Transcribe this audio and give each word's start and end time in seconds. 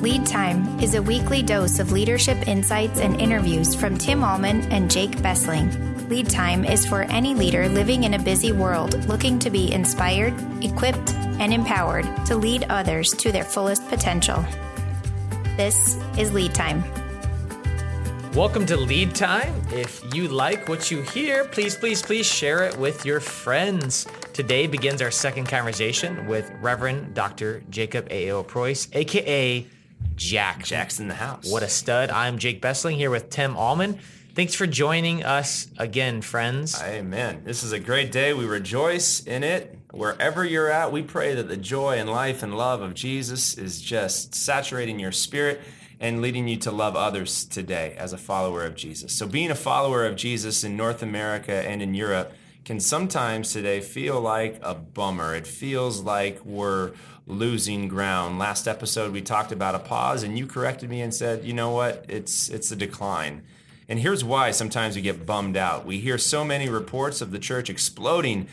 Lead 0.00 0.24
Time 0.24 0.80
is 0.80 0.94
a 0.94 1.02
weekly 1.02 1.42
dose 1.42 1.78
of 1.78 1.92
leadership 1.92 2.48
insights 2.48 3.00
and 3.00 3.20
interviews 3.20 3.74
from 3.74 3.98
Tim 3.98 4.20
Ahlman 4.20 4.66
and 4.70 4.90
Jake 4.90 5.20
Bessling. 5.20 6.08
Lead 6.08 6.30
Time 6.30 6.64
is 6.64 6.86
for 6.86 7.02
any 7.02 7.34
leader 7.34 7.68
living 7.68 8.04
in 8.04 8.14
a 8.14 8.18
busy 8.18 8.50
world 8.50 9.06
looking 9.10 9.38
to 9.40 9.50
be 9.50 9.70
inspired, 9.70 10.32
equipped, 10.64 11.12
and 11.38 11.52
empowered 11.52 12.06
to 12.24 12.34
lead 12.34 12.64
others 12.70 13.12
to 13.12 13.30
their 13.30 13.44
fullest 13.44 13.86
potential. 13.90 14.42
This 15.58 15.98
is 16.16 16.32
Lead 16.32 16.54
Time. 16.54 16.82
Welcome 18.32 18.64
to 18.66 18.78
Lead 18.78 19.14
Time. 19.14 19.52
If 19.70 20.02
you 20.14 20.28
like 20.28 20.66
what 20.66 20.90
you 20.90 21.02
hear, 21.02 21.44
please, 21.44 21.76
please, 21.76 22.00
please 22.00 22.24
share 22.24 22.64
it 22.64 22.74
with 22.78 23.04
your 23.04 23.20
friends. 23.20 24.06
Today 24.32 24.66
begins 24.66 25.02
our 25.02 25.10
second 25.10 25.46
conversation 25.46 26.26
with 26.26 26.50
Reverend 26.62 27.12
Dr. 27.12 27.62
Jacob 27.68 28.06
A.O. 28.10 28.44
Preus, 28.44 28.88
aka 28.94 29.66
Jack. 30.16 30.64
Jack's 30.64 31.00
in 31.00 31.08
the 31.08 31.14
house. 31.14 31.50
What 31.50 31.62
a 31.62 31.68
stud. 31.68 32.10
I'm 32.10 32.38
Jake 32.38 32.60
Bessling 32.60 32.96
here 32.96 33.10
with 33.10 33.30
Tim 33.30 33.54
Ahlman. 33.54 33.98
Thanks 34.34 34.54
for 34.54 34.66
joining 34.66 35.24
us 35.24 35.68
again, 35.78 36.22
friends. 36.22 36.80
Amen. 36.80 37.42
This 37.44 37.62
is 37.62 37.72
a 37.72 37.80
great 37.80 38.12
day. 38.12 38.32
We 38.32 38.46
rejoice 38.46 39.24
in 39.24 39.42
it. 39.42 39.76
Wherever 39.92 40.44
you're 40.44 40.70
at, 40.70 40.92
we 40.92 41.02
pray 41.02 41.34
that 41.34 41.48
the 41.48 41.56
joy 41.56 41.98
and 41.98 42.08
life 42.08 42.42
and 42.42 42.56
love 42.56 42.80
of 42.80 42.94
Jesus 42.94 43.58
is 43.58 43.82
just 43.82 44.34
saturating 44.34 45.00
your 45.00 45.10
spirit 45.10 45.60
and 45.98 46.22
leading 46.22 46.46
you 46.48 46.56
to 46.58 46.70
love 46.70 46.96
others 46.96 47.44
today 47.44 47.94
as 47.98 48.12
a 48.12 48.18
follower 48.18 48.64
of 48.64 48.76
Jesus. 48.76 49.12
So, 49.12 49.26
being 49.26 49.50
a 49.50 49.56
follower 49.56 50.06
of 50.06 50.16
Jesus 50.16 50.64
in 50.64 50.76
North 50.76 51.02
America 51.02 51.52
and 51.52 51.82
in 51.82 51.94
Europe 51.94 52.32
can 52.64 52.78
sometimes 52.78 53.52
today 53.52 53.80
feel 53.80 54.20
like 54.20 54.58
a 54.62 54.74
bummer. 54.74 55.34
It 55.34 55.46
feels 55.46 56.02
like 56.02 56.40
we're 56.44 56.92
losing 57.30 57.88
ground. 57.88 58.38
Last 58.38 58.66
episode 58.66 59.12
we 59.12 59.22
talked 59.22 59.52
about 59.52 59.74
a 59.74 59.78
pause 59.78 60.22
and 60.22 60.38
you 60.38 60.46
corrected 60.46 60.90
me 60.90 61.00
and 61.00 61.14
said, 61.14 61.44
"You 61.44 61.52
know 61.52 61.70
what? 61.70 62.04
It's 62.08 62.48
it's 62.48 62.70
a 62.70 62.76
decline." 62.76 63.42
And 63.88 63.98
here's 63.98 64.22
why 64.22 64.52
sometimes 64.52 64.94
we 64.94 65.02
get 65.02 65.26
bummed 65.26 65.56
out. 65.56 65.84
We 65.84 65.98
hear 65.98 66.18
so 66.18 66.44
many 66.44 66.68
reports 66.68 67.20
of 67.20 67.32
the 67.32 67.38
church 67.38 67.68
exploding 67.68 68.46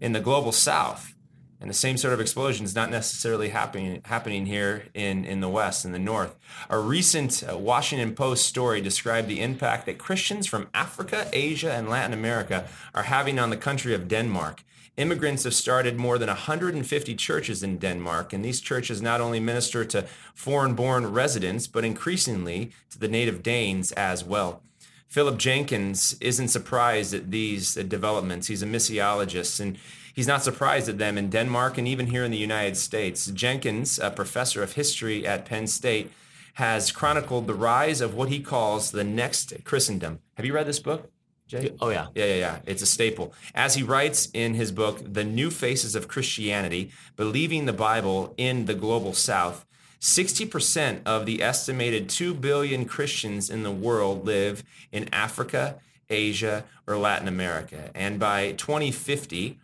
in 0.00 0.12
the 0.12 0.20
global 0.20 0.52
south. 0.52 1.14
And 1.60 1.70
the 1.70 1.74
same 1.74 1.96
sort 1.96 2.12
of 2.12 2.20
explosion 2.20 2.64
is 2.64 2.74
not 2.74 2.90
necessarily 2.90 3.48
happening 3.48 4.02
happening 4.04 4.46
here 4.46 4.84
in, 4.92 5.24
in 5.24 5.40
the 5.40 5.48
West, 5.48 5.84
in 5.84 5.92
the 5.92 5.98
North. 5.98 6.36
A 6.68 6.78
recent 6.78 7.42
uh, 7.42 7.56
Washington 7.56 8.14
Post 8.14 8.44
story 8.44 8.80
described 8.80 9.28
the 9.28 9.40
impact 9.40 9.86
that 9.86 9.98
Christians 9.98 10.46
from 10.46 10.68
Africa, 10.74 11.28
Asia, 11.32 11.72
and 11.72 11.88
Latin 11.88 12.12
America 12.12 12.68
are 12.94 13.04
having 13.04 13.38
on 13.38 13.50
the 13.50 13.56
country 13.56 13.94
of 13.94 14.08
Denmark. 14.08 14.62
Immigrants 14.96 15.42
have 15.42 15.54
started 15.54 15.96
more 15.96 16.18
than 16.18 16.28
150 16.28 17.14
churches 17.16 17.62
in 17.64 17.78
Denmark, 17.78 18.32
and 18.32 18.44
these 18.44 18.60
churches 18.60 19.02
not 19.02 19.20
only 19.20 19.40
minister 19.40 19.84
to 19.84 20.06
foreign 20.34 20.74
born 20.74 21.12
residents, 21.12 21.66
but 21.66 21.84
increasingly 21.84 22.70
to 22.90 22.98
the 22.98 23.08
native 23.08 23.42
Danes 23.42 23.90
as 23.92 24.22
well. 24.24 24.62
Philip 25.08 25.38
Jenkins 25.38 26.16
isn't 26.20 26.48
surprised 26.48 27.12
at 27.14 27.30
these 27.30 27.74
developments. 27.74 28.46
He's 28.46 28.62
a 28.62 28.66
missiologist 28.66 29.60
and 29.60 29.78
he's 30.12 30.26
not 30.26 30.42
surprised 30.42 30.88
at 30.88 30.98
them 30.98 31.16
in 31.16 31.30
Denmark 31.30 31.78
and 31.78 31.86
even 31.86 32.08
here 32.08 32.24
in 32.24 32.32
the 32.32 32.36
United 32.36 32.76
States. 32.76 33.26
Jenkins, 33.26 33.98
a 33.98 34.10
professor 34.10 34.62
of 34.62 34.72
history 34.72 35.26
at 35.26 35.44
Penn 35.44 35.68
State, 35.68 36.10
has 36.54 36.90
chronicled 36.90 37.46
the 37.46 37.54
rise 37.54 38.00
of 38.00 38.14
what 38.14 38.28
he 38.28 38.40
calls 38.40 38.90
the 38.90 39.04
next 39.04 39.52
Christendom. 39.64 40.20
Have 40.34 40.46
you 40.46 40.52
read 40.54 40.66
this 40.66 40.80
book? 40.80 41.13
Jay? 41.46 41.74
Oh, 41.80 41.90
yeah. 41.90 42.06
Yeah, 42.14 42.24
yeah, 42.24 42.34
yeah. 42.34 42.58
It's 42.66 42.82
a 42.82 42.86
staple. 42.86 43.34
As 43.54 43.74
he 43.74 43.82
writes 43.82 44.28
in 44.32 44.54
his 44.54 44.72
book, 44.72 45.00
The 45.12 45.24
New 45.24 45.50
Faces 45.50 45.94
of 45.94 46.08
Christianity 46.08 46.90
Believing 47.16 47.66
the 47.66 47.72
Bible 47.72 48.34
in 48.36 48.64
the 48.64 48.74
Global 48.74 49.12
South, 49.12 49.66
60% 50.00 51.00
of 51.06 51.26
the 51.26 51.42
estimated 51.42 52.08
2 52.08 52.34
billion 52.34 52.84
Christians 52.84 53.48
in 53.48 53.62
the 53.62 53.70
world 53.70 54.26
live 54.26 54.62
in 54.92 55.08
Africa, 55.12 55.76
Asia, 56.10 56.64
or 56.86 56.96
Latin 56.96 57.28
America. 57.28 57.90
And 57.94 58.18
by 58.18 58.52
2050, 58.52 59.58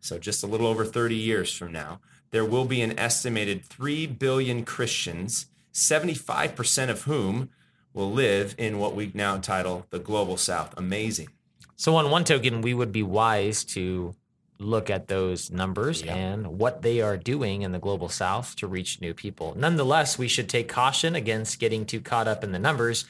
so 0.00 0.18
just 0.18 0.42
a 0.42 0.46
little 0.46 0.66
over 0.66 0.84
30 0.84 1.14
years 1.14 1.52
from 1.52 1.72
now, 1.72 2.00
there 2.30 2.44
will 2.44 2.64
be 2.64 2.80
an 2.80 2.98
estimated 2.98 3.64
3 3.64 4.06
billion 4.06 4.64
Christians, 4.64 5.46
75% 5.72 6.90
of 6.90 7.02
whom 7.02 7.50
will 7.94 8.12
live 8.12 8.54
in 8.58 8.78
what 8.78 8.94
we 8.94 9.10
now 9.14 9.38
title 9.38 9.86
the 9.90 9.98
Global 9.98 10.36
South. 10.36 10.74
Amazing. 10.76 11.28
So, 11.76 11.96
on 11.96 12.10
one 12.10 12.24
token, 12.24 12.60
we 12.60 12.74
would 12.74 12.92
be 12.92 13.02
wise 13.02 13.64
to 13.66 14.14
look 14.58 14.90
at 14.90 15.08
those 15.08 15.50
numbers 15.50 16.02
yeah. 16.02 16.14
and 16.14 16.58
what 16.58 16.82
they 16.82 17.00
are 17.00 17.16
doing 17.16 17.62
in 17.62 17.72
the 17.72 17.78
global 17.78 18.08
south 18.08 18.54
to 18.56 18.66
reach 18.66 19.00
new 19.00 19.12
people. 19.12 19.54
Nonetheless, 19.56 20.16
we 20.16 20.28
should 20.28 20.48
take 20.48 20.68
caution 20.68 21.16
against 21.16 21.58
getting 21.58 21.84
too 21.84 22.00
caught 22.00 22.28
up 22.28 22.44
in 22.44 22.52
the 22.52 22.58
numbers. 22.58 23.04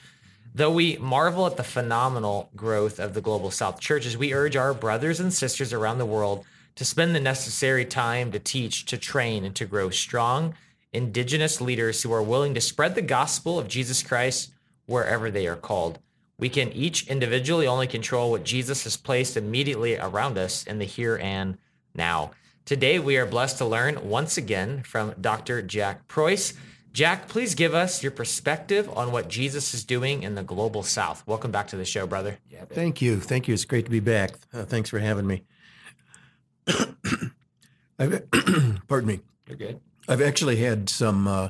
Though 0.54 0.70
we 0.70 0.96
marvel 0.96 1.46
at 1.46 1.56
the 1.56 1.64
phenomenal 1.64 2.48
growth 2.56 2.98
of 2.98 3.12
the 3.12 3.20
global 3.20 3.50
south 3.50 3.80
churches, 3.80 4.16
we 4.16 4.32
urge 4.32 4.56
our 4.56 4.72
brothers 4.72 5.20
and 5.20 5.32
sisters 5.32 5.72
around 5.72 5.98
the 5.98 6.06
world 6.06 6.44
to 6.76 6.84
spend 6.84 7.14
the 7.14 7.20
necessary 7.20 7.84
time 7.84 8.32
to 8.32 8.38
teach, 8.38 8.86
to 8.86 8.96
train, 8.96 9.44
and 9.44 9.54
to 9.56 9.66
grow 9.66 9.90
strong 9.90 10.54
indigenous 10.92 11.60
leaders 11.60 12.02
who 12.02 12.12
are 12.12 12.22
willing 12.22 12.54
to 12.54 12.60
spread 12.60 12.94
the 12.94 13.02
gospel 13.02 13.58
of 13.58 13.68
Jesus 13.68 14.02
Christ 14.02 14.52
wherever 14.86 15.30
they 15.30 15.46
are 15.46 15.56
called. 15.56 15.98
We 16.38 16.48
can 16.48 16.72
each 16.72 17.06
individually 17.06 17.66
only 17.66 17.86
control 17.86 18.30
what 18.30 18.44
Jesus 18.44 18.84
has 18.84 18.96
placed 18.96 19.36
immediately 19.36 19.96
around 19.96 20.36
us 20.36 20.64
in 20.64 20.78
the 20.78 20.84
here 20.84 21.16
and 21.16 21.58
now. 21.94 22.32
Today, 22.64 22.98
we 22.98 23.16
are 23.16 23.26
blessed 23.26 23.58
to 23.58 23.64
learn 23.64 24.08
once 24.08 24.36
again 24.36 24.82
from 24.82 25.14
Dr. 25.20 25.62
Jack 25.62 26.08
Preus. 26.08 26.54
Jack, 26.92 27.28
please 27.28 27.54
give 27.54 27.74
us 27.74 28.02
your 28.02 28.12
perspective 28.12 28.88
on 28.96 29.12
what 29.12 29.28
Jesus 29.28 29.74
is 29.74 29.84
doing 29.84 30.22
in 30.22 30.34
the 30.34 30.42
global 30.42 30.82
south. 30.82 31.26
Welcome 31.26 31.50
back 31.50 31.68
to 31.68 31.76
the 31.76 31.84
show, 31.84 32.06
brother. 32.06 32.38
Yeah, 32.50 32.64
Thank 32.64 33.02
you. 33.02 33.20
Thank 33.20 33.48
you. 33.48 33.54
It's 33.54 33.64
great 33.64 33.84
to 33.84 33.90
be 33.90 34.00
back. 34.00 34.32
Uh, 34.52 34.64
thanks 34.64 34.90
for 34.90 34.98
having 34.98 35.26
me. 35.26 35.42
I've, 37.98 38.30
pardon 38.88 39.06
me. 39.08 39.20
You're 39.48 39.56
good. 39.56 39.80
I've 40.08 40.22
actually 40.22 40.56
had 40.56 40.88
some 40.88 41.26
uh, 41.26 41.48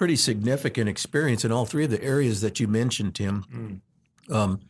pretty 0.00 0.16
significant 0.16 0.88
experience 0.88 1.44
in 1.44 1.52
all 1.52 1.66
three 1.66 1.84
of 1.84 1.90
the 1.90 2.02
areas 2.02 2.40
that 2.40 2.58
you 2.58 2.66
mentioned, 2.66 3.14
Tim. 3.14 3.82
Mm. 4.30 4.34
Um, 4.34 4.60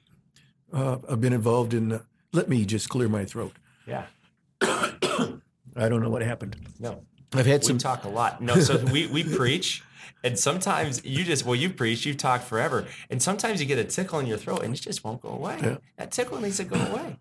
uh, 0.73 0.97
I've 1.09 1.21
been 1.21 1.33
involved 1.33 1.73
in. 1.73 1.93
Uh, 1.93 2.01
let 2.33 2.49
me 2.49 2.65
just 2.65 2.89
clear 2.89 3.09
my 3.09 3.25
throat. 3.25 3.53
Yeah. 3.87 4.07
I 4.61 5.89
don't 5.89 6.03
know 6.03 6.11
what 6.11 6.23
happened. 6.23 6.57
No. 6.81 7.03
I've 7.33 7.47
had 7.47 7.61
we 7.61 7.67
some. 7.69 7.79
talk 7.79 8.03
a 8.03 8.09
lot. 8.09 8.43
No, 8.43 8.57
so 8.57 8.85
we, 8.87 9.07
we 9.07 9.23
preach, 9.37 9.85
and 10.25 10.37
sometimes 10.37 11.01
you 11.05 11.23
just 11.23 11.47
well 11.47 11.55
you 11.55 11.71
preach, 11.71 12.05
you 12.05 12.15
talk 12.15 12.43
forever, 12.43 12.89
and 13.09 13.23
sometimes 13.23 13.61
you 13.61 13.67
get 13.67 13.79
a 13.79 13.85
tickle 13.85 14.19
in 14.19 14.27
your 14.27 14.37
throat 14.37 14.65
and 14.65 14.75
it 14.75 14.81
just 14.81 15.05
won't 15.05 15.21
go 15.21 15.29
away. 15.29 15.61
Yeah. 15.63 15.77
That 15.97 16.11
tickle 16.11 16.41
needs 16.41 16.57
to 16.57 16.65
go 16.65 16.75
away. 16.75 17.19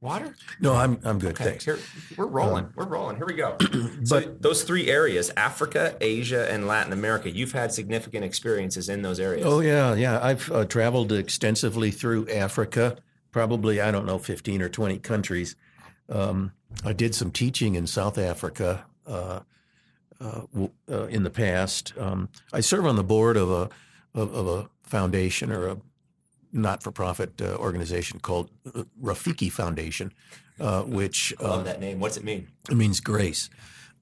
Water? 0.00 0.36
No, 0.60 0.74
I'm 0.74 1.00
I'm 1.02 1.18
good. 1.18 1.32
Okay. 1.32 1.44
Thanks. 1.44 1.64
Here, 1.64 1.78
we're 2.16 2.26
rolling. 2.26 2.66
Um, 2.66 2.72
we're 2.76 2.86
rolling. 2.86 3.16
Here 3.16 3.26
we 3.26 3.34
go. 3.34 3.56
so 4.04 4.20
but 4.20 4.40
those 4.40 4.62
three 4.62 4.88
areas, 4.88 5.32
Africa, 5.36 5.96
Asia, 6.00 6.48
and 6.50 6.68
Latin 6.68 6.92
America, 6.92 7.30
you've 7.30 7.50
had 7.50 7.72
significant 7.72 8.24
experiences 8.24 8.88
in 8.88 9.02
those 9.02 9.18
areas. 9.18 9.44
Oh 9.44 9.58
yeah, 9.58 9.94
yeah. 9.94 10.20
I've 10.22 10.50
uh, 10.52 10.64
traveled 10.66 11.10
extensively 11.10 11.90
through 11.90 12.28
Africa, 12.28 12.96
probably 13.32 13.80
I 13.80 13.90
don't 13.90 14.06
know, 14.06 14.18
15 14.18 14.62
or 14.62 14.68
20 14.68 14.98
countries. 15.00 15.56
Um, 16.08 16.52
I 16.84 16.92
did 16.92 17.14
some 17.14 17.32
teaching 17.32 17.74
in 17.74 17.88
South 17.88 18.18
Africa 18.18 18.84
uh, 19.04 19.40
uh, 20.20 20.42
uh 20.88 21.06
in 21.06 21.24
the 21.24 21.30
past. 21.30 21.92
Um, 21.98 22.28
I 22.52 22.60
serve 22.60 22.86
on 22.86 22.94
the 22.94 23.04
board 23.04 23.36
of 23.36 23.50
a 23.50 23.68
of, 24.14 24.32
of 24.32 24.46
a 24.46 24.70
foundation 24.84 25.50
or 25.50 25.66
a 25.66 25.76
not 26.52 26.82
for 26.82 26.90
profit 26.90 27.40
uh, 27.40 27.56
organization 27.56 28.20
called 28.20 28.50
uh, 28.66 28.84
Rafiki 29.02 29.50
Foundation, 29.50 30.12
uh, 30.60 30.82
which. 30.82 31.34
I 31.40 31.44
love 31.44 31.64
that 31.64 31.80
name. 31.80 32.00
What's 32.00 32.16
it 32.16 32.24
mean? 32.24 32.48
It 32.70 32.76
means 32.76 33.00
grace. 33.00 33.50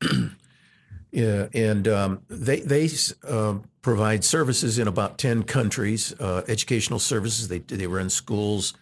yeah, 1.10 1.48
and 1.52 1.88
um, 1.88 2.22
they, 2.28 2.60
they 2.60 2.88
uh, 3.26 3.54
provide 3.82 4.24
services 4.24 4.78
in 4.78 4.88
about 4.88 5.18
10 5.18 5.44
countries, 5.44 6.15
uh, 6.21 6.42
educational 6.48 6.98
services. 6.98 7.48
They, 7.48 7.59
they 7.59 7.86
run 7.86 8.10
schools 8.10 8.74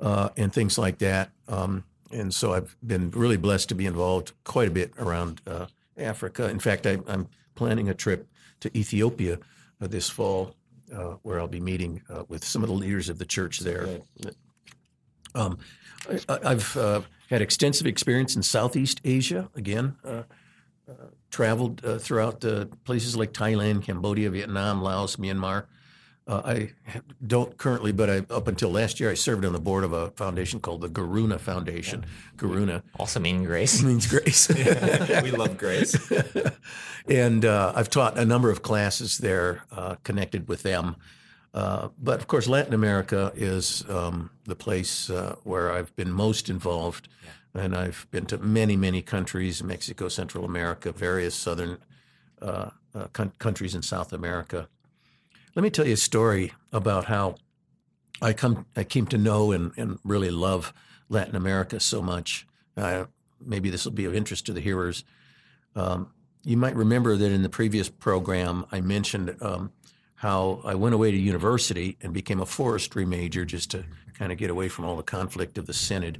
uh, 0.00 0.30
and 0.36 0.52
things 0.52 0.78
like 0.78 0.98
that. 0.98 1.30
Um, 1.48 1.84
and 2.10 2.32
so 2.32 2.54
I've 2.54 2.76
been 2.86 3.10
really 3.10 3.36
blessed 3.36 3.68
to 3.70 3.74
be 3.74 3.86
involved 3.86 4.32
quite 4.44 4.68
a 4.68 4.70
bit 4.70 4.92
around 4.98 5.42
Africa. 5.96 6.48
In 6.48 6.58
fact, 6.58 6.86
I, 6.86 6.98
I'm 7.06 7.28
planning 7.54 7.88
a 7.88 7.94
trip 7.94 8.28
to 8.60 8.76
Ethiopia 8.76 9.38
this 9.80 10.08
fall 10.08 10.54
uh, 10.92 11.16
where 11.22 11.40
I'll 11.40 11.48
be 11.48 11.60
meeting 11.60 12.02
uh, 12.08 12.24
with 12.28 12.44
some 12.44 12.62
of 12.62 12.68
the 12.68 12.74
leaders 12.74 13.08
of 13.08 13.18
the 13.18 13.24
church 13.24 13.60
there. 13.60 14.00
Um, 15.34 15.58
I, 16.28 16.38
have 16.42 16.76
uh, 16.76 17.00
had 17.30 17.42
extensive 17.42 17.86
experience 17.86 18.36
in 18.36 18.42
Southeast 18.42 19.00
Asia. 19.04 19.50
Again, 19.54 19.96
uh, 20.04 20.22
uh, 20.88 20.92
traveled 21.30 21.84
uh, 21.84 21.98
throughout 21.98 22.40
places 22.84 23.16
like 23.16 23.32
Thailand, 23.32 23.84
Cambodia, 23.84 24.30
Vietnam, 24.30 24.82
Laos, 24.82 25.16
Myanmar. 25.16 25.66
Uh, 26.28 26.42
I 26.44 26.70
don't 27.26 27.56
currently, 27.56 27.90
but 27.90 28.10
I, 28.10 28.16
up 28.28 28.48
until 28.48 28.70
last 28.70 29.00
year, 29.00 29.10
I 29.10 29.14
served 29.14 29.46
on 29.46 29.54
the 29.54 29.58
board 29.58 29.82
of 29.82 29.94
a 29.94 30.10
foundation 30.10 30.60
called 30.60 30.82
the 30.82 30.88
Garuna 30.88 31.40
Foundation. 31.40 32.04
Garuna 32.36 32.82
Also 32.98 33.18
mean 33.18 33.44
grace. 33.44 33.82
means 33.88 34.06
grace. 34.06 34.46
we 35.22 35.30
love 35.30 35.56
grace. 35.56 35.96
and 37.08 37.46
uh, 37.46 37.72
I've 37.74 37.88
taught 37.88 38.18
a 38.18 38.26
number 38.26 38.50
of 38.50 38.60
classes 38.60 39.18
there 39.18 39.64
uh, 39.72 39.94
connected 40.04 40.48
with 40.48 40.62
them. 40.62 40.96
Uh, 41.54 41.88
but 41.98 42.20
of 42.20 42.26
course, 42.26 42.46
Latin 42.46 42.74
America 42.74 43.32
is 43.34 43.88
um, 43.88 44.28
the 44.44 44.54
place 44.54 45.08
uh, 45.08 45.36
where 45.44 45.72
I've 45.72 45.96
been 45.96 46.12
most 46.12 46.50
involved. 46.50 47.08
And 47.54 47.74
I've 47.74 48.06
been 48.10 48.26
to 48.26 48.36
many, 48.36 48.76
many 48.76 49.00
countries 49.00 49.62
Mexico, 49.64 50.08
Central 50.08 50.44
America, 50.44 50.92
various 50.92 51.34
southern 51.34 51.78
uh, 52.42 52.68
coun- 53.14 53.32
countries 53.38 53.74
in 53.74 53.80
South 53.80 54.12
America. 54.12 54.68
Let 55.54 55.62
me 55.62 55.70
tell 55.70 55.86
you 55.86 55.94
a 55.94 55.96
story 55.96 56.52
about 56.72 57.06
how 57.06 57.36
I 58.20 58.32
come 58.32 58.66
I 58.76 58.84
came 58.84 59.06
to 59.06 59.18
know 59.18 59.52
and, 59.52 59.72
and 59.76 59.98
really 60.04 60.30
love 60.30 60.72
Latin 61.08 61.36
America 61.36 61.80
so 61.80 62.02
much. 62.02 62.46
Uh, 62.76 63.04
maybe 63.44 63.70
this 63.70 63.84
will 63.84 63.92
be 63.92 64.04
of 64.04 64.14
interest 64.14 64.46
to 64.46 64.52
the 64.52 64.60
hearers. 64.60 65.04
Um, 65.74 66.10
you 66.44 66.56
might 66.56 66.76
remember 66.76 67.16
that 67.16 67.30
in 67.32 67.42
the 67.42 67.48
previous 67.48 67.88
program 67.88 68.66
I 68.70 68.80
mentioned 68.80 69.36
um, 69.40 69.72
how 70.16 70.60
I 70.64 70.74
went 70.74 70.94
away 70.94 71.10
to 71.10 71.16
university 71.16 71.96
and 72.02 72.12
became 72.12 72.40
a 72.40 72.46
forestry 72.46 73.04
major 73.04 73.44
just 73.44 73.70
to 73.72 73.84
kind 74.14 74.32
of 74.32 74.38
get 74.38 74.50
away 74.50 74.68
from 74.68 74.84
all 74.84 74.96
the 74.96 75.02
conflict 75.02 75.58
of 75.58 75.66
the 75.66 75.74
synod. 75.74 76.18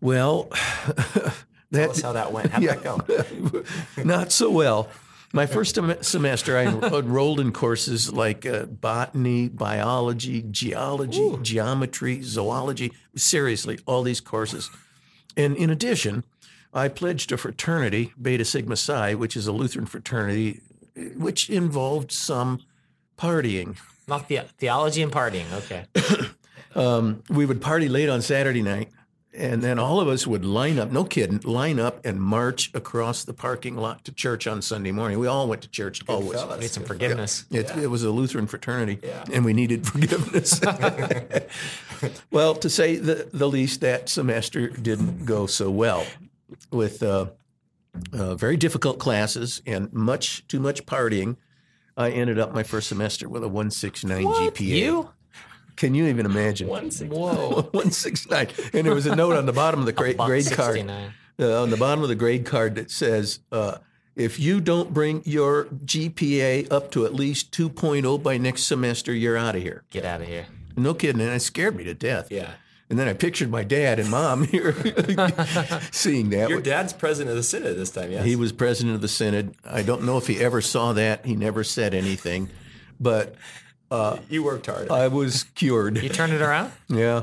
Well, 0.00 0.44
Tell 1.72 1.82
that 1.82 1.90
us 1.90 2.00
how 2.00 2.12
that 2.12 2.32
went. 2.32 2.50
How'd 2.50 2.62
that 2.62 2.82
go? 3.96 4.02
not 4.04 4.32
so 4.32 4.50
well. 4.50 4.88
My 5.32 5.46
first 5.46 5.74
sem- 5.74 6.02
semester, 6.02 6.56
I 6.56 6.64
enrolled 6.98 7.40
in 7.40 7.52
courses 7.52 8.12
like 8.12 8.46
uh, 8.46 8.64
botany, 8.66 9.48
biology, 9.48 10.44
geology, 10.50 11.36
geometry, 11.42 12.22
zoology. 12.22 12.92
Seriously, 13.14 13.78
all 13.86 14.02
these 14.02 14.20
courses. 14.20 14.70
And 15.36 15.56
in 15.56 15.70
addition, 15.70 16.24
I 16.72 16.88
pledged 16.88 17.30
a 17.32 17.36
fraternity, 17.36 18.12
Beta 18.20 18.44
Sigma 18.44 18.76
Psi, 18.76 19.14
which 19.14 19.36
is 19.36 19.46
a 19.46 19.52
Lutheran 19.52 19.86
fraternity, 19.86 20.62
which 21.16 21.50
involved 21.50 22.10
some 22.10 22.60
partying. 23.18 23.76
Not 24.06 24.28
the 24.28 24.40
theology 24.58 25.02
and 25.02 25.12
partying. 25.12 25.50
Okay. 25.52 25.84
Um, 26.74 27.22
we 27.30 27.46
would 27.46 27.62
party 27.62 27.88
late 27.88 28.10
on 28.10 28.20
Saturday 28.20 28.62
night, 28.62 28.90
and 29.36 29.62
then 29.62 29.78
all 29.78 30.00
of 30.00 30.08
us 30.08 30.26
would 30.26 30.44
line 30.44 30.78
up, 30.78 30.90
no 30.90 31.04
kidding, 31.04 31.40
line 31.44 31.78
up 31.78 32.04
and 32.04 32.20
march 32.20 32.70
across 32.74 33.24
the 33.24 33.34
parking 33.34 33.76
lot 33.76 34.04
to 34.04 34.12
church 34.12 34.46
on 34.46 34.62
Sunday 34.62 34.90
morning. 34.90 35.18
We 35.18 35.26
all 35.26 35.46
went 35.46 35.62
to 35.62 35.68
church 35.68 36.02
always. 36.08 36.42
We 36.44 36.58
need 36.58 36.70
some 36.70 36.84
forgiveness. 36.84 37.44
It, 37.50 37.70
it 37.76 37.88
was 37.88 38.02
a 38.02 38.10
Lutheran 38.10 38.46
fraternity, 38.46 38.98
and 39.32 39.44
we 39.44 39.52
needed 39.52 39.86
forgiveness. 39.86 40.60
well, 42.30 42.54
to 42.54 42.70
say 42.70 42.96
the, 42.96 43.28
the 43.32 43.48
least, 43.48 43.80
that 43.82 44.08
semester 44.08 44.68
didn't 44.68 45.26
go 45.26 45.46
so 45.46 45.70
well 45.70 46.06
with 46.70 47.02
uh, 47.02 47.26
uh, 48.12 48.34
very 48.34 48.56
difficult 48.56 48.98
classes 48.98 49.62
and 49.66 49.92
much 49.92 50.46
too 50.48 50.60
much 50.60 50.86
partying. 50.86 51.36
I 51.96 52.10
ended 52.10 52.38
up 52.38 52.54
my 52.54 52.62
first 52.62 52.88
semester 52.88 53.28
with 53.28 53.42
a 53.42 53.48
169 53.48 54.24
GPA. 54.24 54.60
You? 54.60 55.10
Can 55.78 55.94
you 55.94 56.06
even 56.06 56.26
imagine? 56.26 56.66
Whoa. 56.66 57.62
169. 57.70 58.48
And 58.74 58.84
there 58.84 58.94
was 58.94 59.06
a 59.06 59.14
note 59.14 59.36
on 59.36 59.46
the 59.46 59.52
bottom 59.52 59.78
of 59.78 59.86
the 59.86 59.92
grade, 59.92 60.16
About 60.16 60.26
grade 60.26 60.50
card. 60.50 60.90
Uh, 61.40 61.62
on 61.62 61.70
the 61.70 61.76
bottom 61.76 62.02
of 62.02 62.08
the 62.08 62.16
grade 62.16 62.44
card 62.44 62.74
that 62.74 62.90
says, 62.90 63.38
uh, 63.52 63.78
if 64.16 64.40
you 64.40 64.60
don't 64.60 64.92
bring 64.92 65.22
your 65.24 65.66
GPA 65.66 66.72
up 66.72 66.90
to 66.90 67.06
at 67.06 67.14
least 67.14 67.52
2.0 67.52 68.20
by 68.20 68.36
next 68.36 68.64
semester, 68.64 69.14
you're 69.14 69.36
out 69.36 69.54
of 69.54 69.62
here. 69.62 69.84
Get 69.90 70.04
out 70.04 70.20
of 70.20 70.26
here. 70.26 70.46
No 70.76 70.94
kidding. 70.94 71.20
And 71.20 71.30
it 71.30 71.40
scared 71.40 71.76
me 71.76 71.84
to 71.84 71.94
death. 71.94 72.32
Yeah. 72.32 72.50
And 72.90 72.98
then 72.98 73.06
I 73.06 73.12
pictured 73.12 73.48
my 73.48 73.62
dad 73.62 74.00
and 74.00 74.10
mom 74.10 74.42
here 74.44 74.72
seeing 75.92 76.30
that. 76.30 76.48
Your 76.48 76.60
dad's 76.60 76.92
president 76.92 77.30
of 77.30 77.36
the 77.36 77.44
Synod 77.44 77.76
this 77.76 77.92
time, 77.92 78.10
yes? 78.10 78.24
He 78.24 78.34
was 78.34 78.50
president 78.50 78.96
of 78.96 79.00
the 79.00 79.08
Synod. 79.08 79.54
I 79.64 79.82
don't 79.82 80.02
know 80.02 80.18
if 80.18 80.26
he 80.26 80.40
ever 80.40 80.60
saw 80.60 80.92
that. 80.94 81.24
He 81.24 81.36
never 81.36 81.62
said 81.62 81.94
anything, 81.94 82.50
but 82.98 83.36
you 84.28 84.42
worked 84.42 84.66
hard. 84.66 84.90
I 84.90 85.08
was 85.08 85.44
cured. 85.54 86.02
You 86.02 86.08
turned 86.08 86.32
it 86.32 86.42
around? 86.42 86.72
Yeah. 86.88 87.22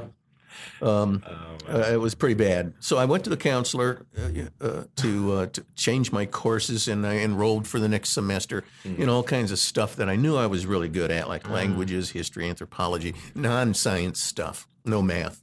Um, 0.82 1.24
uh, 1.68 1.90
it 1.92 2.00
was 2.00 2.16
pretty 2.16 2.36
bad. 2.36 2.74
So 2.80 2.98
I 2.98 3.06
went 3.06 3.24
to 3.24 3.30
the 3.30 3.38
counselor 3.38 4.06
uh, 4.18 4.66
uh, 4.66 4.84
to 4.98 5.34
uh, 5.34 5.46
to 5.48 5.66
change 5.76 6.12
my 6.12 6.26
courses, 6.26 6.88
and 6.88 7.06
I 7.08 7.16
enrolled 7.18 7.68
for 7.68 7.80
the 7.80 7.88
next 7.88 8.10
semester 8.10 8.64
in 8.84 9.08
all 9.10 9.24
kinds 9.24 9.52
of 9.52 9.60
stuff 9.60 9.96
that 9.96 10.10
I 10.10 10.16
knew 10.16 10.36
I 10.36 10.48
was 10.48 10.66
really 10.66 10.90
good 10.90 11.12
at, 11.12 11.28
like 11.30 11.50
languages, 11.50 12.12
history, 12.12 12.50
anthropology, 12.50 13.16
non-science 13.36 14.22
stuff, 14.22 14.68
no 14.84 15.02
math. 15.02 15.42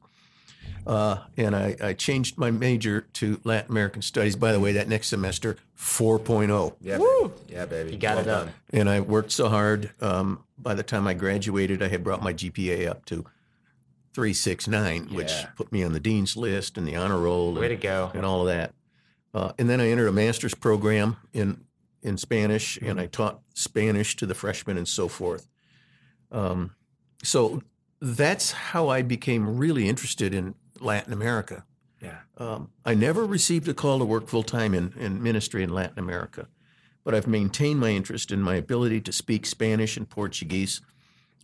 Uh, 0.87 1.19
and 1.37 1.55
I, 1.55 1.77
I 1.81 1.93
changed 1.93 2.39
my 2.39 2.51
major 2.51 3.03
to 3.15 3.41
Latin 3.45 3.71
American 3.71 4.03
Studies. 4.03 4.37
By 4.37 4.53
the 4.53 4.61
way, 4.61 4.73
that 4.73 4.89
next 4.89 5.09
semester, 5.09 5.57
4.0. 5.79 6.75
yeah, 6.81 6.99
baby. 6.99 7.35
Yeah, 7.49 7.67
baby. 7.67 7.93
You 7.93 7.99
got 7.99 8.19
it 8.19 8.25
done. 8.25 8.53
And 8.73 8.91
I 8.91 9.01
worked 9.01 9.33
so 9.33 9.49
hard. 9.49 9.91
Um, 10.01 10.45
by 10.59 10.75
the 10.75 10.83
time 10.83 11.07
I 11.07 11.15
graduated, 11.15 11.83
I 11.83 11.89
had 11.89 12.03
brought 12.03 12.23
my 12.23 12.33
GPA 12.33 12.89
up 12.89 13.05
to 13.07 13.25
369, 14.15 15.09
which 15.15 15.33
put 15.57 15.73
me 15.73 15.83
on 15.83 15.93
the 15.93 16.01
dean's 16.01 16.37
list 16.37 16.77
and 16.77 16.87
the 16.87 16.97
honor 16.97 17.19
roll 17.19 17.55
Way 17.55 17.67
and, 17.71 17.81
to 17.81 17.83
go. 17.87 18.11
and 18.15 18.27
all 18.27 18.43
of 18.43 18.47
that. 18.49 18.75
Uh, 19.35 19.53
and 19.59 19.69
then 19.71 19.81
I 19.81 19.89
entered 19.89 20.09
a 20.09 20.13
master's 20.13 20.55
program 20.55 21.17
in 21.33 21.65
in 22.03 22.19
Spanish, 22.19 22.77
and 22.83 23.01
I 23.01 23.07
taught 23.07 23.41
Spanish 23.55 24.17
to 24.17 24.27
the 24.27 24.35
freshmen 24.35 24.77
and 24.77 24.89
so 24.89 25.07
forth. 25.07 25.47
Um, 26.33 26.75
so 27.23 27.63
that's 28.01 28.51
how 28.51 28.89
I 28.89 29.03
became 29.03 29.57
really 29.57 29.89
interested 29.89 30.35
in 30.35 30.57
Latin 30.83 31.13
America. 31.13 31.65
Yeah. 32.01 32.19
Um, 32.37 32.71
I 32.85 32.95
never 32.95 33.25
received 33.25 33.69
a 33.69 33.75
call 33.75 33.99
to 33.99 34.05
work 34.05 34.29
full 34.29 34.43
time 34.43 34.75
in, 34.75 34.93
in 34.99 35.23
ministry 35.23 35.63
in 35.63 35.71
Latin 35.71 35.99
America, 35.99 36.49
but 37.05 37.15
I've 37.15 37.29
maintained 37.29 37.79
my 37.79 37.91
interest 37.91 38.33
in 38.33 38.43
my 38.43 38.57
ability 38.57 39.01
to 39.03 39.13
speak 39.13 39.47
Spanish 39.47 39.97
and 39.97 40.09
Portuguese. 40.09 40.81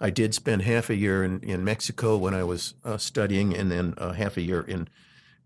I 0.00 0.10
did 0.10 0.34
spend 0.34 0.62
half 0.62 0.90
a 0.90 0.96
year 0.96 1.24
in, 1.24 1.40
in 1.40 1.64
Mexico 1.64 2.16
when 2.16 2.34
I 2.34 2.44
was 2.44 2.74
uh, 2.84 2.98
studying, 2.98 3.54
and 3.54 3.70
then 3.70 3.94
uh, 3.98 4.12
half 4.12 4.36
a 4.36 4.42
year 4.42 4.60
in 4.62 4.88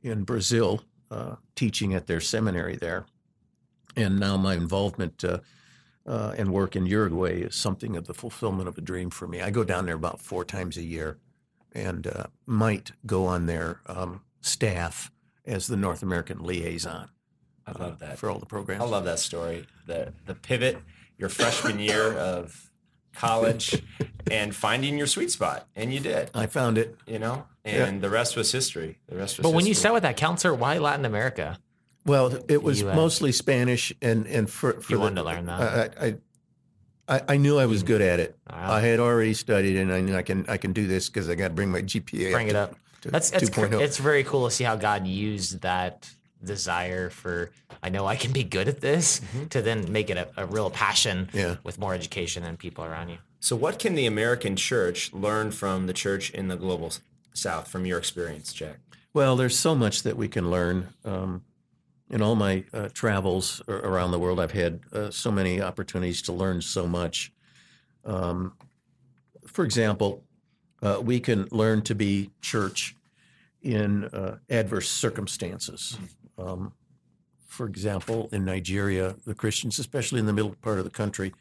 in 0.02 0.24
Brazil 0.24 0.82
uh, 1.10 1.36
teaching 1.54 1.94
at 1.94 2.06
their 2.06 2.20
seminary 2.20 2.76
there. 2.76 3.06
And 3.96 4.18
now 4.18 4.36
my 4.36 4.54
involvement 4.54 5.22
uh, 5.24 5.38
uh, 6.06 6.34
and 6.36 6.52
work 6.52 6.74
in 6.74 6.86
Uruguay 6.86 7.42
is 7.42 7.54
something 7.54 7.96
of 7.96 8.06
the 8.06 8.14
fulfillment 8.14 8.68
of 8.68 8.78
a 8.78 8.80
dream 8.80 9.10
for 9.10 9.28
me. 9.28 9.40
I 9.40 9.50
go 9.50 9.64
down 9.64 9.86
there 9.86 9.94
about 9.94 10.20
four 10.20 10.44
times 10.44 10.76
a 10.76 10.82
year, 10.82 11.18
and 11.74 12.06
uh, 12.06 12.24
might 12.46 12.92
go 13.06 13.26
on 13.26 13.46
their 13.46 13.80
um, 13.86 14.22
staff 14.40 15.10
as 15.46 15.66
the 15.66 15.76
North 15.76 16.02
American 16.02 16.42
liaison 16.42 17.08
I 17.66 17.72
love 17.72 17.98
that. 18.00 18.18
for 18.18 18.28
all 18.30 18.38
the 18.38 18.46
programs. 18.46 18.82
I 18.82 18.86
love 18.86 19.04
that 19.04 19.18
story. 19.18 19.66
The 19.86 20.12
the 20.26 20.34
pivot, 20.34 20.78
your 21.18 21.28
freshman 21.28 21.78
year 21.78 22.12
of 22.12 22.70
college, 23.14 23.82
and 24.30 24.54
finding 24.54 24.96
your 24.98 25.06
sweet 25.06 25.30
spot, 25.30 25.66
and 25.76 25.92
you 25.92 26.00
did. 26.00 26.30
I 26.34 26.46
found 26.46 26.78
it. 26.78 26.96
You 27.06 27.18
know, 27.18 27.46
and 27.64 28.00
the 28.00 28.10
rest 28.10 28.36
was 28.36 28.50
history. 28.52 28.98
The 29.08 29.16
rest 29.16 29.38
was. 29.38 29.42
But 29.44 29.54
when 29.54 29.64
you 29.66 29.70
history. 29.70 29.82
sat 29.82 29.92
with 29.94 30.02
that 30.02 30.16
counselor, 30.16 30.54
why 30.54 30.78
Latin 30.78 31.04
America? 31.04 31.58
Well, 32.04 32.36
it 32.48 32.62
was 32.62 32.82
US. 32.82 32.96
mostly 32.96 33.30
Spanish, 33.32 33.92
and 34.02 34.26
and 34.26 34.50
for, 34.50 34.72
for 34.80 34.92
You 34.92 34.96
the- 34.96 35.02
wanted 35.02 35.14
to 35.16 35.22
learn 35.22 35.46
that. 35.46 35.94
I, 36.00 36.06
I, 36.06 36.14
I, 37.12 37.34
I 37.34 37.36
knew 37.36 37.58
I 37.58 37.66
was 37.66 37.82
good 37.82 38.00
at 38.00 38.20
it. 38.20 38.36
Wow. 38.50 38.72
I 38.72 38.80
had 38.80 38.98
already 38.98 39.34
studied, 39.34 39.76
and 39.76 39.92
I 39.92 40.00
knew 40.00 40.16
I 40.16 40.22
can 40.22 40.46
I 40.48 40.56
can 40.56 40.72
do 40.72 40.86
this 40.86 41.08
because 41.10 41.28
I 41.28 41.34
got 41.34 41.48
to 41.48 41.54
bring 41.54 41.70
my 41.70 41.82
GPA. 41.82 42.32
Bring 42.32 42.48
it 42.48 42.56
up. 42.56 42.74
to 43.02 43.10
That's 43.10 43.30
it's, 43.32 43.50
cr- 43.50 43.66
2.0. 43.66 43.80
it's 43.80 43.98
very 43.98 44.24
cool 44.24 44.46
to 44.48 44.50
see 44.54 44.64
how 44.64 44.76
God 44.76 45.06
used 45.06 45.60
that 45.62 46.08
desire 46.42 47.10
for 47.10 47.50
I 47.82 47.88
know 47.90 48.06
I 48.06 48.16
can 48.16 48.32
be 48.32 48.44
good 48.44 48.66
at 48.68 48.80
this 48.80 49.20
to 49.50 49.60
then 49.62 49.92
make 49.92 50.08
it 50.10 50.16
a, 50.16 50.28
a 50.36 50.46
real 50.46 50.70
passion 50.70 51.28
Yeah. 51.32 51.56
with 51.64 51.78
more 51.78 51.94
education 51.94 52.42
and 52.44 52.58
people 52.58 52.84
around 52.84 53.10
you. 53.10 53.18
So, 53.40 53.56
what 53.56 53.78
can 53.78 53.94
the 53.94 54.06
American 54.06 54.56
church 54.56 55.12
learn 55.12 55.50
from 55.50 55.86
the 55.86 55.92
church 55.92 56.30
in 56.30 56.48
the 56.48 56.56
global 56.56 56.92
South, 57.34 57.68
from 57.68 57.84
your 57.86 57.98
experience, 57.98 58.52
Jack? 58.52 58.76
Well, 59.14 59.36
there's 59.36 59.58
so 59.58 59.74
much 59.74 60.02
that 60.04 60.16
we 60.16 60.28
can 60.28 60.50
learn. 60.50 60.88
Um, 61.04 61.42
in 62.12 62.20
all 62.20 62.34
my 62.34 62.62
uh, 62.74 62.90
travels 62.92 63.62
around 63.68 64.10
the 64.10 64.18
world, 64.18 64.38
I've 64.38 64.52
had 64.52 64.80
uh, 64.92 65.10
so 65.10 65.30
many 65.32 65.62
opportunities 65.62 66.20
to 66.22 66.32
learn 66.32 66.60
so 66.60 66.86
much. 66.86 67.32
Um, 68.04 68.52
for 69.46 69.64
example, 69.64 70.22
uh, 70.82 71.00
we 71.02 71.18
can 71.20 71.48
learn 71.50 71.80
to 71.82 71.94
be 71.94 72.30
church 72.42 72.96
in 73.62 74.04
uh, 74.04 74.36
adverse 74.50 74.90
circumstances. 74.90 75.96
Um, 76.36 76.72
for 77.46 77.66
example, 77.66 78.28
in 78.32 78.44
Nigeria, 78.44 79.16
the 79.26 79.34
Christians, 79.34 79.78
especially 79.78 80.20
in 80.20 80.26
the 80.26 80.32
middle 80.32 80.54
part 80.60 80.78
of 80.78 80.84
the 80.84 80.90
country, 80.90 81.32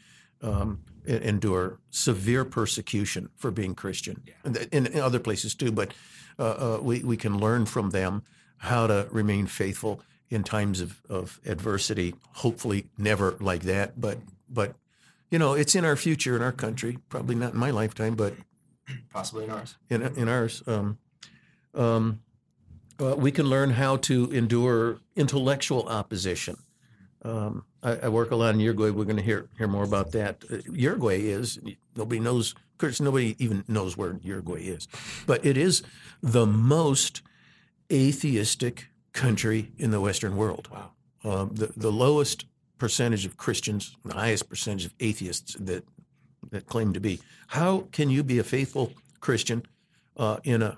um, 0.42 0.84
endure 1.06 1.80
severe 1.90 2.46
persecution 2.46 3.30
for 3.36 3.52
being 3.52 3.76
Christian, 3.76 4.24
and 4.44 4.58
in, 4.72 4.88
in 4.88 5.00
other 5.00 5.20
places 5.20 5.56
too. 5.56 5.72
But 5.72 5.94
uh, 6.40 6.44
uh, 6.44 6.80
we 6.82 7.04
we 7.04 7.18
can 7.18 7.38
learn 7.40 7.66
from 7.66 7.90
them 7.90 8.24
how 8.58 8.88
to 8.88 9.08
remain 9.12 9.48
faithful 9.48 10.02
in 10.32 10.44
times 10.44 10.82
of, 10.82 11.02
of 11.10 11.40
adversity. 11.46 12.16
Hopefully, 12.36 12.88
never 12.98 13.36
like 13.40 13.64
that, 13.64 14.00
but 14.00 14.18
but 14.50 14.76
you 15.30 15.38
know, 15.40 15.54
it's 15.54 15.76
in 15.76 15.86
our 15.86 15.96
future 15.96 16.36
in 16.36 16.42
our 16.42 16.52
country. 16.52 16.98
Probably 17.10 17.36
not 17.36 17.54
in 17.54 17.60
my 17.60 17.70
lifetime, 17.72 18.16
but 18.16 18.34
Possibly 19.14 19.44
in 19.46 19.50
ours. 19.52 19.78
in 19.90 20.02
in 20.02 20.28
ours. 20.28 20.64
Um, 20.66 20.98
um, 21.74 22.22
uh, 23.00 23.16
we 23.16 23.32
can 23.32 23.46
learn 23.46 23.72
how 23.72 23.98
to 23.98 24.30
endure 24.32 25.00
intellectual 25.16 25.88
opposition. 25.88 26.58
Um, 27.24 27.66
I, 27.84 27.98
I 27.98 28.10
work 28.10 28.32
a 28.32 28.36
lot 28.36 28.54
in 28.54 28.60
Uruguay. 28.60 28.90
We're 28.90 29.06
going 29.06 29.18
to 29.18 29.24
hear 29.24 29.48
hear 29.58 29.68
more 29.68 29.84
about 29.84 30.12
that. 30.14 30.44
Uh, 30.52 30.58
Uruguay 30.72 31.22
is 31.22 31.60
nobody 31.96 32.20
knows. 32.20 32.54
Of 32.54 32.78
course, 32.78 33.00
nobody 33.00 33.36
even 33.38 33.64
knows 33.68 33.96
where 33.96 34.18
Uruguay 34.24 34.62
is, 34.64 34.88
but 35.28 35.46
it 35.46 35.56
is 35.56 35.84
the 36.24 36.46
most 36.48 37.22
atheistic 37.92 38.88
country 39.14 39.72
in 39.78 39.92
the 39.92 40.00
Western 40.02 40.36
world. 40.36 40.68
Wow. 40.72 40.92
Um, 41.24 41.50
the 41.54 41.72
the 41.78 41.92
lowest 41.92 42.46
percentage 42.78 43.26
of 43.26 43.38
Christians, 43.38 43.96
the 44.04 44.14
highest 44.16 44.50
percentage 44.50 44.86
of 44.86 44.94
atheists 45.00 45.56
that 45.60 45.84
that 46.52 46.66
claim 46.68 46.94
to 46.94 47.00
be. 47.00 47.20
How 47.48 47.88
can 47.92 48.10
you 48.10 48.24
be 48.24 48.40
a 48.40 48.44
faithful 48.44 48.92
Christian 49.20 49.64
uh, 50.18 50.38
in 50.44 50.62
a, 50.64 50.78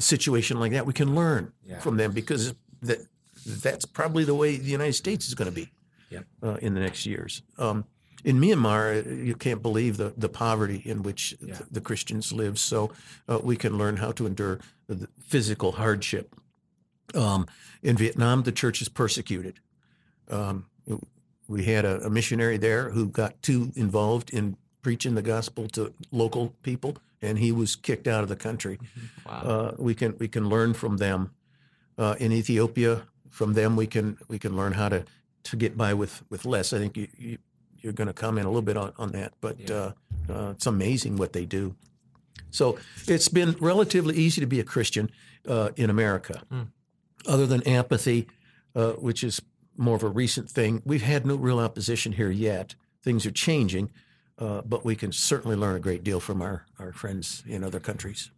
situation 0.00 0.58
like 0.58 0.72
that? 0.72 0.86
We 0.86 0.92
can 0.92 1.14
learn 1.14 1.52
Yeah. 1.64 1.80
from 1.80 1.96
them 1.96 2.12
because 2.12 2.54
that 2.82 2.98
that's 3.46 3.84
probably 3.84 4.24
the 4.24 4.34
way 4.34 4.56
the 4.56 4.70
United 4.70 4.94
States 4.94 5.26
is 5.28 5.34
going 5.34 5.50
to 5.50 5.54
be 5.54 5.70
Yep. 6.10 6.24
uh, 6.42 6.56
in 6.62 6.74
the 6.74 6.80
next 6.80 7.06
years. 7.06 7.42
Um, 7.58 7.84
in 8.24 8.40
Myanmar, 8.40 9.04
uh, 9.06 9.10
you 9.10 9.34
can't 9.34 9.60
believe 9.62 9.96
the, 9.96 10.14
the 10.16 10.28
poverty 10.28 10.80
in 10.84 11.02
which 11.02 11.34
Yeah. 11.40 11.54
the, 11.56 11.66
the 11.72 11.80
Christians 11.80 12.32
live. 12.32 12.58
So 12.58 12.92
uh, 13.28 13.40
we 13.42 13.56
can 13.56 13.76
learn 13.76 13.96
how 13.96 14.12
to 14.12 14.26
endure 14.26 14.60
the 14.86 15.08
physical 15.26 15.72
hardship. 15.72 16.34
Um, 17.14 17.46
in 17.82 17.96
Vietnam, 17.96 18.42
the 18.42 18.52
church 18.52 18.80
is 18.82 18.88
persecuted. 18.88 19.60
Um, 20.28 20.66
we 21.48 21.64
had 21.64 21.84
a, 21.84 22.04
a 22.06 22.10
missionary 22.10 22.56
there 22.56 22.90
who 22.90 23.06
got 23.06 23.42
too 23.42 23.72
involved 23.74 24.30
in 24.30 24.56
preaching 24.82 25.14
the 25.14 25.22
gospel 25.22 25.68
to 25.68 25.92
local 26.10 26.54
people, 26.62 26.96
and 27.20 27.38
he 27.38 27.52
was 27.52 27.76
kicked 27.76 28.06
out 28.08 28.22
of 28.22 28.28
the 28.28 28.36
country. 28.36 28.78
Wow. 29.26 29.42
Uh, 29.44 29.74
we 29.78 29.94
can 29.94 30.16
we 30.18 30.28
can 30.28 30.48
learn 30.48 30.74
from 30.74 30.96
them. 30.98 31.30
Uh, 31.98 32.14
in 32.18 32.32
Ethiopia, 32.32 33.02
from 33.30 33.52
them 33.54 33.76
we 33.76 33.86
can 33.86 34.16
we 34.28 34.38
can 34.38 34.56
learn 34.56 34.72
how 34.72 34.88
to 34.88 35.04
to 35.44 35.56
get 35.56 35.76
by 35.76 35.92
with 35.94 36.22
with 36.30 36.44
less. 36.46 36.72
I 36.72 36.78
think 36.78 36.96
you, 36.96 37.08
you 37.18 37.38
you're 37.80 37.92
going 37.92 38.06
to 38.06 38.14
comment 38.14 38.46
a 38.46 38.48
little 38.48 38.62
bit 38.62 38.76
on, 38.76 38.92
on 38.96 39.10
that, 39.12 39.32
but 39.40 39.58
Yeah. 39.58 39.74
uh, 39.76 39.92
uh, 40.32 40.50
it's 40.52 40.66
amazing 40.66 41.16
what 41.16 41.32
they 41.32 41.44
do. 41.44 41.74
So 42.50 42.78
it's 43.08 43.28
been 43.28 43.56
relatively 43.60 44.14
easy 44.14 44.40
to 44.40 44.46
be 44.46 44.60
a 44.60 44.64
Christian 44.64 45.10
uh, 45.48 45.70
in 45.76 45.90
America, 45.90 46.42
Hmm. 46.48 46.62
Other 47.26 47.46
than 47.46 47.66
apathy, 47.68 48.26
uh, 48.74 48.92
which 48.92 49.22
is 49.24 49.40
more 49.76 49.96
of 49.96 50.02
a 50.02 50.08
recent 50.08 50.48
thing. 50.50 50.82
We've 50.84 51.02
had 51.02 51.26
no 51.26 51.36
real 51.36 51.58
opposition 51.58 52.12
here 52.12 52.30
yet. 52.30 52.74
Things 53.02 53.24
are 53.26 53.30
changing, 53.30 53.90
uh, 54.38 54.62
but 54.62 54.84
we 54.84 54.94
can 54.96 55.12
certainly 55.12 55.56
learn 55.56 55.76
a 55.76 55.80
great 55.80 56.04
deal 56.04 56.20
from 56.20 56.42
our, 56.42 56.66
our 56.78 56.92
friends 56.92 57.42
in 57.46 57.64
other 57.64 57.80
countries. 57.80 58.30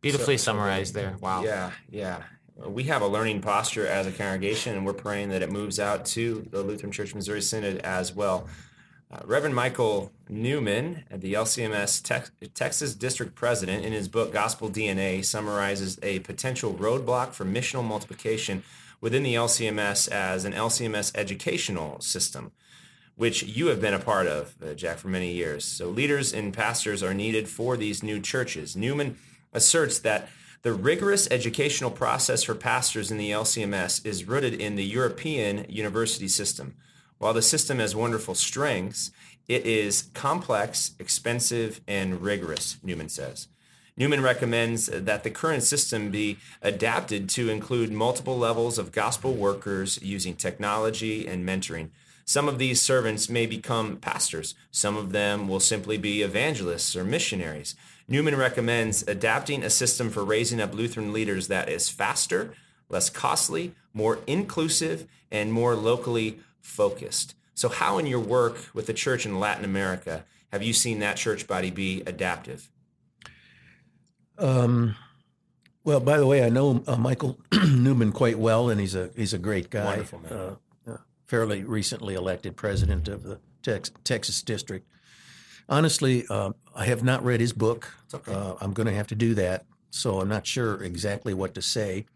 Beautifully 0.00 0.36
So- 0.36 0.44
summarized 0.52 0.94
there. 0.94 1.16
Wow. 1.20 1.44
Yeah, 1.44 1.72
yeah. 1.90 2.22
We 2.66 2.84
have 2.84 3.00
a 3.00 3.06
learning 3.08 3.40
posture 3.40 3.86
as 3.86 4.06
a 4.06 4.12
congregation, 4.12 4.76
and 4.76 4.84
we're 4.84 4.92
praying 4.92 5.30
that 5.30 5.40
it 5.40 5.50
moves 5.50 5.80
out 5.80 6.04
to 6.06 6.46
the 6.50 6.62
Lutheran 6.62 6.92
Church 6.92 7.14
Missouri 7.14 7.40
Synod 7.40 7.78
as 7.78 8.14
well. 8.14 8.48
Uh, 9.12 9.18
Reverend 9.24 9.56
Michael 9.56 10.12
Newman, 10.28 11.02
the 11.10 11.34
LCMS 11.34 12.00
Tex- 12.00 12.30
Texas 12.54 12.94
District 12.94 13.34
President, 13.34 13.84
in 13.84 13.92
his 13.92 14.06
book 14.06 14.32
Gospel 14.32 14.70
DNA, 14.70 15.24
summarizes 15.24 15.98
a 16.00 16.20
potential 16.20 16.74
roadblock 16.74 17.32
for 17.32 17.44
missional 17.44 17.82
multiplication 17.84 18.62
within 19.00 19.24
the 19.24 19.34
LCMS 19.34 20.08
as 20.12 20.44
an 20.44 20.52
LCMS 20.52 21.10
educational 21.16 22.00
system, 22.00 22.52
which 23.16 23.42
you 23.42 23.66
have 23.66 23.80
been 23.80 23.94
a 23.94 23.98
part 23.98 24.28
of, 24.28 24.54
uh, 24.62 24.74
Jack, 24.74 24.98
for 24.98 25.08
many 25.08 25.32
years. 25.32 25.64
So 25.64 25.88
leaders 25.88 26.32
and 26.32 26.54
pastors 26.54 27.02
are 27.02 27.14
needed 27.14 27.48
for 27.48 27.76
these 27.76 28.04
new 28.04 28.20
churches. 28.20 28.76
Newman 28.76 29.18
asserts 29.52 29.98
that 30.00 30.28
the 30.62 30.72
rigorous 30.72 31.26
educational 31.32 31.90
process 31.90 32.44
for 32.44 32.54
pastors 32.54 33.10
in 33.10 33.18
the 33.18 33.32
LCMS 33.32 34.06
is 34.06 34.28
rooted 34.28 34.54
in 34.54 34.76
the 34.76 34.84
European 34.84 35.66
university 35.68 36.28
system. 36.28 36.76
While 37.20 37.34
the 37.34 37.42
system 37.42 37.80
has 37.80 37.94
wonderful 37.94 38.34
strengths, 38.34 39.10
it 39.46 39.66
is 39.66 40.08
complex, 40.14 40.94
expensive, 40.98 41.82
and 41.86 42.22
rigorous, 42.22 42.78
Newman 42.82 43.10
says. 43.10 43.46
Newman 43.94 44.22
recommends 44.22 44.86
that 44.86 45.22
the 45.22 45.30
current 45.30 45.62
system 45.62 46.10
be 46.10 46.38
adapted 46.62 47.28
to 47.28 47.50
include 47.50 47.92
multiple 47.92 48.38
levels 48.38 48.78
of 48.78 48.90
gospel 48.90 49.34
workers 49.34 50.00
using 50.00 50.34
technology 50.34 51.26
and 51.26 51.46
mentoring. 51.46 51.90
Some 52.24 52.48
of 52.48 52.56
these 52.56 52.80
servants 52.80 53.28
may 53.28 53.44
become 53.44 53.98
pastors. 53.98 54.54
Some 54.70 54.96
of 54.96 55.12
them 55.12 55.46
will 55.46 55.60
simply 55.60 55.98
be 55.98 56.22
evangelists 56.22 56.96
or 56.96 57.04
missionaries. 57.04 57.74
Newman 58.08 58.36
recommends 58.36 59.02
adapting 59.06 59.62
a 59.62 59.68
system 59.68 60.08
for 60.08 60.24
raising 60.24 60.58
up 60.58 60.72
Lutheran 60.72 61.12
leaders 61.12 61.48
that 61.48 61.68
is 61.68 61.90
faster, 61.90 62.54
less 62.88 63.10
costly, 63.10 63.74
more 63.92 64.20
inclusive, 64.26 65.06
and 65.30 65.52
more 65.52 65.74
locally 65.74 66.40
focused. 66.60 67.34
So, 67.54 67.68
how 67.68 67.98
in 67.98 68.06
your 68.06 68.20
work 68.20 68.56
with 68.74 68.86
the 68.86 68.94
church 68.94 69.26
in 69.26 69.38
Latin 69.38 69.64
America 69.64 70.24
have 70.52 70.62
you 70.62 70.72
seen 70.72 70.98
that 71.00 71.16
church 71.16 71.46
body 71.46 71.70
be 71.70 72.02
adaptive? 72.06 72.70
Um, 74.38 74.96
well, 75.84 76.00
by 76.00 76.18
the 76.18 76.26
way, 76.26 76.44
I 76.44 76.48
know 76.48 76.82
uh, 76.86 76.96
Michael 76.96 77.38
Newman 77.52 78.12
quite 78.12 78.38
well, 78.38 78.68
and 78.70 78.80
he's 78.80 78.94
a 78.94 79.10
he's 79.16 79.32
a 79.32 79.38
great 79.38 79.70
guy. 79.70 79.84
Wonderful 79.84 80.20
man. 80.20 80.32
Uh, 80.32 80.56
uh, 80.88 80.96
fairly 81.26 81.62
recently 81.64 82.14
elected 82.14 82.56
president 82.56 83.08
of 83.08 83.22
the 83.22 83.40
Tex- 83.62 83.90
Texas 84.04 84.42
district. 84.42 84.88
Honestly, 85.68 86.24
uh, 86.28 86.50
I 86.74 86.86
have 86.86 87.04
not 87.04 87.24
read 87.24 87.40
his 87.40 87.52
book. 87.52 87.94
okay. 88.12 88.32
Uh, 88.32 88.54
I'm 88.60 88.72
going 88.72 88.86
to 88.86 88.94
have 88.94 89.06
to 89.08 89.14
do 89.14 89.34
that, 89.34 89.64
so 89.90 90.20
I'm 90.20 90.28
not 90.28 90.46
sure 90.46 90.82
exactly 90.82 91.32
what 91.32 91.54
to 91.54 91.62
say. 91.62 92.06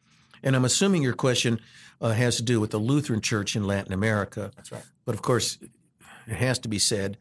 And 0.45 0.55
I'm 0.55 0.65
assuming 0.65 1.03
your 1.03 1.15
question 1.15 1.59
uh, 2.01 2.11
has 2.11 2.37
to 2.37 2.43
do 2.43 2.61
with 2.61 2.71
the 2.71 2.79
Lutheran 2.79 3.21
Church 3.21 3.57
in 3.57 3.67
Latin 3.67 3.93
America. 3.93 4.53
That's 4.55 4.71
right. 4.71 4.85
But 5.05 5.15
of 5.15 5.23
course, 5.23 5.59
it 6.27 6.37
has 6.37 6.59
to 6.61 6.69
be 6.69 6.79
said 6.79 7.17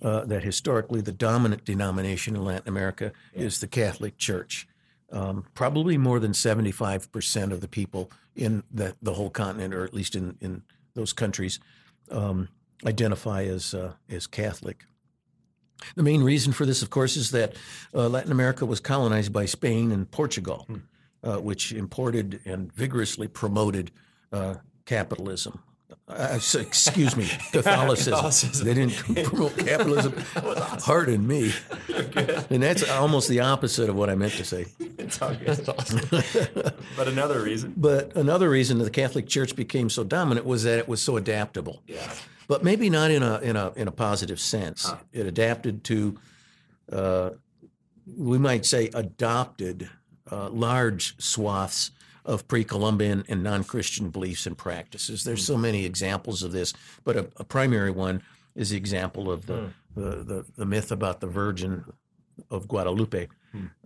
uh, 0.00 0.24
that 0.24 0.42
historically 0.42 1.02
the 1.02 1.12
dominant 1.12 1.64
denomination 1.64 2.34
in 2.34 2.44
Latin 2.44 2.68
America 2.68 3.12
is 3.34 3.60
the 3.60 3.68
Catholic 3.68 4.16
Church. 4.16 4.66
Um, 5.12 5.44
probably 5.54 5.98
more 5.98 6.18
than 6.18 6.32
75% 6.32 7.52
of 7.52 7.60
the 7.60 7.68
people 7.68 8.10
in 8.34 8.62
the, 8.72 8.96
the 9.02 9.12
whole 9.12 9.28
continent, 9.28 9.74
or 9.74 9.84
at 9.84 9.92
least 9.92 10.16
in, 10.16 10.38
in 10.40 10.62
those 10.94 11.12
countries, 11.12 11.60
um, 12.10 12.48
identify 12.86 13.44
as, 13.44 13.74
uh, 13.74 13.92
as 14.08 14.26
Catholic. 14.26 14.86
The 15.94 16.02
main 16.02 16.22
reason 16.22 16.52
for 16.54 16.64
this, 16.64 16.80
of 16.80 16.88
course, 16.88 17.16
is 17.16 17.32
that 17.32 17.54
uh, 17.92 18.08
Latin 18.08 18.32
America 18.32 18.64
was 18.64 18.80
colonized 18.80 19.32
by 19.32 19.44
Spain 19.44 19.92
and 19.92 20.10
Portugal, 20.10 20.66
uh, 21.22 21.38
which 21.38 21.72
imported 21.72 22.40
and 22.44 22.72
vigorously 22.72 23.28
promoted 23.28 23.90
uh, 24.32 24.54
capitalism. 24.84 25.60
Uh, 26.08 26.38
excuse 26.58 27.16
me, 27.16 27.26
Catholicism. 27.52 28.14
Catholicism. 28.14 28.66
They 28.66 28.74
didn't 28.74 29.24
promote 29.26 29.56
capitalism. 29.56 30.14
Pardon 30.80 31.26
me. 31.26 31.52
And 32.50 32.62
that's 32.62 32.88
almost 32.88 33.28
the 33.28 33.40
opposite 33.40 33.88
of 33.88 33.94
what 33.96 34.10
I 34.10 34.14
meant 34.14 34.32
to 34.34 34.44
say. 34.44 34.66
It's 34.98 35.22
all 35.22 35.34
good. 35.34 35.64
but 36.96 37.08
another 37.08 37.40
reason. 37.42 37.74
But 37.76 38.16
another 38.16 38.50
reason 38.50 38.78
that 38.78 38.84
the 38.84 38.90
Catholic 38.90 39.26
Church 39.28 39.54
became 39.54 39.88
so 39.88 40.02
dominant 40.04 40.44
was 40.44 40.64
that 40.64 40.78
it 40.78 40.88
was 40.88 41.00
so 41.00 41.16
adaptable. 41.16 41.82
Yeah. 41.86 42.12
but 42.48 42.64
maybe 42.64 42.90
not 42.90 43.10
in 43.10 43.22
a 43.22 43.38
in 43.38 43.56
a 43.56 43.72
in 43.76 43.88
a 43.88 43.92
positive 43.92 44.40
sense. 44.40 44.86
Huh. 44.86 44.96
It 45.12 45.26
adapted 45.26 45.84
to, 45.84 46.18
uh, 46.90 47.30
we 48.18 48.38
might 48.38 48.66
say, 48.66 48.90
adopted 48.92 49.88
uh, 50.32 50.48
large 50.50 51.14
swaths 51.22 51.90
of 52.24 52.46
pre-Columbian 52.48 53.24
and 53.28 53.42
non-Christian 53.42 54.10
beliefs 54.10 54.46
and 54.46 54.56
practices. 54.56 55.24
There's 55.24 55.44
so 55.44 55.56
many 55.56 55.84
examples 55.84 56.42
of 56.42 56.52
this, 56.52 56.72
but 57.04 57.16
a, 57.16 57.28
a 57.36 57.44
primary 57.44 57.90
one 57.90 58.22
is 58.54 58.70
the 58.70 58.76
example 58.76 59.30
of 59.30 59.46
the, 59.46 59.70
the, 59.94 60.10
the 60.24 60.44
the 60.56 60.66
myth 60.66 60.92
about 60.92 61.20
the 61.20 61.26
Virgin 61.26 61.84
of 62.50 62.68
Guadalupe 62.68 63.28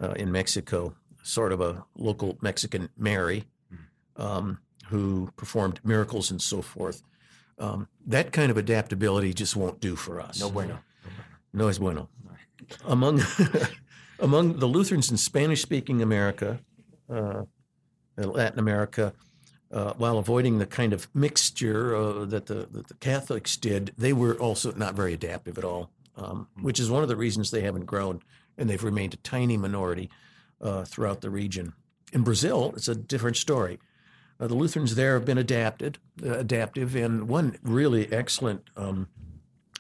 uh, 0.03 0.11
in 0.11 0.31
Mexico, 0.31 0.95
sort 1.23 1.53
of 1.53 1.61
a 1.61 1.85
local 1.97 2.37
Mexican 2.41 2.89
Mary 2.97 3.45
um, 4.17 4.59
who 4.89 5.31
performed 5.37 5.81
miracles 5.85 6.31
and 6.31 6.41
so 6.41 6.63
forth. 6.63 7.03
Um, 7.59 7.89
that 8.07 8.33
kind 8.33 8.51
of 8.51 8.57
adaptability 8.57 9.33
just 9.33 9.57
won't 9.57 9.81
do 9.81 9.97
for 9.97 10.21
us. 10.21 10.41
No 10.41 10.51
bueno. 10.51 10.79
No 11.53 11.69
es 11.69 11.79
bueno. 11.79 12.09
Among 12.85 13.23
among 14.19 14.59
the 14.59 14.67
Lutherans 14.67 15.11
in 15.11 15.17
Spanish-speaking 15.17 16.03
America, 16.03 16.61
uh, 17.11 17.45
Latin 18.17 18.59
America, 18.59 19.13
uh, 19.73 19.93
while 19.95 20.19
avoiding 20.19 20.59
the 20.59 20.67
kind 20.67 20.93
of 20.93 21.09
mixture 21.15 21.95
uh, 21.95 22.25
that, 22.25 22.47
the, 22.47 22.69
that 22.71 22.89
the 22.89 22.95
Catholics 22.95 23.57
did, 23.57 23.93
they 23.99 24.13
were 24.13 24.35
also 24.35 24.73
not 24.73 24.95
very 24.95 25.13
adaptive 25.13 25.59
at 25.59 25.65
all, 25.65 25.91
um, 26.17 26.49
which 26.61 26.81
is 26.81 26.91
one 26.91 27.03
of 27.03 27.09
the 27.09 27.17
reasons 27.17 27.51
they 27.51 27.63
haven't 27.63 27.85
grown 27.85 28.23
and 28.57 28.71
they've 28.71 28.85
remained 28.85 29.15
a 29.15 29.19
tiny 29.19 29.57
minority 29.57 30.09
uh, 30.61 30.85
throughout 30.85 31.21
the 31.21 31.31
region. 31.31 31.75
In 32.13 32.23
Brazil, 32.23 32.73
it's 32.77 32.89
a 32.89 32.95
different 32.95 33.37
story. 33.37 33.79
Uh, 34.39 34.47
the 34.47 34.55
Lutherans 34.55 34.95
there 34.95 35.15
have 35.15 35.25
been 35.25 35.39
adapted, 35.39 35.99
uh, 36.25 36.39
adaptive, 36.39 36.95
and 36.95 37.29
one 37.29 37.59
really 37.63 38.11
excellent 38.13 38.63
um, 38.77 39.09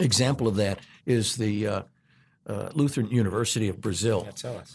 example 0.00 0.48
of 0.48 0.56
that 0.56 0.80
is 1.06 1.36
the 1.36 1.84
uh, 2.46 2.70
Lutheran 2.74 3.08
University 3.10 3.68
of 3.68 3.80
Brazil, 3.80 4.28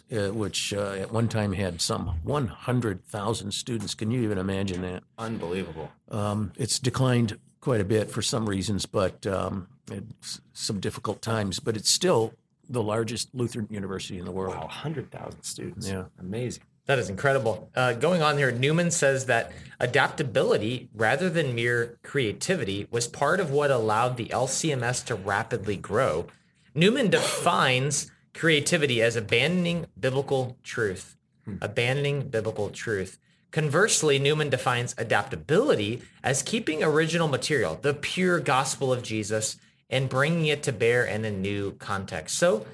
Yeah, 0.10 0.20
uh, 0.28 0.34
which 0.34 0.74
uh, 0.74 0.92
at 1.00 1.12
one 1.12 1.28
time 1.28 1.54
had 1.54 1.82
some 1.82 2.08
100,000 2.24 3.52
students. 3.54 3.94
Can 3.96 4.12
you 4.12 4.22
even 4.22 4.38
imagine 4.38 4.82
that? 4.82 5.04
Unbelievable. 5.18 5.90
Um, 6.10 6.52
it's 6.58 6.80
declined 6.80 7.40
quite 7.62 7.82
a 7.82 7.86
bit 7.86 8.12
for 8.12 8.22
some 8.22 8.48
reasons, 8.48 8.86
but 8.86 9.26
um, 9.26 9.68
it's 9.90 10.42
some 10.54 10.80
difficult 10.80 11.22
times. 11.22 11.60
But 11.60 11.78
it's 11.78 11.90
still 11.90 12.34
the 12.70 12.84
largest 12.84 13.30
Lutheran 13.34 13.68
university 13.70 14.18
in 14.18 14.26
the 14.26 14.32
world. 14.32 14.56
Wow, 14.56 14.62
100,000 14.62 15.44
students. 15.44 15.88
Yeah. 15.90 16.06
Amazing. 16.20 16.64
That 16.88 17.00
is 17.00 17.10
incredible. 17.10 17.70
Uh, 17.76 17.94
going 17.94 18.22
on 18.22 18.38
here, 18.38 18.52
Newman 18.52 18.92
says 18.92 19.28
that 19.28 19.52
adaptability 19.80 20.90
rather 20.94 21.30
than 21.30 21.54
mere 21.56 21.98
creativity 22.04 22.88
was 22.92 23.08
part 23.08 23.40
of 23.40 23.52
what 23.52 23.72
allowed 23.72 24.18
the 24.18 24.26
LCMS 24.28 25.06
to 25.06 25.16
rapidly 25.16 25.78
grow. 25.78 26.28
Newman 26.74 27.10
defines 27.10 28.10
creativity 28.34 29.02
as 29.02 29.16
abandoning 29.16 29.88
biblical 30.00 30.58
truth. 30.64 31.18
Hmm. 31.46 31.56
Abandoning 31.62 32.30
biblical 32.30 32.70
truth. 32.70 33.18
Conversely, 33.52 34.18
Newman 34.18 34.50
defines 34.50 34.96
adaptability 34.98 36.02
as 36.24 36.42
keeping 36.42 36.82
original 36.82 37.28
material, 37.28 37.78
the 37.82 37.94
pure 37.94 38.40
gospel 38.40 38.94
of 38.94 39.04
Jesus, 39.04 39.58
and 39.90 40.08
bringing 40.08 40.46
it 40.46 40.64
to 40.64 40.72
bear 40.72 41.04
in 41.04 41.26
a 41.26 41.32
new 41.32 41.74
context. 41.74 42.38
So 42.38 42.66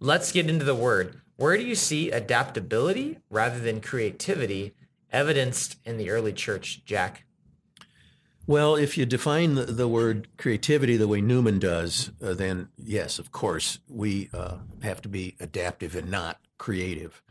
let's 0.00 0.32
get 0.32 0.50
into 0.50 0.64
the 0.64 0.74
word. 0.74 1.20
Where 1.36 1.56
do 1.56 1.64
you 1.64 1.76
see 1.76 2.10
adaptability 2.10 3.18
rather 3.30 3.60
than 3.60 3.80
creativity 3.80 4.74
evidenced 5.12 5.76
in 5.84 5.98
the 5.98 6.10
early 6.10 6.32
church, 6.32 6.84
Jack? 6.84 7.24
Well, 8.46 8.76
if 8.76 8.98
you 8.98 9.06
define 9.06 9.54
the, 9.54 9.64
the 9.64 9.88
word 9.88 10.28
creativity 10.36 10.98
the 10.98 11.08
way 11.08 11.22
Newman 11.22 11.58
does, 11.58 12.10
uh, 12.22 12.34
then 12.34 12.68
yes, 12.76 13.18
of 13.18 13.32
course, 13.32 13.78
we 13.88 14.28
uh, 14.34 14.58
have 14.82 15.00
to 15.02 15.08
be 15.08 15.34
adaptive 15.40 15.96
and 15.96 16.10
not 16.10 16.40
creative. 16.58 17.22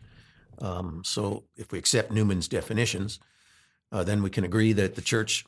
Um, 0.57 1.03
so 1.05 1.43
if 1.55 1.71
we 1.71 1.77
accept 1.77 2.11
Newman's 2.11 2.47
definitions, 2.47 3.19
uh, 3.91 4.03
then 4.03 4.23
we 4.23 4.31
can 4.31 4.43
agree 4.43 4.73
that 4.73 4.95
the 4.95 5.01
church 5.01 5.45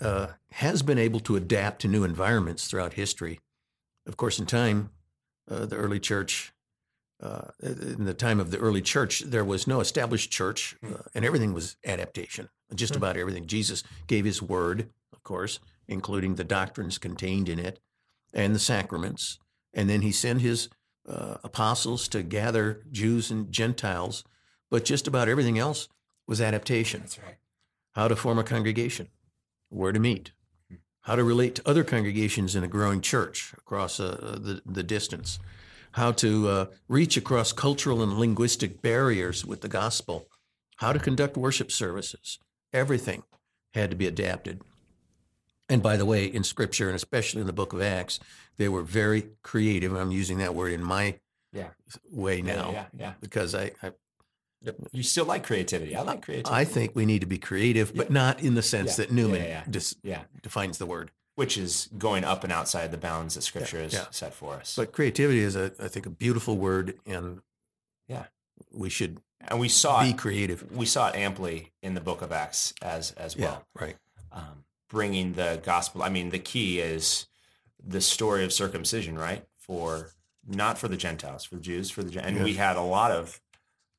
uh, 0.00 0.28
has 0.52 0.82
been 0.82 0.98
able 0.98 1.20
to 1.20 1.36
adapt 1.36 1.82
to 1.82 1.88
new 1.88 2.04
environments 2.04 2.66
throughout 2.66 2.94
history. 2.94 3.40
Of 4.06 4.16
course, 4.16 4.38
in 4.38 4.46
time, 4.46 4.88
uh, 5.50 5.66
the 5.66 5.76
early 5.76 6.00
church, 6.00 6.53
uh, 7.24 7.50
in 7.62 8.04
the 8.04 8.14
time 8.14 8.38
of 8.38 8.50
the 8.50 8.58
early 8.58 8.82
church, 8.82 9.20
there 9.20 9.44
was 9.44 9.66
no 9.66 9.80
established 9.80 10.30
church, 10.30 10.76
uh, 10.84 11.02
and 11.14 11.24
everything 11.24 11.54
was 11.54 11.76
adaptation. 11.84 12.48
Just 12.74 12.96
about 12.96 13.16
everything. 13.16 13.46
Jesus 13.46 13.82
gave 14.06 14.24
his 14.24 14.42
word, 14.42 14.90
of 15.12 15.22
course, 15.22 15.60
including 15.88 16.34
the 16.34 16.44
doctrines 16.44 16.98
contained 16.98 17.48
in 17.48 17.58
it 17.58 17.80
and 18.32 18.54
the 18.54 18.58
sacraments. 18.58 19.38
And 19.72 19.88
then 19.88 20.02
he 20.02 20.12
sent 20.12 20.40
his 20.40 20.68
uh, 21.08 21.36
apostles 21.44 22.08
to 22.08 22.22
gather 22.22 22.82
Jews 22.90 23.30
and 23.30 23.50
Gentiles. 23.50 24.24
But 24.70 24.84
just 24.84 25.06
about 25.06 25.28
everything 25.28 25.58
else 25.58 25.88
was 26.26 26.40
adaptation 26.40 27.00
That's 27.02 27.18
right. 27.18 27.36
how 27.92 28.08
to 28.08 28.16
form 28.16 28.38
a 28.38 28.44
congregation, 28.44 29.08
where 29.68 29.92
to 29.92 30.00
meet, 30.00 30.32
how 31.02 31.16
to 31.16 31.22
relate 31.22 31.54
to 31.56 31.68
other 31.68 31.84
congregations 31.84 32.56
in 32.56 32.64
a 32.64 32.68
growing 32.68 33.00
church 33.00 33.54
across 33.58 34.00
uh, 34.00 34.38
the, 34.40 34.62
the 34.66 34.82
distance, 34.82 35.38
how 35.94 36.10
to 36.10 36.48
uh, 36.48 36.66
reach 36.88 37.16
across 37.16 37.52
cultural 37.52 38.02
and 38.02 38.14
linguistic 38.18 38.82
barriers 38.82 39.44
with 39.44 39.60
the 39.60 39.68
gospel, 39.68 40.26
how 40.78 40.92
to 40.92 40.98
conduct 40.98 41.36
worship 41.36 41.70
services. 41.70 42.38
Everything 42.72 43.22
had 43.74 43.90
to 43.90 43.96
be 43.96 44.06
adapted. 44.06 44.60
And 45.68 45.82
by 45.82 45.96
the 45.96 46.04
way, 46.04 46.26
in 46.26 46.42
Scripture, 46.42 46.88
and 46.88 46.96
especially 46.96 47.40
in 47.40 47.46
the 47.46 47.52
book 47.52 47.72
of 47.72 47.80
Acts, 47.80 48.18
they 48.56 48.68
were 48.68 48.82
very 48.82 49.28
creative. 49.42 49.94
I'm 49.94 50.10
using 50.10 50.38
that 50.38 50.54
word 50.54 50.72
in 50.72 50.82
my 50.82 51.20
Yeah. 51.52 51.68
way 52.10 52.42
now 52.42 52.72
Yeah, 52.72 52.86
yeah. 52.98 53.12
because 53.20 53.54
I, 53.54 53.70
I 53.80 53.92
You 54.92 55.02
still 55.04 55.26
like 55.26 55.44
creativity. 55.44 55.94
I 55.94 56.02
like 56.02 56.22
creativity. 56.22 56.54
I 56.54 56.64
think 56.64 56.96
we 56.96 57.06
need 57.06 57.20
to 57.20 57.26
be 57.26 57.38
creative, 57.38 57.94
but 57.94 58.10
not 58.10 58.40
in 58.40 58.54
the 58.54 58.62
sense 58.62 58.98
Yeah. 58.98 59.04
that 59.04 59.12
Newman 59.12 59.42
Yeah, 59.42 59.62
dis- 59.70 59.94
yeah. 60.02 60.24
defines 60.42 60.78
the 60.78 60.86
word. 60.86 61.12
Which 61.36 61.58
is 61.58 61.88
going 61.98 62.22
up 62.22 62.44
and 62.44 62.52
outside 62.52 62.92
the 62.92 62.96
bounds 62.96 63.34
that 63.34 63.42
Scripture 63.42 63.80
has 63.82 63.92
yeah. 63.92 64.04
set 64.10 64.34
for 64.34 64.54
us. 64.54 64.76
But 64.76 64.92
creativity 64.92 65.40
is, 65.40 65.56
a, 65.56 65.72
I 65.80 65.88
think, 65.88 66.06
a 66.06 66.10
beautiful 66.10 66.56
word, 66.56 66.94
and 67.06 67.40
Yeah. 68.06 68.26
we 68.72 68.88
should 68.88 69.20
and 69.40 69.58
we 69.58 69.68
saw 69.68 70.02
be 70.04 70.10
it, 70.10 70.18
creative. 70.18 70.70
we 70.70 70.86
saw 70.86 71.08
it 71.08 71.16
amply 71.16 71.72
in 71.82 71.94
the 71.94 72.00
book 72.00 72.22
of 72.22 72.30
Acts 72.32 72.72
as 72.80 73.10
as 73.12 73.34
Yeah, 73.36 73.46
well. 73.46 73.66
right. 73.74 73.96
um, 74.32 74.64
bringing 74.88 75.32
the 75.32 75.60
gospel. 75.64 76.02
I 76.04 76.08
mean, 76.08 76.30
the 76.30 76.38
key 76.38 76.78
is 76.78 77.26
the 77.84 78.00
story 78.00 78.44
of 78.44 78.52
circumcision, 78.52 79.18
right? 79.18 79.44
For 79.58 80.12
not 80.46 80.78
for 80.78 80.86
the 80.88 80.96
Gentiles, 80.96 81.44
for 81.44 81.56
the 81.56 81.60
Jews, 81.62 81.90
for 81.90 82.02
the 82.04 82.24
and 82.24 82.44
we 82.44 82.54
had 82.54 82.76
a 82.76 82.82
lot 82.82 83.10
of 83.10 83.40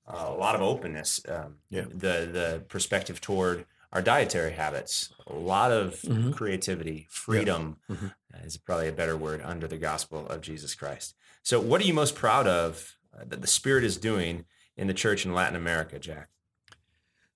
uh, 0.07 0.25
a 0.29 0.33
lot 0.35 0.55
of 0.55 0.61
openness. 0.61 1.19
Um, 1.27 1.57
Yeah. 1.69 1.85
The 1.89 2.29
the 2.31 2.63
perspective 2.69 3.19
toward 3.19 3.65
our 3.95 4.01
dietary 4.01 4.51
habits, 4.51 5.13
a 5.25 5.33
lot 5.33 5.71
of 5.71 6.01
Mhm. 6.01 6.35
creativity, 6.35 7.07
freedom 7.09 7.77
Mhm. 7.89 8.13
is 8.43 8.57
probably 8.57 8.89
a 8.89 8.91
better 8.91 9.15
word 9.15 9.41
under 9.41 9.69
the 9.69 9.77
gospel 9.77 10.27
of 10.27 10.41
Jesus 10.41 10.75
Christ. 10.75 11.15
So, 11.43 11.61
what 11.61 11.79
are 11.81 11.85
you 11.85 11.93
most 11.93 12.13
proud 12.13 12.45
of 12.45 12.97
uh, 13.13 13.23
that 13.25 13.39
the 13.41 13.47
Spirit 13.47 13.85
is 13.85 13.95
doing 13.95 14.43
in 14.75 14.87
the 14.87 14.93
church 14.93 15.25
in 15.25 15.33
Latin 15.33 15.55
America, 15.55 15.97
Jack? 15.97 16.27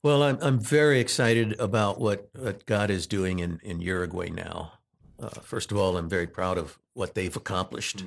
Well, 0.03 0.21
I'm, 0.21 0.37
I'm 0.41 0.59
very 0.59 0.99
excited 0.99 1.57
about 1.61 2.01
what, 2.01 2.29
what 2.35 2.65
God 2.65 2.89
is 2.89 3.07
doing 3.07 3.39
in, 3.39 3.59
in 3.63 3.79
Uruguay 3.79 4.29
now. 4.29 4.73
Uh, 5.17 5.29
first 5.29 5.71
of 5.71 5.77
all, 5.77 5.95
I'm 5.95 6.09
very 6.09 6.27
proud 6.27 6.57
of 6.57 6.77
what 6.93 7.15
they've 7.15 7.35
accomplished. 7.35 8.03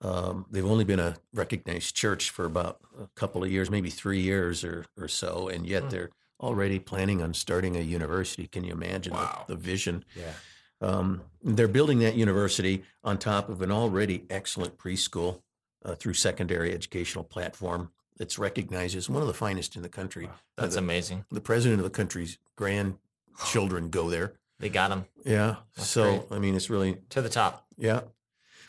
Um, 0.00 0.46
they've 0.50 0.64
only 0.64 0.84
been 0.84 1.00
a 1.00 1.16
recognized 1.32 1.96
church 1.96 2.30
for 2.30 2.44
about 2.44 2.78
a 3.00 3.08
couple 3.16 3.42
of 3.42 3.50
years, 3.50 3.70
maybe 3.70 3.90
three 3.90 4.20
years 4.20 4.62
or, 4.62 4.86
or 4.96 5.08
so, 5.08 5.48
and 5.48 5.66
yet 5.66 5.84
Hmm. 5.84 5.88
they're 5.88 6.10
already 6.40 6.78
planning 6.78 7.22
on 7.22 7.32
starting 7.34 7.76
a 7.76 7.80
university. 7.80 8.46
Can 8.46 8.64
you 8.64 8.72
imagine 8.72 9.12
the- 9.12 9.18
Wow. 9.18 9.44
the 9.48 9.56
vision? 9.56 10.04
Yeah. 10.14 10.32
Um, 10.80 11.22
they're 11.42 11.68
building 11.68 12.00
that 12.00 12.16
university 12.16 12.84
on 13.02 13.18
top 13.18 13.48
of 13.48 13.62
an 13.62 13.70
already 13.72 14.24
excellent 14.28 14.76
preschool 14.76 15.40
uh, 15.84 15.94
through 15.94 16.14
secondary 16.14 16.72
educational 16.74 17.24
platform 17.24 17.90
that's 18.18 18.38
recognized 18.38 18.94
as 18.96 19.08
one 19.08 19.22
of 19.22 19.28
the 19.28 19.34
finest 19.34 19.76
in 19.76 19.82
the 19.82 19.88
country. 19.88 20.26
Uh, 20.26 20.30
That's 20.56 20.74
the, 20.74 20.80
amazing. 20.80 21.24
the 21.30 21.40
president 21.40 21.80
of 21.80 21.84
the 21.84 21.90
country's 21.90 22.38
grandchildren 22.56 23.88
go 23.90 24.10
there. 24.10 24.34
They 24.58 24.68
got 24.68 24.90
him 24.90 25.04
Yeah. 25.24 25.56
That's 25.76 25.88
so, 25.88 26.18
great. 26.18 26.36
I 26.36 26.38
mean, 26.38 26.54
it's 26.54 26.70
really, 26.70 26.98
to 27.10 27.22
the 27.22 27.28
top. 27.28 27.66
yeah. 27.76 28.00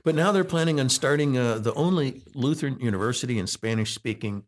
But 0.03 0.15
now 0.15 0.32
they're 0.32 0.45
planning 0.45 0.80
on 0.80 0.88
starting 0.89 1.38
uh, 1.38 1.58
the 1.60 1.73
only 1.73 2.23
Lutheran 2.34 2.80
university 2.80 3.38
in 3.38 3.47
Spanish 3.47 3.93
speaking 3.93 4.43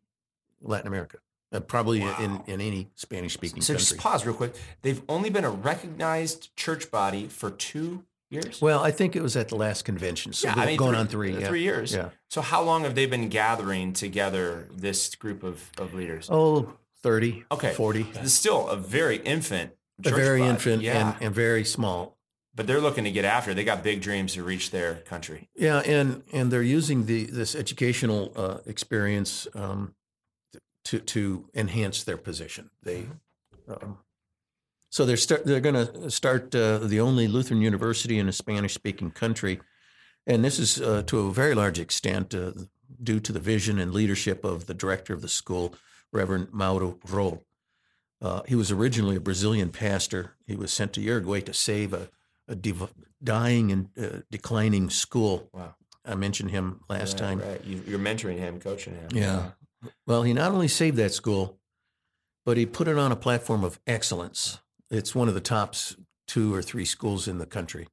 Latin 0.62 0.88
America, 0.88 1.18
uh, 1.52 1.60
probably 1.60 2.02
in, 2.02 2.08
Wow. 2.08 2.44
in 2.48 2.62
any 2.62 2.90
Spanish 2.96 3.34
speaking 3.34 3.62
So 3.62 3.74
country. 3.74 3.86
just 3.86 3.98
pause 3.98 4.26
real 4.26 4.36
quick. 4.36 4.54
They've 4.82 5.02
only 5.10 5.30
been 5.30 5.46
a 5.46 5.50
recognized 5.50 6.56
church 6.56 6.92
body 6.92 7.28
for 7.28 7.50
two 7.52 8.04
years. 8.30 8.62
well, 8.62 8.84
I 8.84 8.92
think 8.92 9.16
it 9.16 9.24
was 9.24 9.36
at 9.36 9.48
the 9.50 9.56
last 9.56 9.86
convention. 9.86 10.34
So 10.34 10.54
go- 10.54 10.76
going 10.78 10.96
on 10.96 11.08
three. 11.08 11.36
yeah. 11.38 11.48
Three 11.48 11.64
years. 11.64 11.94
Yeah. 11.94 12.10
So 12.30 12.42
how 12.42 12.62
long 12.62 12.84
have 12.84 12.94
they 12.96 13.08
been 13.08 13.30
gathering 13.30 13.94
together 13.94 14.68
this 14.72 15.16
group 15.16 15.44
of, 15.44 15.72
of 15.80 15.94
leaders? 15.96 16.28
Oh, 16.32 16.74
30, 17.02 17.46
Okay. 17.52 17.74
40. 17.74 18.08
It's 18.16 18.34
still 18.34 18.68
a 18.68 18.76
very 18.76 19.18
infant. 19.18 19.72
A 20.06 20.12
very 20.12 20.40
body. 20.40 20.50
infant 20.52 20.82
Yeah. 20.84 21.14
and, 21.14 21.22
and 21.26 21.36
very 21.36 21.66
small. 21.66 22.18
but 22.56 22.68
they're 22.68 22.82
looking 22.82 23.06
to 23.06 23.12
get 23.12 23.26
after. 23.26 23.52
it. 23.52 23.56
They 23.56 23.64
got 23.64 23.84
big 23.84 24.02
dreams 24.02 24.34
to 24.34 24.44
reach 24.44 24.72
their 24.72 24.96
country. 24.96 25.50
Yeah, 25.56 25.80
and 25.80 26.24
and 26.34 26.52
they're 26.52 26.62
using 26.78 27.06
the 27.06 27.24
this 27.26 27.56
educational 27.56 28.32
uh, 28.36 28.58
experience 28.66 29.48
um, 29.56 29.94
to 30.90 31.00
to 31.00 31.46
enhance 31.54 32.04
their 32.04 32.18
position. 32.18 32.70
They 32.84 33.06
um, 33.68 33.98
so 34.90 35.06
they're 35.06 35.18
start 35.18 35.46
they're 35.46 35.60
going 35.72 35.88
to 35.88 36.10
start 36.10 36.56
uh, 36.56 36.80
the 36.80 37.00
only 37.00 37.28
Lutheran 37.28 37.62
university 37.62 38.18
in 38.18 38.28
a 38.28 38.32
Spanish 38.34 38.74
speaking 38.74 39.12
country, 39.12 39.60
and 40.26 40.44
this 40.44 40.58
is 40.60 40.82
uh, 40.82 41.04
to 41.06 41.20
a 41.28 41.32
very 41.32 41.54
large 41.54 41.80
extent 41.80 42.34
uh, 42.34 42.52
due 43.04 43.20
to 43.20 43.32
the 43.32 43.40
vision 43.40 43.80
and 43.80 43.94
leadership 43.94 44.44
of 44.44 44.66
the 44.66 44.74
director 44.74 45.14
of 45.14 45.22
the 45.22 45.28
school, 45.28 45.76
Reverend 46.12 46.48
Mauro 46.52 46.98
Roll. 47.08 47.46
Uh, 48.22 48.42
he 48.48 48.56
was 48.56 48.72
originally 48.72 49.16
a 49.16 49.22
Brazilian 49.22 49.70
pastor. 49.70 50.36
He 50.48 50.56
was 50.56 50.74
sent 50.74 50.94
to 50.94 51.02
Uruguay 51.02 51.42
to 51.42 51.54
save 51.54 51.94
a, 51.94 52.10
a 52.48 52.56
div- 52.56 52.94
dying 53.24 53.72
and 53.72 53.90
uh, 53.98 54.22
declining 54.32 54.90
school. 54.90 55.50
Wow. 55.54 55.76
I 56.04 56.16
mentioned 56.16 56.52
him 56.52 56.82
last 56.90 57.14
Right, 57.14 57.20
time. 57.20 57.40
Right. 57.40 57.64
You, 57.64 57.84
you're 57.88 58.00
mentoring 58.00 58.40
him, 58.40 58.60
coaching 58.60 58.96
him. 58.96 59.10
Yeah. 59.14 59.52
Well, 60.06 60.24
he 60.24 60.34
not 60.34 60.52
only 60.52 60.68
saved 60.68 60.98
that 60.98 61.14
school, 61.14 61.60
but 62.46 62.58
he 62.58 62.66
put 62.66 62.88
it 62.88 62.98
on 62.98 63.12
a 63.12 63.16
platform 63.16 63.64
of 63.64 63.80
excellence. 63.86 64.60
It's 64.90 65.14
one 65.14 65.28
of 65.28 65.34
the 65.34 65.42
top 65.42 65.76
two 66.28 66.54
or 66.54 66.62
three 66.62 66.86
schools 66.86 67.28
in 67.28 67.38
the 67.38 67.46
country. 67.46 67.88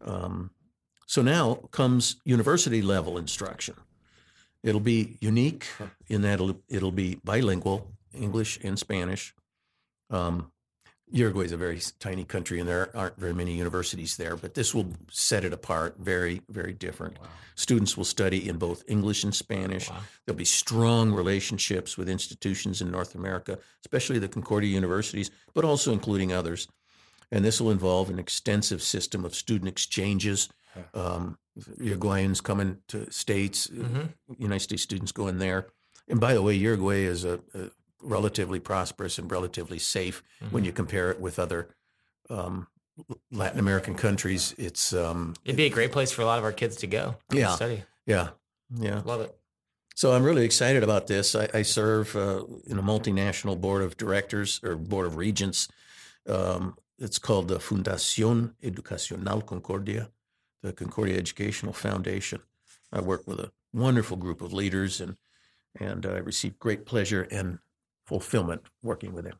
Um, 0.00 0.50
so 1.06 1.22
now 1.22 1.54
comes 1.70 2.16
university 2.24 2.82
level 2.82 3.18
instruction. 3.18 3.74
It'll 4.62 4.80
be 4.80 5.16
unique 5.20 5.66
in 6.08 6.22
that 6.22 6.34
it'll, 6.34 6.60
it'll 6.68 6.92
be 6.92 7.18
bilingual, 7.24 7.88
English 8.14 8.58
and 8.62 8.78
Spanish. 8.78 9.34
Um, 10.10 10.52
Uruguay 11.12 11.44
is 11.44 11.52
a 11.52 11.58
very 11.58 11.80
tiny 12.00 12.24
country, 12.24 12.58
and 12.58 12.68
there 12.68 12.94
aren't 12.96 13.18
very 13.18 13.34
many 13.34 13.54
universities 13.54 14.16
there. 14.16 14.34
But 14.34 14.54
this 14.54 14.74
will 14.74 14.88
set 15.10 15.44
it 15.44 15.52
apart. 15.52 15.96
Very, 15.98 16.40
very 16.48 16.72
different. 16.72 17.20
Wow. 17.20 17.28
Students 17.54 17.96
will 17.96 18.04
study 18.04 18.48
in 18.48 18.56
both 18.56 18.82
English 18.88 19.22
and 19.22 19.34
Spanish. 19.34 19.90
Wow. 19.90 19.98
There'll 20.24 20.38
be 20.38 20.46
strong 20.46 21.12
relationships 21.12 21.98
with 21.98 22.08
institutions 22.08 22.80
in 22.80 22.90
North 22.90 23.14
America, 23.14 23.58
especially 23.84 24.18
the 24.18 24.28
Concordia 24.28 24.70
universities, 24.70 25.30
but 25.54 25.64
also 25.64 25.92
including 25.92 26.32
others. 26.32 26.66
And 27.30 27.44
this 27.44 27.60
will 27.60 27.70
involve 27.70 28.08
an 28.08 28.18
extensive 28.18 28.82
system 28.82 29.24
of 29.24 29.34
student 29.34 29.68
exchanges. 29.68 30.48
Um, 30.94 31.38
Uruguayans 31.78 32.42
coming 32.42 32.78
to 32.88 33.10
states, 33.12 33.66
mm-hmm. 33.66 34.04
United 34.38 34.60
States 34.60 34.82
students 34.82 35.12
going 35.12 35.38
there. 35.38 35.66
And 36.08 36.18
by 36.18 36.32
the 36.32 36.42
way, 36.42 36.54
Uruguay 36.54 37.02
is 37.02 37.24
a, 37.24 37.40
a 37.54 37.70
relatively 38.02 38.60
prosperous 38.60 39.18
and 39.18 39.30
relatively 39.30 39.78
safe 39.78 40.22
mm-hmm. 40.42 40.54
when 40.54 40.64
you 40.64 40.72
compare 40.72 41.10
it 41.10 41.20
with 41.20 41.38
other 41.38 41.68
um, 42.30 42.66
Latin 43.30 43.58
American 43.58 43.94
countries. 43.94 44.54
It's 44.58 44.92
um, 44.92 45.34
it'd 45.44 45.56
be 45.56 45.66
a 45.66 45.70
great 45.70 45.92
place 45.92 46.12
for 46.12 46.22
a 46.22 46.26
lot 46.26 46.38
of 46.38 46.44
our 46.44 46.52
kids 46.52 46.76
to 46.76 46.86
go. 46.86 47.16
Yeah, 47.30 47.54
study. 47.54 47.84
Yeah, 48.06 48.30
yeah, 48.74 49.02
love 49.04 49.20
it. 49.20 49.34
So 49.94 50.12
I'm 50.12 50.24
really 50.24 50.44
excited 50.44 50.82
about 50.82 51.06
this. 51.06 51.34
I, 51.34 51.48
I 51.52 51.62
serve 51.62 52.16
uh, 52.16 52.44
in 52.66 52.78
a 52.78 52.82
multinational 52.82 53.60
board 53.60 53.82
of 53.82 53.96
directors 53.96 54.60
or 54.62 54.76
board 54.76 55.06
of 55.06 55.16
regents. 55.16 55.68
Um, 56.26 56.76
it's 56.98 57.18
called 57.18 57.48
the 57.48 57.58
Fundación 57.58 58.54
Educacional 58.62 59.42
Concordia, 59.42 60.10
the 60.62 60.72
Concordia 60.72 61.18
Educational 61.18 61.72
Foundation. 61.72 62.40
I 62.92 63.00
work 63.00 63.26
with 63.26 63.40
a 63.40 63.52
wonderful 63.72 64.16
group 64.16 64.40
of 64.40 64.52
leaders 64.52 65.00
and 65.00 65.16
and 65.80 66.04
I 66.04 66.18
receive 66.18 66.58
great 66.58 66.84
pleasure 66.84 67.26
and 67.30 67.58
fulfillment 68.12 68.60
working 68.82 69.14
with 69.14 69.24
him. 69.24 69.38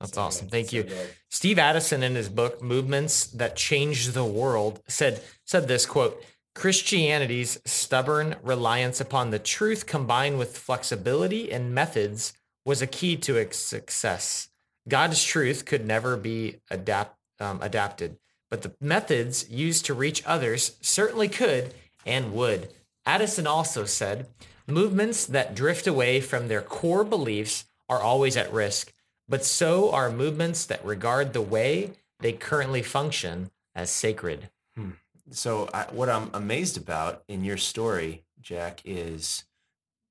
That's 0.00 0.18
awesome. 0.18 0.48
Thank 0.48 0.72
you. 0.72 0.84
Steve 1.28 1.60
Addison 1.60 2.02
in 2.02 2.16
his 2.16 2.28
book 2.28 2.60
Movements 2.60 3.26
That 3.26 3.54
Changed 3.54 4.14
the 4.14 4.24
World 4.24 4.82
said 4.88 5.22
said 5.44 5.68
this 5.68 5.86
quote, 5.86 6.20
Christianity's 6.56 7.60
stubborn 7.64 8.34
reliance 8.42 9.00
upon 9.00 9.30
the 9.30 9.38
truth 9.38 9.86
combined 9.86 10.38
with 10.40 10.58
flexibility 10.58 11.52
and 11.52 11.72
methods 11.72 12.32
was 12.64 12.82
a 12.82 12.88
key 12.88 13.16
to 13.18 13.36
its 13.36 13.56
success. 13.58 14.48
God's 14.88 15.22
truth 15.22 15.64
could 15.64 15.86
never 15.86 16.16
be 16.16 16.56
adapt, 16.68 17.16
um, 17.38 17.60
adapted, 17.62 18.18
but 18.50 18.62
the 18.62 18.74
methods 18.80 19.48
used 19.48 19.84
to 19.86 19.94
reach 19.94 20.24
others 20.26 20.76
certainly 20.80 21.28
could 21.28 21.74
and 22.04 22.32
would. 22.32 22.70
Addison 23.06 23.46
also 23.46 23.84
said, 23.84 24.26
movements 24.66 25.26
that 25.26 25.54
drift 25.54 25.86
away 25.86 26.20
from 26.20 26.48
their 26.48 26.62
core 26.62 27.04
beliefs 27.04 27.64
are 27.90 28.00
always 28.00 28.36
at 28.36 28.50
risk, 28.52 28.94
but 29.28 29.44
so 29.44 29.90
are 29.92 30.10
movements 30.10 30.64
that 30.66 30.82
regard 30.84 31.34
the 31.34 31.42
way 31.42 31.90
they 32.20 32.32
currently 32.32 32.82
function 32.82 33.50
as 33.74 33.90
sacred. 33.90 34.48
Hmm. 34.76 34.92
So, 35.32 35.68
I, 35.74 35.84
what 35.90 36.08
I'm 36.08 36.30
amazed 36.32 36.76
about 36.76 37.22
in 37.28 37.44
your 37.44 37.56
story, 37.56 38.24
Jack, 38.40 38.80
is 38.84 39.44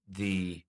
the 0.07 0.61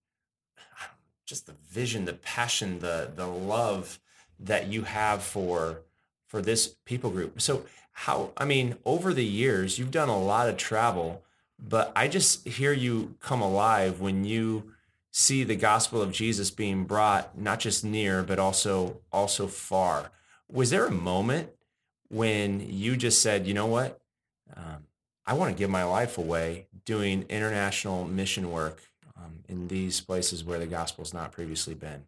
just 1.27 1.47
the 1.47 1.55
vision, 1.71 2.05
the 2.05 2.15
passion, 2.15 2.79
the 2.79 3.11
the 3.15 3.27
love 3.27 4.01
that 4.39 4.69
you 4.69 4.83
have 4.83 5.23
for 5.23 5.83
for 6.27 6.41
this 6.41 6.75
people 6.85 7.11
group. 7.11 7.41
So, 7.41 7.65
how 7.93 8.33
I 8.37 8.45
mean, 8.45 8.77
over 8.85 9.13
the 9.13 9.25
years, 9.25 9.79
you've 9.79 9.91
done 9.91 10.09
a 10.09 10.21
lot 10.21 10.49
of 10.49 10.57
travel, 10.57 11.23
but 11.59 11.93
I 11.95 12.09
just 12.09 12.47
hear 12.47 12.73
you 12.73 13.15
come 13.21 13.41
alive 13.41 14.01
when 14.01 14.25
you 14.25 14.73
see 15.11 15.45
the 15.45 15.57
gospel 15.57 16.01
of 16.01 16.13
Jesus 16.13 16.51
being 16.51 16.85
brought 16.85 17.37
not 17.39 17.61
just 17.61 17.85
near 17.85 18.23
but 18.23 18.39
also 18.39 19.01
also 19.13 19.47
far. 19.47 20.11
Was 20.51 20.71
there 20.71 20.87
a 20.87 20.91
moment 20.91 21.51
when 22.09 22.61
you 22.61 22.97
just 22.97 23.23
said, 23.23 23.47
you 23.47 23.55
know 23.55 23.67
what, 23.67 24.01
um, 24.57 24.87
I 25.27 25.35
want 25.35 25.55
to 25.55 25.59
give 25.59 25.71
my 25.71 25.85
life 25.85 26.19
away 26.19 26.67
doing 26.85 27.25
international 27.29 28.05
mission 28.05 28.51
work 28.51 28.81
um, 29.17 29.45
in 29.49 29.69
these 29.69 30.01
places 30.01 30.43
where 30.43 30.59
the 30.59 30.67
gospel's 30.67 31.15
not 31.15 31.31
previously 31.31 31.75
been? 31.75 32.05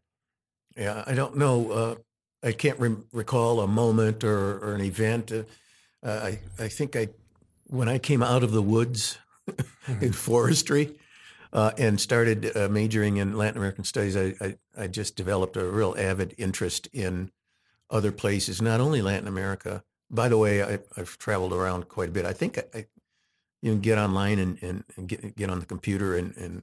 Yeah, 0.77 1.05
I 1.07 1.15
don't 1.15 1.37
know. 1.37 1.71
Uh, 1.71 1.95
I 2.43 2.53
can't 2.53 2.79
re- 2.81 2.97
recall 3.13 3.61
a 3.61 3.69
moment 3.69 4.25
or, 4.25 4.59
or 4.59 4.75
an 4.75 4.81
event. 4.81 5.31
Uh, 5.31 5.43
I 6.05 6.39
I 6.59 6.69
think 6.69 6.97
I 6.97 7.09
when 7.67 7.89
I 7.89 7.99
came 7.99 8.23
out 8.23 8.43
of 8.43 8.51
the 8.53 8.63
woods 8.63 9.19
in 10.01 10.13
forestry 10.13 10.97
uh, 11.53 11.73
and 11.77 12.01
started 12.01 12.57
uh, 12.57 12.69
majoring 12.69 13.19
in 13.19 13.37
Latin 13.37 13.59
American 13.59 13.85
studies, 13.85 14.17
I, 14.17 14.35
I, 14.41 14.57
I, 14.77 14.87
just 14.87 15.17
developed 15.17 15.57
a 15.57 15.65
real 15.65 15.95
avid 15.99 16.35
interest 16.39 16.89
in 16.93 17.31
other 17.91 18.11
places, 18.11 18.63
not 18.63 18.81
only 18.81 19.03
Latin 19.03 19.29
America. 19.29 19.85
By 20.11 20.29
the 20.29 20.39
way, 20.39 20.63
I, 20.63 20.79
have 20.97 21.19
traveled 21.19 21.53
around 21.53 21.89
quite 21.89 22.09
a 22.09 22.13
bit. 22.13 22.25
I 22.25 22.33
think 22.33 22.59
I, 22.75 22.87
you 23.61 23.73
can 23.73 23.81
get 23.81 23.99
online 23.99 24.39
and, 24.39 24.63
and, 24.63 24.85
and, 24.97 25.09
get, 25.09 25.37
get 25.37 25.51
on 25.51 25.61
the 25.61 25.67
computer 25.67 26.17
and, 26.17 26.35
and 26.39 26.63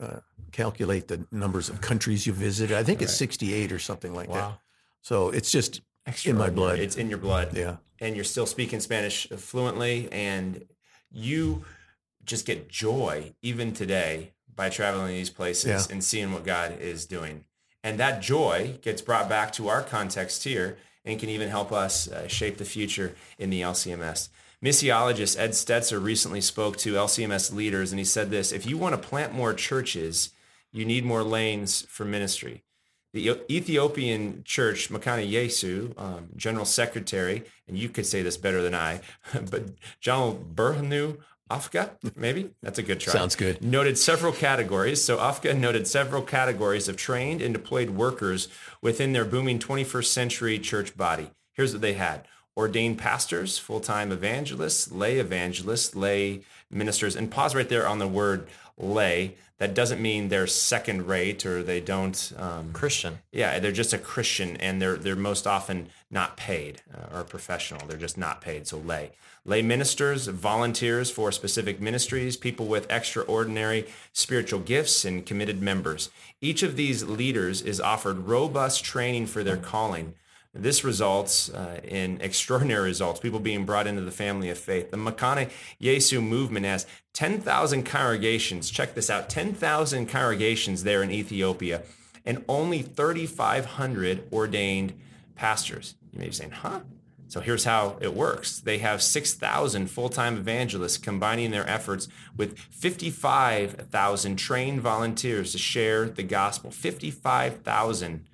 uh, 0.00 0.20
calculate 0.50 1.06
the 1.06 1.26
numbers 1.30 1.68
of 1.68 1.80
countries 1.80 2.26
you 2.26 2.32
visited. 2.32 2.76
I 2.76 2.82
think 2.82 2.98
right. 2.98 3.04
it's 3.04 3.16
68 3.16 3.70
or 3.70 3.78
something 3.78 4.12
like 4.12 4.28
wow. 4.28 4.34
that. 4.34 4.58
So 5.02 5.30
it's 5.30 5.52
just 5.52 5.80
in 6.24 6.36
my 6.36 6.50
blood. 6.50 6.80
It's 6.80 6.96
in 6.96 7.08
your 7.08 7.18
blood. 7.18 7.56
Yeah. 7.56 7.76
And 8.00 8.16
you're 8.16 8.24
still 8.24 8.46
speaking 8.46 8.80
Spanish 8.80 9.28
fluently 9.28 10.08
and 10.10 10.64
you– 11.12 11.64
just 12.24 12.46
get 12.46 12.68
joy 12.68 13.34
even 13.42 13.72
today 13.72 14.32
by 14.54 14.68
traveling 14.68 15.08
these 15.08 15.30
places 15.30 15.86
yeah. 15.86 15.92
and 15.92 16.02
seeing 16.02 16.32
what 16.32 16.44
God 16.44 16.78
is 16.80 17.06
doing. 17.06 17.44
And 17.82 17.98
that 18.00 18.22
joy 18.22 18.78
gets 18.82 19.02
brought 19.02 19.28
back 19.28 19.52
to 19.52 19.68
our 19.68 19.82
context 19.82 20.44
here 20.44 20.78
and 21.04 21.20
can 21.20 21.28
even 21.28 21.50
help 21.50 21.70
us 21.72 22.08
uh, 22.08 22.26
shape 22.28 22.56
the 22.56 22.64
future 22.64 23.14
in 23.38 23.50
the 23.50 23.60
LCMS. 23.60 24.28
Missiologist 24.64 25.38
Ed 25.38 25.50
Stetzer 25.50 26.02
recently 26.02 26.40
spoke 26.40 26.78
to 26.78 26.94
LCMS 26.94 27.52
leaders 27.52 27.92
and 27.92 27.98
he 27.98 28.04
said 28.04 28.30
this 28.30 28.52
if 28.52 28.64
you 28.64 28.78
want 28.78 28.94
to 28.94 29.08
plant 29.08 29.34
more 29.34 29.52
churches, 29.52 30.30
you 30.72 30.86
need 30.86 31.04
more 31.04 31.22
lanes 31.22 31.82
for 31.88 32.04
ministry. 32.06 32.62
The 33.12 33.38
Ethiopian 33.48 34.42
church, 34.44 34.90
Mekane 34.90 35.30
Yesu, 35.30 35.96
um, 35.96 36.30
general 36.34 36.64
secretary, 36.64 37.44
and 37.68 37.78
you 37.78 37.88
could 37.88 38.06
say 38.06 38.22
this 38.22 38.36
better 38.36 38.60
than 38.60 38.74
I, 38.74 39.02
but 39.50 39.66
John 40.00 40.52
Berhanu 40.54 41.18
Afka, 41.50 41.90
maybe 42.16 42.50
that's 42.62 42.78
a 42.78 42.82
good 42.82 43.00
try. 43.00 43.12
Sounds 43.12 43.36
good. 43.36 43.62
Noted 43.62 43.98
several 43.98 44.32
categories. 44.32 45.04
So 45.04 45.18
Afka 45.18 45.56
noted 45.56 45.86
several 45.86 46.22
categories 46.22 46.88
of 46.88 46.96
trained 46.96 47.42
and 47.42 47.52
deployed 47.52 47.90
workers 47.90 48.48
within 48.80 49.12
their 49.12 49.26
booming 49.26 49.58
21st 49.58 50.06
century 50.06 50.58
church 50.58 50.96
body. 50.96 51.30
Here's 51.52 51.72
what 51.72 51.82
they 51.82 51.94
had: 51.94 52.26
ordained 52.56 52.98
pastors, 52.98 53.58
full-time 53.58 54.10
evangelists, 54.10 54.90
lay 54.90 55.18
evangelists, 55.18 55.94
lay 55.94 56.40
ministers, 56.70 57.14
and 57.14 57.30
pause 57.30 57.54
right 57.54 57.68
there 57.68 57.86
on 57.86 57.98
the 57.98 58.08
word 58.08 58.48
lay. 58.78 59.36
That 59.58 59.74
doesn't 59.74 60.02
mean 60.02 60.28
they're 60.28 60.48
second 60.48 61.06
rate 61.06 61.46
or 61.46 61.62
they 61.62 61.80
don't 61.80 62.32
um, 62.38 62.72
Christian. 62.72 63.20
Yeah, 63.32 63.58
they're 63.60 63.70
just 63.70 63.92
a 63.92 63.98
Christian, 63.98 64.56
and 64.56 64.80
they're 64.80 64.96
they're 64.96 65.14
most 65.14 65.46
often 65.46 65.90
not 66.10 66.38
paid 66.38 66.80
uh, 66.92 67.18
or 67.18 67.24
professional. 67.24 67.86
They're 67.86 67.98
just 67.98 68.16
not 68.16 68.40
paid. 68.40 68.66
So 68.66 68.78
lay 68.78 69.12
lay 69.44 69.62
ministers, 69.62 70.26
volunteers 70.26 71.10
for 71.10 71.30
specific 71.30 71.80
ministries, 71.80 72.36
people 72.36 72.66
with 72.66 72.90
extraordinary 72.90 73.86
spiritual 74.12 74.60
gifts, 74.60 75.04
and 75.04 75.26
committed 75.26 75.60
members. 75.60 76.10
Each 76.40 76.62
of 76.62 76.76
these 76.76 77.04
leaders 77.04 77.62
is 77.62 77.80
offered 77.80 78.26
robust 78.26 78.84
training 78.84 79.26
for 79.26 79.42
their 79.42 79.56
calling 79.56 80.14
this 80.54 80.84
results 80.84 81.50
uh, 81.50 81.80
in 81.82 82.20
extraordinary 82.20 82.84
results, 82.84 83.18
people 83.18 83.40
being 83.40 83.64
brought 83.64 83.88
into 83.88 84.02
the 84.02 84.12
family 84.12 84.48
of 84.50 84.56
faith. 84.56 84.90
The 84.92 84.96
Mekane 84.96 85.50
Yesu 85.80 86.22
movement 86.22 86.64
has 86.64 86.86
10,000 87.12 87.82
congregations. 87.82 88.70
Check 88.70 88.94
this 88.94 89.10
out 89.10 89.28
10,000 89.28 90.06
congregations 90.06 90.84
there 90.84 91.02
in 91.02 91.10
Ethiopia 91.10 91.82
and 92.24 92.44
only 92.48 92.82
3,500 92.82 94.32
ordained 94.32 94.94
pastors. 95.34 95.96
You 96.12 96.20
may 96.20 96.26
be 96.26 96.32
saying, 96.32 96.52
huh? 96.52 96.80
So 97.34 97.40
here's 97.40 97.64
how 97.64 97.96
it 98.00 98.14
works. 98.14 98.60
They 98.60 98.78
have 98.78 99.02
6,000 99.02 99.88
full-time 99.88 100.38
evangelists 100.38 100.98
combining 100.98 101.50
their 101.50 101.68
efforts 101.68 102.06
with 102.36 102.56
55,000 102.56 104.36
trained 104.36 104.80
volunteers 104.80 105.50
to 105.50 105.58
share 105.58 106.08
the 106.08 106.22
gospel. 106.22 106.70
55,000 106.70 108.24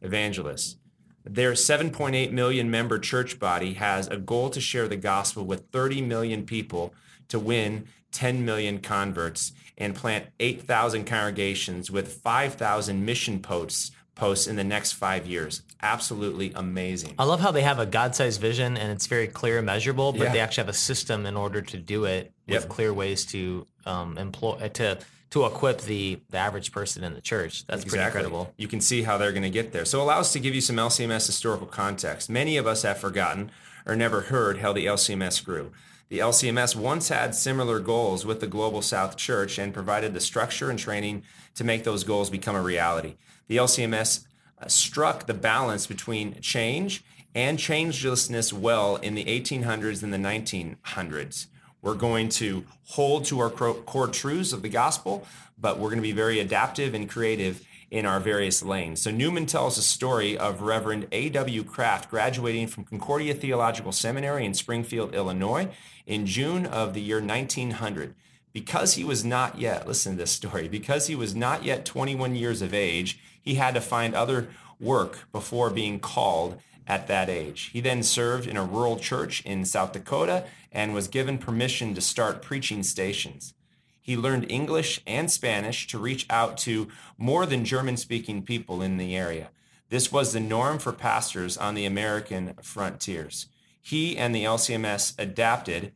evangelists. 0.00 0.76
Their 1.24 1.52
7.8 1.52 2.32
million 2.32 2.70
member 2.70 2.98
church 2.98 3.38
body 3.38 3.74
has 3.74 4.08
a 4.08 4.16
goal 4.16 4.48
to 4.48 4.62
share 4.62 4.88
the 4.88 4.96
gospel 4.96 5.44
with 5.44 5.70
30 5.70 6.00
million 6.00 6.46
people 6.46 6.94
to 7.28 7.38
win 7.38 7.86
10 8.12 8.46
million 8.46 8.78
converts 8.78 9.52
and 9.76 9.94
plant 9.94 10.24
8,000 10.40 11.04
congregations 11.04 11.90
with 11.90 12.14
5,000 12.14 13.04
mission 13.04 13.40
posts 13.40 13.90
posts 14.18 14.46
in 14.46 14.56
the 14.56 14.64
next 14.64 14.92
five 14.92 15.26
years. 15.26 15.62
Absolutely 15.82 16.52
amazing. 16.54 17.14
I 17.18 17.24
love 17.24 17.40
how 17.40 17.52
they 17.52 17.62
have 17.62 17.78
a 17.78 17.86
God-sized 17.86 18.40
vision 18.40 18.76
and 18.76 18.90
it's 18.92 19.06
very 19.06 19.28
clear 19.28 19.58
and 19.58 19.66
measurable, 19.66 20.12
but 20.12 20.22
Yeah. 20.22 20.32
they 20.32 20.40
actually 20.40 20.62
have 20.62 20.68
a 20.68 20.72
system 20.74 21.24
in 21.24 21.36
order 21.36 21.62
to 21.62 21.76
do 21.78 22.04
it 22.04 22.32
with 22.46 22.62
Yep. 22.62 22.68
clear 22.68 22.92
ways 22.92 23.24
to 23.26 23.66
um, 23.86 24.18
employ 24.18 24.52
uh, 24.60 24.68
to 24.68 24.98
to 25.30 25.44
equip 25.46 25.82
the 25.82 26.18
the 26.30 26.36
average 26.38 26.72
person 26.72 27.04
in 27.04 27.14
the 27.14 27.20
church. 27.20 27.64
That's 27.66 27.84
pretty 27.84 28.04
incredible. 28.04 28.52
You 28.56 28.66
can 28.68 28.80
see 28.80 29.02
how 29.02 29.16
they're 29.18 29.32
going 29.32 29.42
to 29.44 29.50
get 29.50 29.72
there. 29.72 29.84
So 29.84 30.02
allow 30.02 30.18
us 30.20 30.32
to 30.32 30.40
give 30.40 30.54
you 30.54 30.60
some 30.60 30.76
LCMS 30.76 31.26
historical 31.26 31.66
context. 31.66 32.28
Many 32.28 32.56
of 32.56 32.66
us 32.66 32.82
have 32.82 32.98
forgotten 32.98 33.50
or 33.86 33.94
never 33.96 34.22
heard 34.22 34.58
how 34.58 34.72
the 34.72 34.86
LCMS 34.86 35.40
grew. 35.44 35.70
The 36.08 36.18
LCMS 36.20 36.74
once 36.74 37.08
had 37.08 37.34
similar 37.34 37.78
goals 37.80 38.24
with 38.26 38.40
the 38.40 38.46
Global 38.46 38.80
South 38.82 39.16
Church 39.16 39.58
and 39.58 39.72
provided 39.74 40.12
the 40.14 40.20
structure 40.20 40.70
and 40.70 40.78
training 40.78 41.22
to 41.54 41.64
make 41.64 41.84
those 41.84 42.02
goals 42.04 42.30
become 42.30 42.56
a 42.56 42.62
reality. 42.62 43.16
The 43.48 43.56
LCMS 43.56 44.24
uh, 44.60 44.68
struck 44.68 45.26
the 45.26 45.34
balance 45.34 45.86
between 45.86 46.40
change 46.40 47.02
and 47.34 47.58
changelessness 47.58 48.52
well 48.52 48.96
in 48.96 49.14
the 49.14 49.24
1800s 49.24 50.02
and 50.02 50.12
the 50.12 50.18
1900s. 50.18 51.46
We're 51.80 51.94
going 51.94 52.28
to 52.30 52.64
hold 52.88 53.24
to 53.26 53.38
our 53.40 53.50
core 53.50 54.08
truths 54.08 54.52
of 54.52 54.62
the 54.62 54.68
gospel, 54.68 55.26
but 55.56 55.78
we're 55.78 55.88
going 55.88 55.98
to 55.98 56.02
be 56.02 56.12
very 56.12 56.40
adaptive 56.40 56.94
and 56.94 57.08
creative 57.08 57.64
in 57.90 58.04
our 58.04 58.20
various 58.20 58.62
lanes. 58.62 59.00
So 59.00 59.10
Newman 59.10 59.46
tells 59.46 59.78
a 59.78 59.82
story 59.82 60.36
of 60.36 60.60
Reverend 60.60 61.06
A.W. 61.12 61.64
Kraft 61.64 62.10
graduating 62.10 62.66
from 62.66 62.84
Concordia 62.84 63.34
Theological 63.34 63.92
Seminary 63.92 64.44
in 64.44 64.54
Springfield, 64.54 65.14
Illinois 65.14 65.68
in 66.06 66.26
June 66.26 66.66
of 66.66 66.94
the 66.94 67.00
year 67.00 67.22
1900. 67.22 68.14
Because 68.52 68.94
he 68.94 69.04
was 69.04 69.24
not 69.24 69.58
yet, 69.58 69.86
listen 69.86 70.12
to 70.12 70.18
this 70.18 70.32
story, 70.32 70.68
because 70.68 71.06
he 71.06 71.14
was 71.14 71.34
not 71.34 71.64
yet 71.64 71.84
21 71.84 72.34
years 72.34 72.60
of 72.60 72.74
age, 72.74 73.20
he 73.40 73.54
had 73.54 73.74
to 73.74 73.80
find 73.80 74.14
other 74.14 74.48
work 74.80 75.30
before 75.32 75.70
being 75.70 76.00
called 76.00 76.60
at 76.86 77.06
that 77.06 77.28
age. 77.28 77.70
He 77.72 77.80
then 77.80 78.02
served 78.02 78.46
in 78.46 78.56
a 78.56 78.64
rural 78.64 78.98
church 78.98 79.42
in 79.42 79.64
South 79.64 79.92
Dakota 79.92 80.44
and 80.72 80.94
was 80.94 81.08
given 81.08 81.38
permission 81.38 81.94
to 81.94 82.00
start 82.00 82.42
preaching 82.42 82.82
stations. 82.82 83.54
He 84.00 84.16
learned 84.16 84.50
English 84.50 85.00
and 85.06 85.30
Spanish 85.30 85.86
to 85.88 85.98
reach 85.98 86.26
out 86.30 86.56
to 86.58 86.88
more 87.18 87.44
than 87.44 87.64
German 87.64 87.98
speaking 87.98 88.42
people 88.42 88.80
in 88.80 88.96
the 88.96 89.14
area. 89.14 89.50
This 89.90 90.10
was 90.10 90.32
the 90.32 90.40
norm 90.40 90.78
for 90.78 90.92
pastors 90.92 91.56
on 91.56 91.74
the 91.74 91.84
American 91.84 92.54
frontiers. 92.62 93.46
He 93.82 94.16
and 94.16 94.34
the 94.34 94.44
LCMS 94.44 95.14
adapted, 95.18 95.92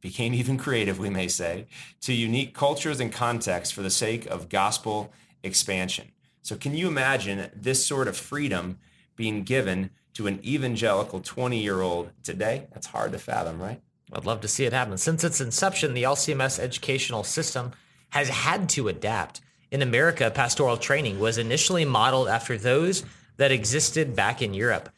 became 0.00 0.32
even 0.32 0.56
creative, 0.56 0.98
we 0.98 1.10
may 1.10 1.28
say, 1.28 1.66
to 2.00 2.14
unique 2.14 2.54
cultures 2.54 3.00
and 3.00 3.12
contexts 3.12 3.74
for 3.74 3.82
the 3.82 3.90
sake 3.90 4.26
of 4.26 4.48
gospel 4.48 5.12
expansion. 5.42 6.12
So, 6.50 6.56
can 6.56 6.74
you 6.74 6.88
imagine 6.88 7.48
this 7.54 7.86
sort 7.86 8.08
of 8.08 8.16
freedom 8.16 8.80
being 9.14 9.44
given 9.44 9.90
to 10.14 10.26
an 10.26 10.44
evangelical 10.44 11.20
20 11.20 11.56
year 11.56 11.80
old 11.80 12.10
today? 12.24 12.66
That's 12.72 12.88
hard 12.88 13.12
to 13.12 13.20
fathom, 13.20 13.62
right? 13.62 13.80
I'd 14.12 14.24
love 14.24 14.40
to 14.40 14.48
see 14.48 14.64
it 14.64 14.72
happen. 14.72 14.98
Since 14.98 15.22
its 15.22 15.40
inception, 15.40 15.94
the 15.94 16.02
LCMS 16.02 16.58
educational 16.58 17.22
system 17.22 17.70
has 18.08 18.30
had 18.30 18.68
to 18.70 18.88
adapt. 18.88 19.42
In 19.70 19.80
America, 19.80 20.28
pastoral 20.28 20.76
training 20.76 21.20
was 21.20 21.38
initially 21.38 21.84
modeled 21.84 22.26
after 22.26 22.58
those 22.58 23.04
that 23.36 23.52
existed 23.52 24.16
back 24.16 24.42
in 24.42 24.52
Europe. 24.52 24.88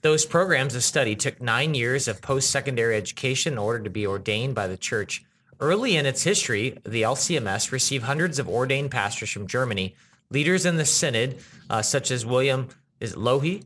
Those 0.00 0.26
programs 0.26 0.74
of 0.74 0.82
study 0.82 1.14
took 1.14 1.40
nine 1.40 1.76
years 1.76 2.08
of 2.08 2.20
post 2.20 2.50
secondary 2.50 2.96
education 2.96 3.52
in 3.52 3.58
order 3.60 3.84
to 3.84 3.90
be 3.90 4.04
ordained 4.04 4.56
by 4.56 4.66
the 4.66 4.76
church. 4.76 5.24
Early 5.60 5.96
in 5.96 6.06
its 6.06 6.24
history, 6.24 6.76
the 6.84 7.02
LCMS 7.02 7.70
received 7.70 8.02
hundreds 8.02 8.40
of 8.40 8.48
ordained 8.48 8.90
pastors 8.90 9.30
from 9.30 9.46
Germany. 9.46 9.94
Leaders 10.30 10.66
in 10.66 10.76
the 10.76 10.84
synod, 10.84 11.38
uh, 11.70 11.80
such 11.80 12.10
as 12.10 12.26
William 12.26 12.68
is 13.00 13.14
Loehe, 13.14 13.64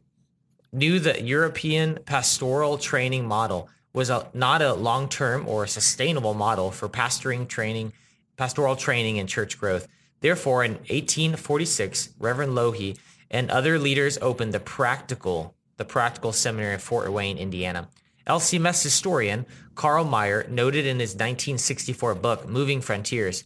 knew 0.72 1.01
that 1.01 1.25
European 1.25 1.98
pastoral 2.07 2.79
training 2.79 3.27
model 3.27 3.68
was 3.92 4.11
a, 4.11 4.29
not 4.33 4.62
a 4.62 4.72
long-term 4.72 5.46
or 5.48 5.66
sustainable 5.66 6.35
model 6.35 6.70
for 6.70 6.88
pastoring 6.88 7.48
training, 7.48 7.92
pastoral 8.37 8.77
training 8.77 9.18
and 9.18 9.29
church 9.29 9.59
growth. 9.59 9.88
Therefore, 10.20 10.62
in 10.62 10.75
1846, 10.75 12.11
Reverend 12.20 12.53
Loehe 12.53 12.96
and 13.29 13.51
other 13.51 13.79
leaders 13.79 14.16
opened 14.22 14.55
the 14.55 14.61
practical, 14.61 15.55
the 15.79 15.85
practical 15.85 16.33
seminary 16.33 16.75
in 16.75 16.79
Fort 16.79 17.12
Wayne, 17.12 17.38
Indiana. 17.38 17.88
LCMS 18.27 18.85
historian 18.85 19.46
Carl 19.75 20.05
Meyer 20.05 20.46
noted 20.48 20.87
in 20.87 21.01
his 21.01 21.14
1964 21.14 22.14
book, 22.14 22.48
Moving 22.48 22.81
Frontiers, 22.81 23.42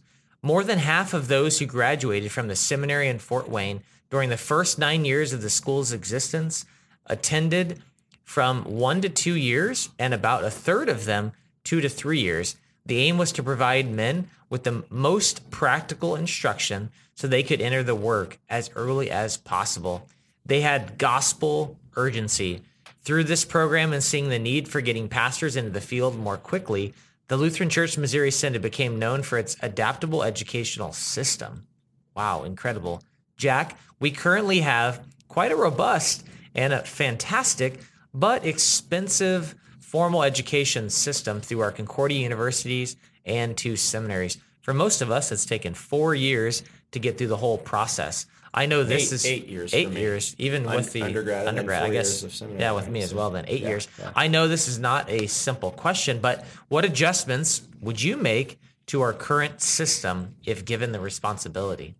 more 0.47 0.63
than 0.63 0.79
half 0.79 1.13
of 1.13 1.27
those 1.27 1.59
who 1.59 1.65
graduated 1.65 2.31
from 2.31 2.47
the 2.47 2.55
seminary 2.55 3.09
in 3.09 3.19
Fort 3.19 3.49
Wayne 3.49 3.81
during 4.09 4.29
the 4.29 4.37
first 4.37 4.79
nine 4.79 5.03
years 5.03 5.33
of 5.33 5.41
the 5.41 5.49
school's 5.49 5.91
existence 5.91 6.65
attended 7.05 7.83
from 8.23 8.63
one 8.63 9.01
to 9.01 9.09
two 9.09 9.35
years, 9.35 9.89
and 9.99 10.13
about 10.13 10.45
a 10.45 10.49
third 10.49 10.87
of 10.87 11.03
them 11.03 11.33
two 11.65 11.81
to 11.81 11.89
three 11.89 12.21
years. 12.21 12.55
The 12.85 12.99
aim 12.99 13.17
was 13.17 13.33
to 13.33 13.43
provide 13.43 13.91
men 13.91 14.29
with 14.49 14.63
the 14.63 14.85
most 14.89 15.49
practical 15.51 16.15
instruction 16.15 16.91
so 17.13 17.27
they 17.27 17.43
could 17.43 17.59
enter 17.59 17.83
the 17.83 17.93
work 17.93 18.39
as 18.49 18.71
early 18.73 19.11
as 19.11 19.35
possible. 19.35 20.07
They 20.45 20.61
had 20.61 20.97
gospel 20.97 21.77
urgency. 21.97 22.61
Through 23.01 23.25
this 23.25 23.43
program 23.43 23.91
and 23.91 24.01
seeing 24.01 24.29
the 24.29 24.39
need 24.39 24.69
for 24.69 24.79
getting 24.79 25.09
pastors 25.09 25.57
into 25.57 25.71
the 25.71 25.81
field 25.81 26.17
more 26.17 26.37
quickly, 26.37 26.93
the 27.27 27.37
Lutheran 27.37 27.69
Church 27.69 27.97
Missouri 27.97 28.31
Synod 28.31 28.61
became 28.61 28.99
known 28.99 29.21
for 29.21 29.37
its 29.37 29.57
adaptable 29.61 30.23
educational 30.23 30.93
system. 30.93 31.67
Wow, 32.15 32.43
incredible. 32.43 33.01
Jack, 33.35 33.77
we 33.99 34.11
currently 34.11 34.61
have 34.61 35.05
quite 35.27 35.51
a 35.51 35.55
robust 35.55 36.25
and 36.55 36.73
a 36.73 36.83
fantastic 36.83 37.79
but 38.13 38.45
expensive 38.45 39.55
formal 39.79 40.23
education 40.23 40.89
system 40.89 41.41
through 41.41 41.59
our 41.59 41.71
Concordia 41.71 42.19
universities 42.19 42.95
and 43.25 43.57
two 43.57 43.75
seminaries. 43.75 44.37
For 44.61 44.73
most 44.73 45.01
of 45.01 45.11
us, 45.11 45.31
it's 45.31 45.45
taken 45.45 45.73
four 45.73 46.15
years 46.15 46.63
to 46.91 46.99
get 46.99 47.17
through 47.17 47.27
the 47.27 47.37
whole 47.37 47.57
process. 47.57 48.25
I 48.57 48.65
know 48.65 48.83
this 48.83 49.03
Eight- 49.09 49.13
is 49.13 49.25
eight 49.27 49.47
years 49.47 49.73
Eight 49.73 49.87
for 49.89 49.93
me. 49.93 50.01
years, 50.01 50.35
even 50.39 50.65
Un- 50.65 50.75
with 50.77 50.91
the 50.91 51.03
undergrad 51.03 51.47
undergrad. 51.47 51.83
I 51.83 51.89
guess. 51.91 52.07
years 52.09 52.23
of 52.23 52.33
seminary, 52.33 52.61
yeah, 52.61 52.71
with 52.71 52.89
me 52.89 53.01
as 53.03 53.13
well. 53.13 53.29
Then 53.29 53.45
eight 53.47 53.61
Yeah, 53.61 53.69
years. 53.69 53.87
yeah. 53.99 54.11
I 54.15 54.27
know 54.27 54.47
this 54.47 54.67
is 54.67 54.79
not 54.79 55.07
a 55.09 55.27
simple 55.27 55.69
question, 55.69 56.19
but 56.19 56.43
what 56.67 56.83
adjustments 56.83 57.61
would 57.81 58.01
you 58.01 58.17
make 58.17 58.59
to 58.87 59.01
our 59.01 59.13
current 59.13 59.61
system 59.61 60.35
if 60.43 60.65
given 60.65 60.91
the 60.91 60.99
responsibility? 60.99 61.93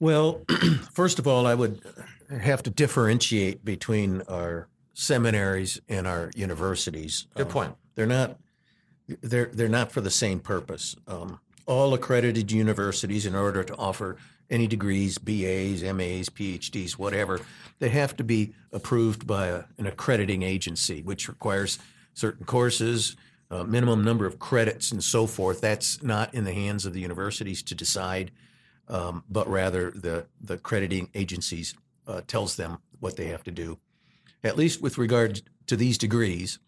Well, 0.00 0.40
first 0.92 1.18
of 1.18 1.26
all, 1.26 1.46
I 1.46 1.54
would 1.54 1.82
have 2.30 2.62
to 2.62 2.70
differentiate 2.70 3.62
between 3.64 4.22
our 4.22 4.68
seminaries 4.94 5.80
and 5.88 6.06
our 6.06 6.30
universities. 6.34 7.26
Good 7.36 7.46
Um, 7.46 7.52
point. 7.52 7.74
They're 7.94 8.06
not 8.06 8.38
they're 9.20 9.50
they're 9.52 9.68
not 9.68 9.92
for 9.92 10.00
the 10.00 10.10
same 10.10 10.40
purpose. 10.40 10.96
Um, 11.06 11.40
all 11.66 11.92
accredited 11.94 12.50
universities, 12.50 13.26
in 13.26 13.34
order 13.34 13.62
to 13.64 13.74
offer 13.76 14.16
any 14.50 14.66
degrees, 14.66 15.18
BAs, 15.18 15.82
MAs, 15.82 16.28
PhDs, 16.28 16.92
whatever, 16.92 17.40
they 17.78 17.88
have 17.88 18.16
to 18.16 18.24
be 18.24 18.54
approved 18.72 19.26
by 19.26 19.48
a, 19.48 19.64
an 19.78 19.86
accrediting 19.86 20.42
agency, 20.42 21.02
which 21.02 21.28
requires 21.28 21.78
certain 22.14 22.44
courses, 22.46 23.16
uh, 23.50 23.64
minimum 23.64 24.04
number 24.04 24.26
of 24.26 24.38
credits, 24.38 24.92
and 24.92 25.02
so 25.02 25.26
forth. 25.26 25.60
That's 25.60 26.02
not 26.02 26.34
in 26.34 26.44
the 26.44 26.52
hands 26.52 26.86
of 26.86 26.92
the 26.92 27.00
universities 27.00 27.62
to 27.64 27.74
decide, 27.74 28.30
um, 28.88 29.24
but 29.28 29.48
rather 29.48 29.90
the 29.90 30.26
the 30.40 30.54
accrediting 30.54 31.10
agencies 31.14 31.74
uh, 32.06 32.20
tells 32.26 32.56
them 32.56 32.78
what 33.00 33.16
they 33.16 33.26
have 33.26 33.44
to 33.44 33.50
do. 33.50 33.78
At 34.42 34.56
least 34.56 34.82
with 34.82 34.98
regard 34.98 35.42
to 35.66 35.76
these 35.76 35.98
degrees, 35.98 36.58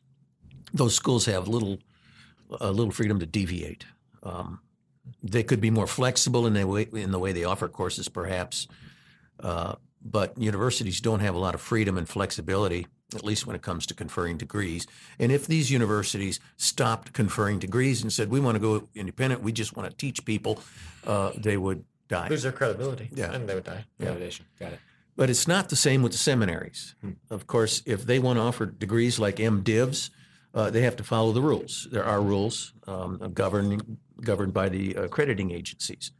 those 0.72 0.94
schools 0.94 1.26
have 1.26 1.48
little 1.48 1.78
a 2.60 2.70
little 2.70 2.92
freedom 2.92 3.18
to 3.20 3.26
deviate. 3.26 3.86
Um, 4.22 4.60
they 5.22 5.42
could 5.42 5.60
be 5.60 5.70
more 5.70 5.86
flexible 5.86 6.46
in 6.46 6.54
the 6.54 6.66
way 6.66 6.88
in 6.92 7.10
the 7.10 7.18
way 7.18 7.32
they 7.32 7.44
offer 7.44 7.68
courses, 7.68 8.08
perhaps, 8.08 8.68
uh, 9.40 9.74
but 10.02 10.36
universities 10.38 11.00
don't 11.00 11.20
have 11.20 11.34
a 11.34 11.38
lot 11.38 11.54
of 11.54 11.60
freedom 11.60 11.98
and 11.98 12.08
flexibility, 12.08 12.86
at 13.14 13.24
least 13.24 13.46
when 13.46 13.56
it 13.56 13.62
comes 13.62 13.86
to 13.86 13.94
conferring 13.94 14.36
degrees. 14.36 14.86
And 15.18 15.32
if 15.32 15.46
these 15.46 15.70
universities 15.70 16.40
stopped 16.56 17.12
conferring 17.12 17.58
degrees 17.58 18.02
and 18.02 18.12
said, 18.12 18.30
"We 18.30 18.40
want 18.40 18.56
to 18.56 18.60
go 18.60 18.88
independent. 18.94 19.42
We 19.42 19.52
just 19.52 19.76
want 19.76 19.90
to 19.90 19.96
teach 19.96 20.24
people," 20.24 20.60
uh, 21.06 21.32
they 21.36 21.56
would 21.56 21.84
die. 22.08 22.28
Lose 22.28 22.42
their 22.42 22.52
credibility. 22.52 23.08
Yeah. 23.12 23.32
And 23.32 23.48
they 23.48 23.54
would 23.54 23.64
die. 23.64 23.84
Validation. 24.00 24.42
Got 24.58 24.72
it. 24.72 24.78
But 25.16 25.30
it's 25.30 25.48
not 25.48 25.70
the 25.70 25.76
same 25.76 26.02
with 26.02 26.12
the 26.12 26.18
seminaries. 26.18 26.94
Of 27.30 27.46
course, 27.46 27.82
if 27.86 28.04
they 28.04 28.18
want 28.18 28.38
to 28.38 28.42
offer 28.42 28.66
degrees 28.66 29.18
like 29.18 29.36
MDivs, 29.36 30.10
uh, 30.56 30.70
they 30.70 30.80
have 30.80 30.96
to 30.96 31.04
follow 31.04 31.32
the 31.32 31.42
rules. 31.42 31.86
There 31.92 32.04
are 32.04 32.20
rules 32.20 32.72
um, 32.86 33.30
governing, 33.34 33.98
governed 34.22 34.54
by 34.54 34.70
the 34.70 34.94
accrediting 34.94 35.50
agencies. 35.50 36.12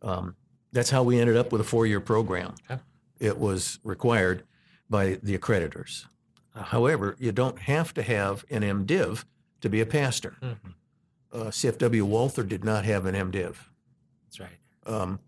Um, 0.00 0.34
that's 0.72 0.90
how 0.90 1.02
we 1.02 1.20
ended 1.20 1.36
up 1.36 1.52
with 1.52 1.60
a 1.60 1.64
four-year 1.64 2.00
program. 2.00 2.54
Okay. 2.68 2.80
It 3.20 3.38
was 3.38 3.78
required 3.84 4.42
by 4.88 5.18
the 5.22 5.36
accreditors. 5.38 6.06
However, 6.54 7.14
you 7.18 7.30
don't 7.30 7.58
have 7.58 7.92
to 7.94 8.02
have 8.02 8.44
an 8.50 8.62
MDiv 8.62 9.24
to 9.60 9.68
be 9.68 9.80
a 9.80 9.86
pastor. 9.86 10.36
Uh, 11.32 11.50
CFW 11.50 12.02
Walther 12.02 12.42
did 12.42 12.64
not 12.64 12.84
have 12.84 13.06
an 13.06 13.14
MDiv. 13.14 13.56
That's 14.24 14.40
right. 14.40 14.58
Um, 14.86 15.18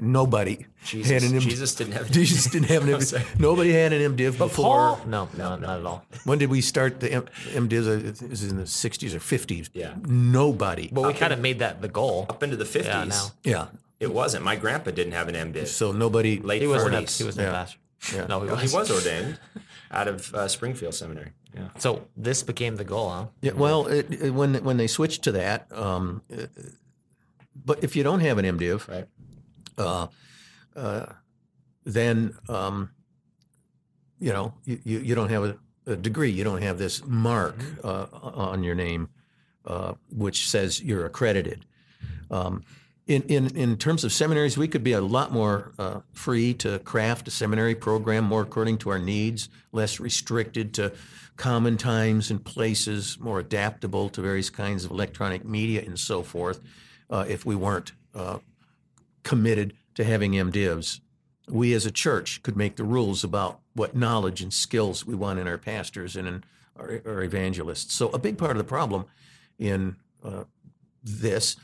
nobody 0.00 0.66
Jesus, 0.84 1.10
had 1.10 1.22
an 1.30 1.34
M- 1.36 1.40
Jesus 1.40 1.74
didn't 1.74 1.94
have 1.94 2.10
Jesus 2.20 2.46
didn't 2.50 2.68
have 2.68 2.82
an. 2.82 2.88
MDiv. 2.94 3.40
Nobody 3.40 3.72
had 3.72 3.92
an 3.92 4.14
MDiv 4.16 4.36
before. 4.38 4.96
Paul? 4.96 5.00
No, 5.06 5.28
no, 5.36 5.56
not 5.56 5.80
at 5.80 5.86
all. 5.86 6.04
When 6.24 6.38
did 6.38 6.50
we 6.50 6.60
start 6.60 7.00
the 7.00 7.12
M- 7.12 7.28
MDivs? 7.54 7.86
Uh, 7.86 8.24
It 8.24 8.30
was 8.30 8.42
in 8.42 8.56
the 8.56 8.64
60s 8.64 9.14
or 9.14 9.18
50s. 9.20 9.70
Yeah. 9.72 9.94
Nobody. 10.06 10.90
Well, 10.92 11.06
we 11.06 11.14
kind 11.14 11.32
of 11.32 11.40
made 11.40 11.58
that 11.60 11.80
the 11.80 11.88
goal. 11.88 12.26
up 12.28 12.42
into 12.42 12.56
the 12.56 12.64
50s. 12.64 12.84
Yeah, 12.84 13.04
now. 13.04 13.26
yeah. 13.44 13.66
It 14.00 14.12
wasn't. 14.12 14.44
My 14.44 14.56
grandpa 14.56 14.90
didn't 14.92 15.12
have 15.14 15.28
an 15.28 15.34
MDiv. 15.52 15.66
So 15.68 15.92
nobody. 15.92 16.38
Late 16.40 16.62
He 16.62 16.68
wasn't. 16.68 16.94
A, 16.94 16.98
40s. 16.98 17.18
he 17.18 17.24
wasn't 17.24 17.44
Yeah. 17.46 17.50
a 17.50 17.54
pastor. 17.54 17.78
Yeah. 18.14 18.26
No, 18.28 18.40
he 18.40 18.46
Well, 18.46 18.56
was. 18.56 18.70
he 18.70 18.76
was 18.78 18.90
ordained 18.90 19.38
out 19.90 20.06
of 20.06 20.32
uh, 20.34 20.46
Springfield 20.48 20.94
Seminary. 20.94 21.32
Yeah. 21.54 21.68
So 21.78 22.06
this 22.16 22.42
became 22.44 22.76
the 22.76 22.84
goal, 22.84 23.08
huh? 23.10 23.26
Yeah, 23.40 23.52
well, 23.56 23.86
it, 23.88 24.06
it- 24.10 24.30
when 24.34 24.54
when 24.62 24.76
they 24.76 24.86
switched 24.86 25.22
to 25.24 25.32
that, 25.32 25.66
um, 25.72 26.22
uh, 26.32 26.46
but 27.64 27.82
if 27.82 27.96
you 27.96 28.04
don't 28.04 28.20
have 28.20 28.38
an 28.38 28.44
MDiv, 28.44 28.86
Right. 28.88 29.06
Uh, 29.78 30.06
uh, 30.76 31.06
then 31.84 32.34
um, 32.48 32.90
you 34.18 34.32
know 34.32 34.54
you, 34.64 34.80
you, 34.84 35.14
don't 35.14 35.30
have 35.30 35.44
a, 35.44 35.58
a 35.86 35.96
degree. 35.96 36.30
You 36.30 36.44
don't 36.44 36.62
have 36.62 36.78
this 36.78 37.04
mark 37.06 37.56
uh, 37.82 38.06
on 38.12 38.62
your 38.62 38.74
name, 38.74 39.08
uh, 39.64 39.94
which 40.10 40.48
says 40.48 40.82
you're 40.82 41.06
accredited. 41.06 41.64
Um, 42.30 42.64
in, 43.08 43.22
in, 43.22 43.56
in 43.56 43.76
terms 43.78 44.04
of 44.04 44.12
seminaries, 44.12 44.58
we 44.58 44.68
could 44.68 44.84
be 44.84 44.92
a 44.92 45.00
lot 45.00 45.32
more 45.32 45.72
uh, 45.78 46.00
free 46.12 46.52
to 46.54 46.78
craft 46.80 47.26
a 47.26 47.30
seminary 47.30 47.74
program 47.74 48.24
more 48.24 48.42
according 48.42 48.76
to 48.78 48.90
our 48.90 48.98
needs, 48.98 49.48
less 49.72 49.98
restricted 49.98 50.74
to 50.74 50.92
common 51.36 51.78
times 51.78 52.30
and 52.30 52.44
places, 52.44 53.18
more 53.18 53.40
adaptable 53.40 54.10
to 54.10 54.20
various 54.20 54.50
kinds 54.50 54.84
of 54.84 54.90
electronic 54.90 55.42
media 55.42 55.82
and 55.86 55.98
so 55.98 56.22
forth. 56.22 56.60
Uh, 57.08 57.24
if 57.26 57.46
we 57.46 57.56
weren't 57.56 57.92
uh, 58.14 58.38
committed 59.22 59.74
to 59.94 60.04
having 60.04 60.32
MDivs, 60.32 61.00
we 61.48 61.72
as 61.72 61.86
a 61.86 61.90
church 61.90 62.42
could 62.42 62.56
make 62.56 62.76
the 62.76 62.84
rules 62.84 63.24
about 63.24 63.60
what 63.74 63.96
knowledge 63.96 64.42
and 64.42 64.52
skills 64.52 65.06
we 65.06 65.14
want 65.14 65.38
in 65.38 65.48
our 65.48 65.58
pastors 65.58 66.16
and 66.16 66.28
in 66.28 66.44
our, 66.76 67.00
our 67.06 67.22
evangelists. 67.22 67.94
So 67.94 68.08
a 68.10 68.18
big 68.18 68.38
part 68.38 68.52
of 68.52 68.58
the 68.58 68.64
problem 68.64 69.06
in 69.58 69.96
uh, 70.22 70.44
this 71.02 71.56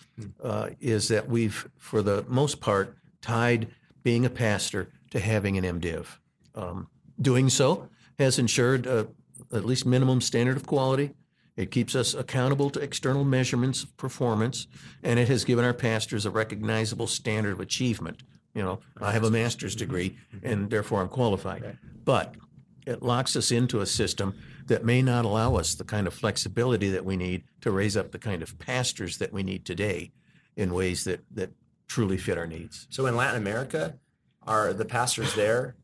uh, 0.43 0.71
is 0.81 1.09
that 1.09 1.29
we've, 1.29 1.69
for 1.79 2.03
the 2.03 2.25
most 2.29 2.61
part, 2.61 2.97
tied 3.21 3.69
being 4.03 4.25
a 4.25 4.31
pastor 4.31 4.90
to 5.11 5.21
having 5.21 5.57
an 5.59 5.81
MDiv. 5.81 6.07
Um, 6.55 6.88
doing 7.21 7.49
so 7.49 7.88
has 8.19 8.38
ensured 8.38 8.87
uh, 8.87 9.05
at 9.53 9.64
least 9.64 9.87
minimum 9.87 10.21
standard 10.21 10.57
of 10.57 10.67
quality. 10.67 11.14
It 11.57 11.71
keeps 11.71 11.95
us 11.95 12.14
accountable 12.14 12.71
to 12.71 12.81
external 12.81 13.25
measurements 13.25 13.85
of 13.85 13.97
performance, 13.97 14.67
and 15.03 15.19
it 15.19 15.29
has 15.29 15.45
given 15.45 15.64
our 15.64 15.75
pastors 15.75 16.27
a 16.27 16.31
recognizable 16.31 17.07
standard 17.07 17.53
of 17.53 17.61
achievement. 17.61 18.23
You 18.55 18.62
know, 18.62 18.81
I 19.01 19.12
have 19.12 19.25
a 19.25 19.31
master's 19.31 19.77
degree, 19.77 20.17
and 20.43 20.71
therefore 20.71 21.01
I'm 21.01 21.09
qualified. 21.09 21.79
But 22.05 22.35
it 22.87 23.03
locks 23.03 23.37
us 23.37 23.51
into 23.51 23.81
a 23.81 23.87
system 23.87 24.35
that 24.67 24.85
may 24.85 25.03
not 25.03 25.25
allow 25.25 25.57
us 25.57 25.75
the 25.75 25.85
kind 25.85 26.07
of 26.07 26.14
flexibility 26.14 26.90
that 26.90 27.05
we 27.05 27.17
need 27.17 27.45
to 27.61 27.71
raise 27.71 27.97
up 27.97 28.12
the 28.12 28.19
kind 28.19 28.43
of 28.43 28.59
pastors 28.59 29.19
that 29.19 29.33
we 29.33 29.43
need 29.43 29.64
today 29.64 30.12
in 30.57 30.73
ways 30.73 31.05
that, 31.05 31.21
that 31.31 31.51
truly 31.87 32.17
fit 32.17 32.38
our 32.38 32.47
needs. 32.47 32.87
So 32.90 33.07
in 33.07 33.17
Latin 33.17 33.40
America, 33.40 33.99
are 34.47 34.73
the 34.73 34.85
pastors 34.85 35.35
there? 35.35 35.77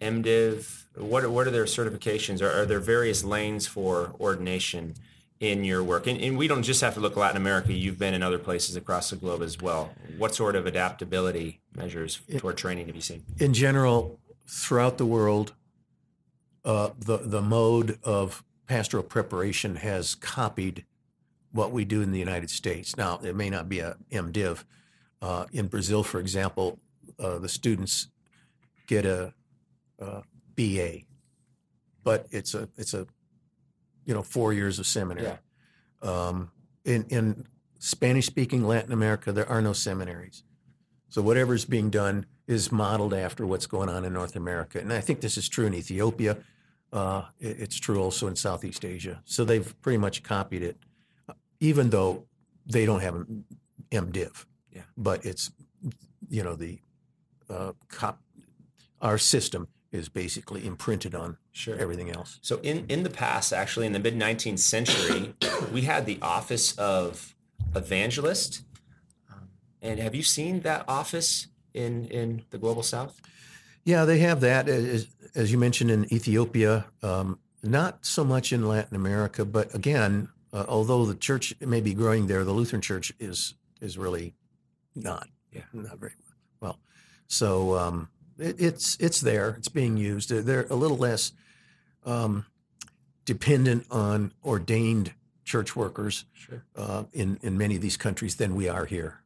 MDiv. 0.00 0.84
What 0.96 1.24
are, 1.24 1.30
what 1.30 1.46
are 1.46 1.50
their 1.50 1.64
certifications? 1.64 2.42
Are, 2.42 2.62
are 2.62 2.66
there 2.66 2.80
various 2.80 3.24
lanes 3.24 3.66
for 3.66 4.14
ordination 4.20 4.94
in 5.40 5.64
your 5.64 5.82
work? 5.82 6.06
And, 6.06 6.20
and 6.20 6.36
we 6.36 6.48
don't 6.48 6.62
just 6.62 6.80
have 6.80 6.94
to 6.94 7.00
look 7.00 7.12
at 7.12 7.18
Latin 7.18 7.36
America. 7.36 7.72
You've 7.72 7.98
been 7.98 8.14
in 8.14 8.22
other 8.22 8.38
places 8.38 8.76
across 8.76 9.10
the 9.10 9.16
globe 9.16 9.42
as 9.42 9.60
well. 9.60 9.90
What 10.16 10.34
sort 10.34 10.56
of 10.56 10.66
adaptability 10.66 11.60
measures 11.74 12.20
toward 12.38 12.56
training 12.56 12.86
have 12.86 12.96
you 12.96 13.02
seen? 13.02 13.24
In 13.38 13.54
general, 13.54 14.18
throughout 14.46 14.98
the 14.98 15.06
world, 15.06 15.54
uh, 16.64 16.90
the, 16.98 17.18
the 17.18 17.42
mode 17.42 17.98
of 18.02 18.42
pastoral 18.66 19.02
preparation 19.02 19.76
has 19.76 20.14
copied 20.14 20.84
what 21.52 21.72
we 21.72 21.84
do 21.84 22.02
in 22.02 22.12
the 22.12 22.18
United 22.18 22.50
States. 22.50 22.96
Now, 22.96 23.18
it 23.22 23.34
may 23.34 23.50
not 23.50 23.68
be 23.68 23.80
a 23.80 23.96
MDiv. 24.12 24.64
Uh, 25.20 25.46
in 25.52 25.66
Brazil, 25.66 26.04
for 26.04 26.20
example, 26.20 26.78
uh, 27.18 27.38
the 27.38 27.48
students 27.48 28.08
get 28.86 29.04
a, 29.04 29.32
a 29.98 30.22
BA, 30.54 31.00
but 32.04 32.26
it's 32.30 32.54
a 32.54 32.68
it's 32.76 32.94
a 32.94 33.06
you 34.04 34.14
know 34.14 34.22
four 34.22 34.52
years 34.52 34.78
of 34.78 34.86
seminary. 34.86 35.38
Um, 36.02 36.50
in 36.84 37.04
in 37.08 37.46
Spanish 37.78 38.26
speaking 38.26 38.64
Latin 38.66 38.92
America, 38.92 39.32
there 39.32 39.48
are 39.48 39.60
no 39.62 39.72
seminaries, 39.72 40.42
so 41.08 41.22
whatever's 41.22 41.64
being 41.64 41.90
done 41.90 42.26
is 42.46 42.72
modeled 42.72 43.12
after 43.14 43.46
what's 43.46 43.66
going 43.66 43.88
on 43.88 44.04
in 44.04 44.12
North 44.12 44.34
America, 44.36 44.78
and 44.80 44.92
I 44.92 45.00
think 45.00 45.20
this 45.20 45.36
is 45.36 45.48
true 45.48 45.66
in 45.66 45.74
Ethiopia. 45.74 46.38
Uh, 46.92 47.24
it- 47.38 47.60
it's 47.60 47.76
true 47.76 48.00
also 48.00 48.26
in 48.28 48.34
Southeast 48.36 48.82
Asia. 48.84 49.20
So 49.26 49.44
they've 49.44 49.78
pretty 49.82 49.98
much 49.98 50.22
copied 50.22 50.62
it, 50.62 50.78
even 51.60 51.90
though 51.90 52.24
they 52.64 52.86
don't 52.86 53.00
have 53.00 53.14
an 53.16 53.44
MDiv. 53.90 54.46
Yeah. 54.72 54.82
But 54.96 55.26
it's 55.26 55.50
you 56.30 56.42
know 56.42 56.54
the 56.54 56.78
uh, 57.50 57.72
cop, 57.88 58.22
our 59.02 59.18
system 59.18 59.68
is 59.92 60.08
basically 60.08 60.66
imprinted 60.66 61.14
on 61.14 61.36
Sure. 61.52 61.76
everything 61.76 62.10
else. 62.10 62.38
So 62.42 62.58
in, 62.62 62.84
in 62.88 63.02
the 63.02 63.10
past, 63.10 63.52
actually 63.52 63.86
in 63.86 63.92
the 63.92 63.98
mid 63.98 64.14
19th 64.16 64.58
century, 64.58 65.34
we 65.72 65.82
had 65.82 66.06
the 66.06 66.18
office 66.20 66.76
of 66.78 67.34
evangelist. 67.74 68.62
Um, 69.30 69.48
And 69.82 69.98
have 70.00 70.14
you 70.14 70.22
seen 70.22 70.60
that 70.60 70.84
office 70.88 71.48
in, 71.74 72.06
in 72.08 72.44
the 72.50 72.58
global 72.58 72.82
south? 72.82 73.20
Yeah, 73.84 74.04
they 74.04 74.18
have 74.18 74.40
that, 74.42 74.68
as, 74.68 75.08
as 75.34 75.50
you 75.50 75.58
mentioned 75.58 75.90
in 75.90 76.12
Ethiopia. 76.12 76.86
Um, 77.02 77.38
not 77.62 78.04
so 78.04 78.24
much 78.24 78.52
in 78.52 78.68
Latin 78.68 78.94
America, 78.94 79.44
but 79.44 79.74
again, 79.74 80.28
uh, 80.52 80.64
although 80.68 81.06
the 81.06 81.14
church 81.14 81.54
may 81.60 81.80
be 81.80 81.94
growing 81.94 82.26
there, 82.26 82.44
the 82.44 82.52
Lutheran 82.52 82.82
Church 82.82 83.12
is 83.18 83.54
is 83.80 83.96
really 83.96 84.34
not. 84.94 85.28
Yeah. 85.52 85.62
not 85.72 85.98
very 85.98 86.12
well. 86.60 86.78
So 87.26 87.76
um, 87.78 88.08
it, 88.38 88.56
it's 88.60 88.96
it's 89.00 89.20
there. 89.20 89.54
It's 89.58 89.68
being 89.68 89.96
used. 89.96 90.30
They're, 90.30 90.42
they're 90.42 90.66
a 90.70 90.74
little 90.76 90.96
less 90.96 91.32
um, 92.04 92.46
dependent 93.24 93.86
on 93.90 94.32
ordained 94.44 95.12
church 95.44 95.74
workers 95.74 96.24
Sure. 96.32 96.62
uh, 96.76 97.04
in 97.12 97.38
in 97.42 97.56
many 97.58 97.76
of 97.76 97.82
these 97.82 97.96
countries 97.96 98.36
than 98.36 98.54
we 98.54 98.68
are 98.68 98.86
here. 98.86 99.20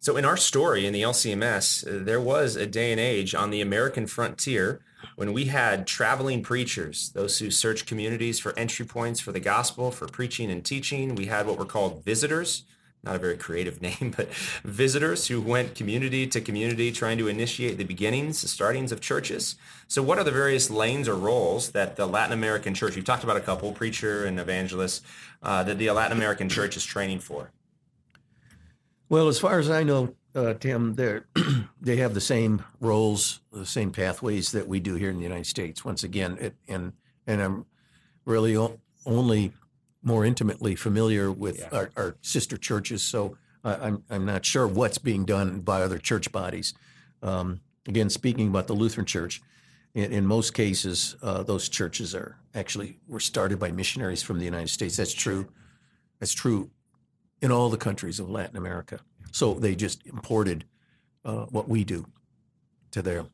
So 0.00 0.16
in 0.16 0.24
our 0.24 0.36
story 0.36 0.86
in 0.86 0.92
the 0.92 1.02
LCMS, 1.02 1.86
uh, 1.86 2.04
there 2.04 2.20
was 2.20 2.54
a 2.54 2.66
day 2.66 2.92
and 2.92 3.00
age 3.00 3.34
on 3.34 3.50
the 3.50 3.60
American 3.60 4.06
frontier 4.06 4.80
when 5.16 5.32
we 5.32 5.46
had 5.46 5.86
traveling 5.86 6.42
preachers, 6.42 7.10
those 7.10 7.38
who 7.38 7.50
searched 7.50 7.86
communities 7.86 8.38
for 8.38 8.56
entry 8.58 8.86
points 8.86 9.20
for 9.20 9.32
the 9.32 9.40
gospel, 9.40 9.90
for 9.90 10.06
preaching 10.06 10.50
and 10.50 10.64
teaching. 10.64 11.14
We 11.16 11.26
had 11.26 11.46
what 11.46 11.58
were 11.58 11.64
called 11.64 12.04
visitors, 12.04 12.64
not 13.06 13.16
a 13.16 13.18
very 13.18 13.36
creative 13.36 13.80
name, 13.88 14.12
but 14.16 14.32
visitors 14.64 15.28
who 15.28 15.40
went 15.40 15.74
community 15.74 16.26
to 16.26 16.40
community 16.40 16.92
trying 16.92 17.18
to 17.18 17.28
initiate 17.28 17.78
the 17.78 17.84
beginnings, 17.84 18.42
the 18.42 18.48
startings 18.48 18.92
of 18.92 19.00
churches. 19.00 19.56
So 19.88 20.02
what 20.02 20.18
are 20.18 20.24
the 20.24 20.32
various 20.32 20.68
lanes 20.68 21.08
or 21.08 21.14
roles 21.14 21.70
that 21.70 21.96
the 21.96 22.06
Latin 22.06 22.32
American 22.32 22.74
church, 22.74 22.96
you've 22.96 23.04
talked 23.04 23.24
about 23.24 23.36
a 23.36 23.40
couple, 23.40 23.72
preacher 23.72 24.24
and 24.24 24.38
evangelist, 24.38 25.04
uh, 25.42 25.62
that 25.64 25.78
the 25.78 25.90
Latin 25.90 26.16
American 26.16 26.48
church 26.48 26.76
is 26.76 26.84
training 26.84 27.20
for? 27.20 27.52
Well, 29.08 29.28
as 29.28 29.38
far 29.38 29.60
as 29.60 29.70
I 29.70 29.84
know, 29.84 30.14
uh, 30.34 30.54
Tim, 30.54 30.96
they 30.96 31.20
they 31.80 31.96
have 31.96 32.12
the 32.12 32.20
same 32.20 32.64
roles, 32.80 33.40
the 33.52 33.64
same 33.64 33.92
pathways 33.92 34.52
that 34.52 34.66
we 34.66 34.80
do 34.80 34.96
here 34.96 35.10
in 35.10 35.16
the 35.16 35.22
United 35.22 35.46
States. 35.46 35.84
Once 35.84 36.02
again, 36.02 36.36
it, 36.40 36.54
and 36.66 36.92
and 37.26 37.40
I'm 37.40 37.66
really 38.24 38.56
o- 38.56 38.80
only 39.06 39.52
more 40.06 40.24
intimately 40.24 40.76
familiar 40.76 41.32
with 41.32 41.58
Yeah. 41.58 41.68
our, 41.72 41.90
our 41.96 42.16
sister 42.22 42.56
churches, 42.56 43.02
so 43.02 43.36
I, 43.64 43.74
I'm 43.74 44.04
I'm 44.08 44.24
not 44.24 44.44
sure 44.46 44.66
what's 44.68 44.98
being 44.98 45.24
done 45.24 45.60
by 45.60 45.82
other 45.82 45.98
church 45.98 46.30
bodies. 46.30 46.72
Um, 47.22 47.60
again, 47.88 48.08
speaking 48.08 48.48
about 48.48 48.68
the 48.68 48.72
Lutheran 48.74 49.04
Church, 49.04 49.42
in, 49.94 50.12
in 50.12 50.24
most 50.26 50.54
cases, 50.54 51.16
uh, 51.22 51.42
those 51.42 51.68
churches 51.68 52.14
are 52.14 52.38
actually 52.54 53.00
were 53.08 53.18
started 53.20 53.58
by 53.58 53.72
missionaries 53.72 54.22
from 54.22 54.38
the 54.38 54.44
United 54.44 54.68
States. 54.70 54.96
That's 54.96 55.12
true. 55.12 55.48
That's 56.20 56.32
true 56.32 56.70
in 57.42 57.50
all 57.50 57.68
the 57.68 57.76
countries 57.76 58.20
of 58.20 58.30
Latin 58.30 58.56
America. 58.56 59.00
So 59.32 59.54
they 59.54 59.74
just 59.74 60.06
imported 60.06 60.64
uh, 61.24 61.46
what 61.50 61.68
we 61.68 61.82
do 61.84 62.06
to 62.92 63.02
there. 63.02 63.26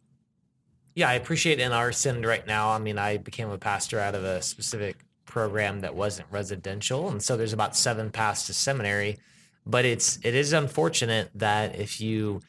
Yeah, 0.95 1.09
I 1.11 1.15
appreciate 1.15 1.61
in 1.61 1.73
our 1.73 1.93
Synod 1.93 2.25
right 2.25 2.47
now. 2.47 2.71
I 2.71 2.79
mean, 2.79 2.99
I 2.99 3.19
became 3.19 3.51
a 3.51 3.59
pastor 3.59 4.01
out 4.01 4.15
of 4.15 4.25
a 4.25 4.41
specific 4.43 4.97
program 5.33 5.81
that 5.81 5.95
wasn't 5.95 6.27
residential, 6.31 7.09
and 7.09 7.23
so 7.23 7.39
there's 7.39 7.55
about 7.55 7.75
seven 7.75 8.11
paths 8.11 8.47
to 8.47 8.53
seminary. 8.53 9.19
But 9.65 9.87
it's 9.87 10.19
it 10.23 10.35
is 10.35 10.53
unfortunate 10.53 11.31
that 11.35 11.79
if 11.79 12.01
you 12.03 12.43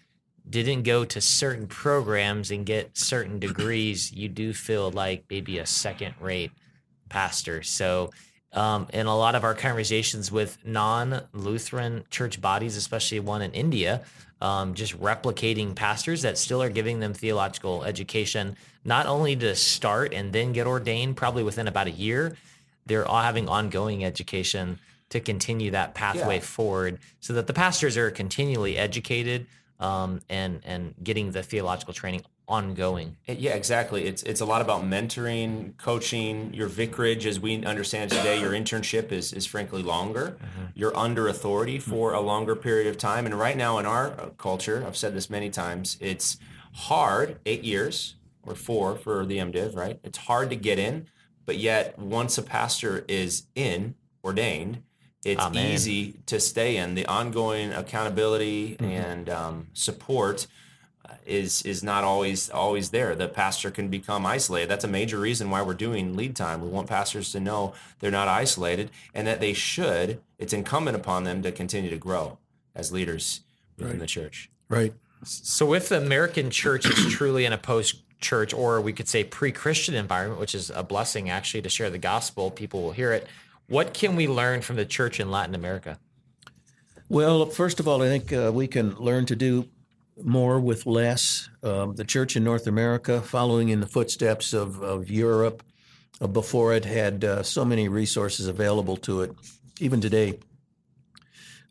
didn't 0.50 0.84
go 0.84 1.06
to 1.06 1.22
certain 1.22 1.68
programs 1.68 2.52
and 2.52 2.66
get 2.66 2.98
certain 2.98 3.40
degrees, 3.40 4.12
you 4.12 4.28
do 4.28 4.54
feel 4.54 4.92
like 4.92 5.24
maybe 5.30 5.60
a 5.60 5.66
second 5.66 6.14
rate 6.20 6.52
pastor. 7.08 7.64
So 7.64 8.10
um, 8.52 8.88
in 8.92 9.06
a 9.06 9.16
lot 9.16 9.36
of 9.36 9.46
our 9.46 9.56
conversations 9.56 10.30
with 10.30 10.58
non-Lutheran 10.66 12.04
church 12.10 12.42
bodies, 12.42 12.76
especially 12.76 13.22
one 13.22 13.42
in 13.42 13.52
India, 13.54 14.02
um, 14.42 14.74
just 14.74 15.00
replicating 15.00 15.74
pastors 15.74 16.22
that 16.24 16.38
still 16.38 16.62
are 16.62 16.70
giving 16.70 17.00
them 17.00 17.14
theological 17.14 17.86
education, 17.86 18.58
not 18.84 19.06
only 19.06 19.38
to 19.38 19.56
start 19.56 20.14
and 20.14 20.34
then 20.34 20.52
get 20.52 20.68
ordained, 20.68 21.16
probably 21.16 21.44
within 21.44 21.70
about 21.70 21.88
a 21.88 21.92
year. 21.92 22.36
They're 22.86 23.08
all 23.08 23.22
having 23.22 23.48
ongoing 23.50 24.04
education 24.04 24.80
to 25.10 25.20
continue 25.20 25.72
that 25.72 25.94
pathway 25.94 26.36
Yeah. 26.36 26.42
forward, 26.42 27.00
so 27.20 27.34
that 27.34 27.48
the 27.48 27.54
pastors 27.54 27.98
are 27.98 28.10
continually 28.12 28.78
educated 28.78 29.46
um, 29.80 30.22
and 30.30 30.62
and 30.66 30.94
getting 31.04 31.32
the 31.32 31.44
theological 31.44 31.94
training 31.94 32.24
ongoing. 32.48 33.16
Yeah, 33.28 33.54
exactly. 33.54 34.06
It's 34.06 34.22
it's 34.24 34.42
a 34.42 34.46
lot 34.46 34.62
about 34.62 34.84
mentoring, 34.84 35.78
coaching. 35.78 36.54
Your 36.54 36.68
vicarage, 36.68 37.26
as 37.26 37.40
we 37.40 37.64
understand 37.66 38.12
today, 38.12 38.40
your 38.40 38.52
internship 38.52 39.12
is 39.12 39.34
is 39.34 39.46
frankly 39.46 39.84
longer. 39.84 40.38
You're 40.76 40.96
under 40.98 41.28
authority 41.28 41.80
for 41.80 42.14
a 42.14 42.20
longer 42.22 42.56
period 42.56 42.88
of 42.88 42.98
time. 42.98 43.26
And 43.26 43.36
right 43.38 43.56
now 43.58 43.78
in 43.78 43.86
our 43.86 44.12
uh, 44.12 44.30
culture, 44.38 44.84
I've 44.86 44.98
said 44.98 45.14
this 45.14 45.30
many 45.30 45.50
times, 45.50 45.98
it's 46.02 46.38
hard. 46.74 47.38
Eight 47.46 47.64
years 47.64 48.16
or 48.46 48.56
four 48.56 48.96
for 48.96 49.26
the 49.26 49.38
MDiv, 49.38 49.76
right? 49.76 50.00
It's 50.04 50.18
hard 50.18 50.50
to 50.50 50.56
get 50.56 50.78
in, 50.80 51.08
but 51.46 51.58
yet 51.58 51.98
once 52.00 52.38
a 52.38 52.44
pastor 52.44 53.06
is 53.08 53.44
in 53.56 53.96
ordained, 54.24 54.82
it's 55.26 55.42
Amen. 55.42 55.72
easy 55.72 56.16
to 56.26 56.40
stay 56.40 56.78
in. 56.78 56.96
The 56.96 57.06
ongoing 57.06 57.72
accountability 57.72 58.76
and 58.80 59.30
um, 59.30 59.68
support 59.74 60.48
uh, 61.08 61.14
is 61.26 61.62
is 61.64 61.82
not 61.82 62.04
always 62.04 62.50
always 62.50 62.90
there. 62.90 63.16
The 63.16 63.30
pastor 63.30 63.72
can 63.72 63.88
become 63.88 64.26
isolated. 64.26 64.70
That's 64.70 64.84
a 64.84 64.90
major 64.90 65.20
reason 65.20 65.50
why 65.50 65.62
we're 65.62 65.76
doing 65.76 66.16
lead 66.16 66.36
time. 66.36 66.62
We 66.62 66.68
want 66.68 66.88
pastors 66.88 67.32
to 67.32 67.40
know 67.40 67.74
they're 68.00 68.12
not 68.12 68.28
isolated 68.28 68.92
and 69.14 69.26
that 69.28 69.40
they 69.40 69.54
should. 69.54 70.22
It's 70.38 70.52
incumbent 70.52 70.98
upon 70.98 71.24
them 71.24 71.42
to 71.44 71.52
continue 71.52 71.90
to 71.90 71.98
grow 71.98 72.38
as 72.76 72.92
leaders 72.92 73.42
within 73.78 74.00
the 74.00 74.08
church. 74.08 74.50
Right. 74.68 74.94
So 75.24 75.74
if 75.74 75.88
the 75.88 75.98
American 75.98 76.50
church 76.50 76.86
is 76.86 77.14
truly 77.14 77.46
in 77.46 77.54
a 77.54 77.58
post-church, 78.24 78.54
or 78.54 78.82
we 78.82 78.94
could 78.94 79.08
say 79.08 79.24
pre-Christian 79.24 79.96
environment, 79.96 80.40
which 80.40 80.56
is 80.56 80.70
a 80.70 80.84
blessing 80.84 81.30
actually 81.30 81.62
to 81.62 81.70
share 81.70 81.90
the 81.90 81.98
gospel, 81.98 82.52
people 82.52 82.82
will 82.82 82.92
hear 82.92 83.12
it. 83.12 83.28
What 83.68 83.94
can 83.94 84.16
we 84.16 84.28
learn 84.28 84.62
from 84.62 84.78
the 84.78 84.86
church 84.86 85.20
in 85.20 85.30
Latin 85.30 85.56
America? 85.56 86.00
Well, 87.10 87.46
first 87.48 87.80
of 87.80 87.88
all, 87.88 88.02
I 88.02 88.08
think 88.08 88.32
uh, 88.32 88.52
we 88.54 88.68
can 88.68 88.96
learn 88.96 89.26
to 89.26 89.36
do 89.36 89.68
more 90.24 90.60
with 90.60 90.86
less. 90.86 91.50
Um, 91.64 91.96
the 91.96 92.06
church 92.06 92.36
in 92.36 92.44
North 92.44 92.68
America, 92.68 93.22
following 93.22 93.70
in 93.70 93.80
the 93.80 93.88
footsteps 93.88 94.54
of, 94.54 94.82
of 94.82 95.10
Europe, 95.10 95.64
uh, 96.22 96.28
before 96.28 96.74
it 96.74 96.86
had 96.86 97.24
uh, 97.24 97.44
so 97.44 97.66
many 97.66 97.88
resources 97.90 98.48
available 98.48 98.98
to 98.98 99.22
it. 99.22 99.32
Even 99.80 100.00
today, 100.02 100.40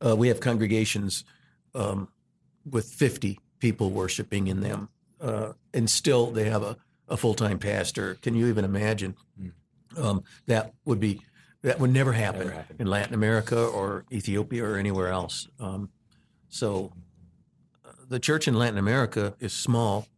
uh, 0.04 0.16
we 0.16 0.28
have 0.28 0.40
congregations 0.40 1.24
um, 1.74 2.08
with 2.68 2.86
50 2.86 3.38
people 3.58 3.90
worshiping 3.90 4.48
in 4.48 4.60
them, 4.60 4.88
uh, 5.22 5.52
and 5.72 5.88
still 5.88 6.30
they 6.30 6.50
have 6.50 6.62
a, 6.62 6.76
a 7.08 7.16
full 7.16 7.34
time 7.34 7.58
pastor. 7.58 8.14
Can 8.14 8.34
you 8.34 8.48
even 8.48 8.64
imagine? 8.64 9.14
Um, 9.96 10.24
that 10.46 10.74
would 10.84 11.00
be 11.00 11.20
that 11.62 11.78
would 11.78 11.92
never 11.92 12.12
happen, 12.12 12.48
Never 12.48 12.66
in 12.78 12.86
Latin 12.88 13.14
America 13.14 13.64
or 13.64 14.04
Ethiopia 14.10 14.64
or 14.64 14.76
anywhere 14.76 15.08
else. 15.08 15.48
Um, 15.60 15.90
so 16.48 16.92
uh, 17.84 17.92
the 18.08 18.18
church 18.18 18.48
in 18.48 18.54
Latin 18.54 18.78
America 18.78 19.34
is 19.38 19.52
small, 19.52 20.08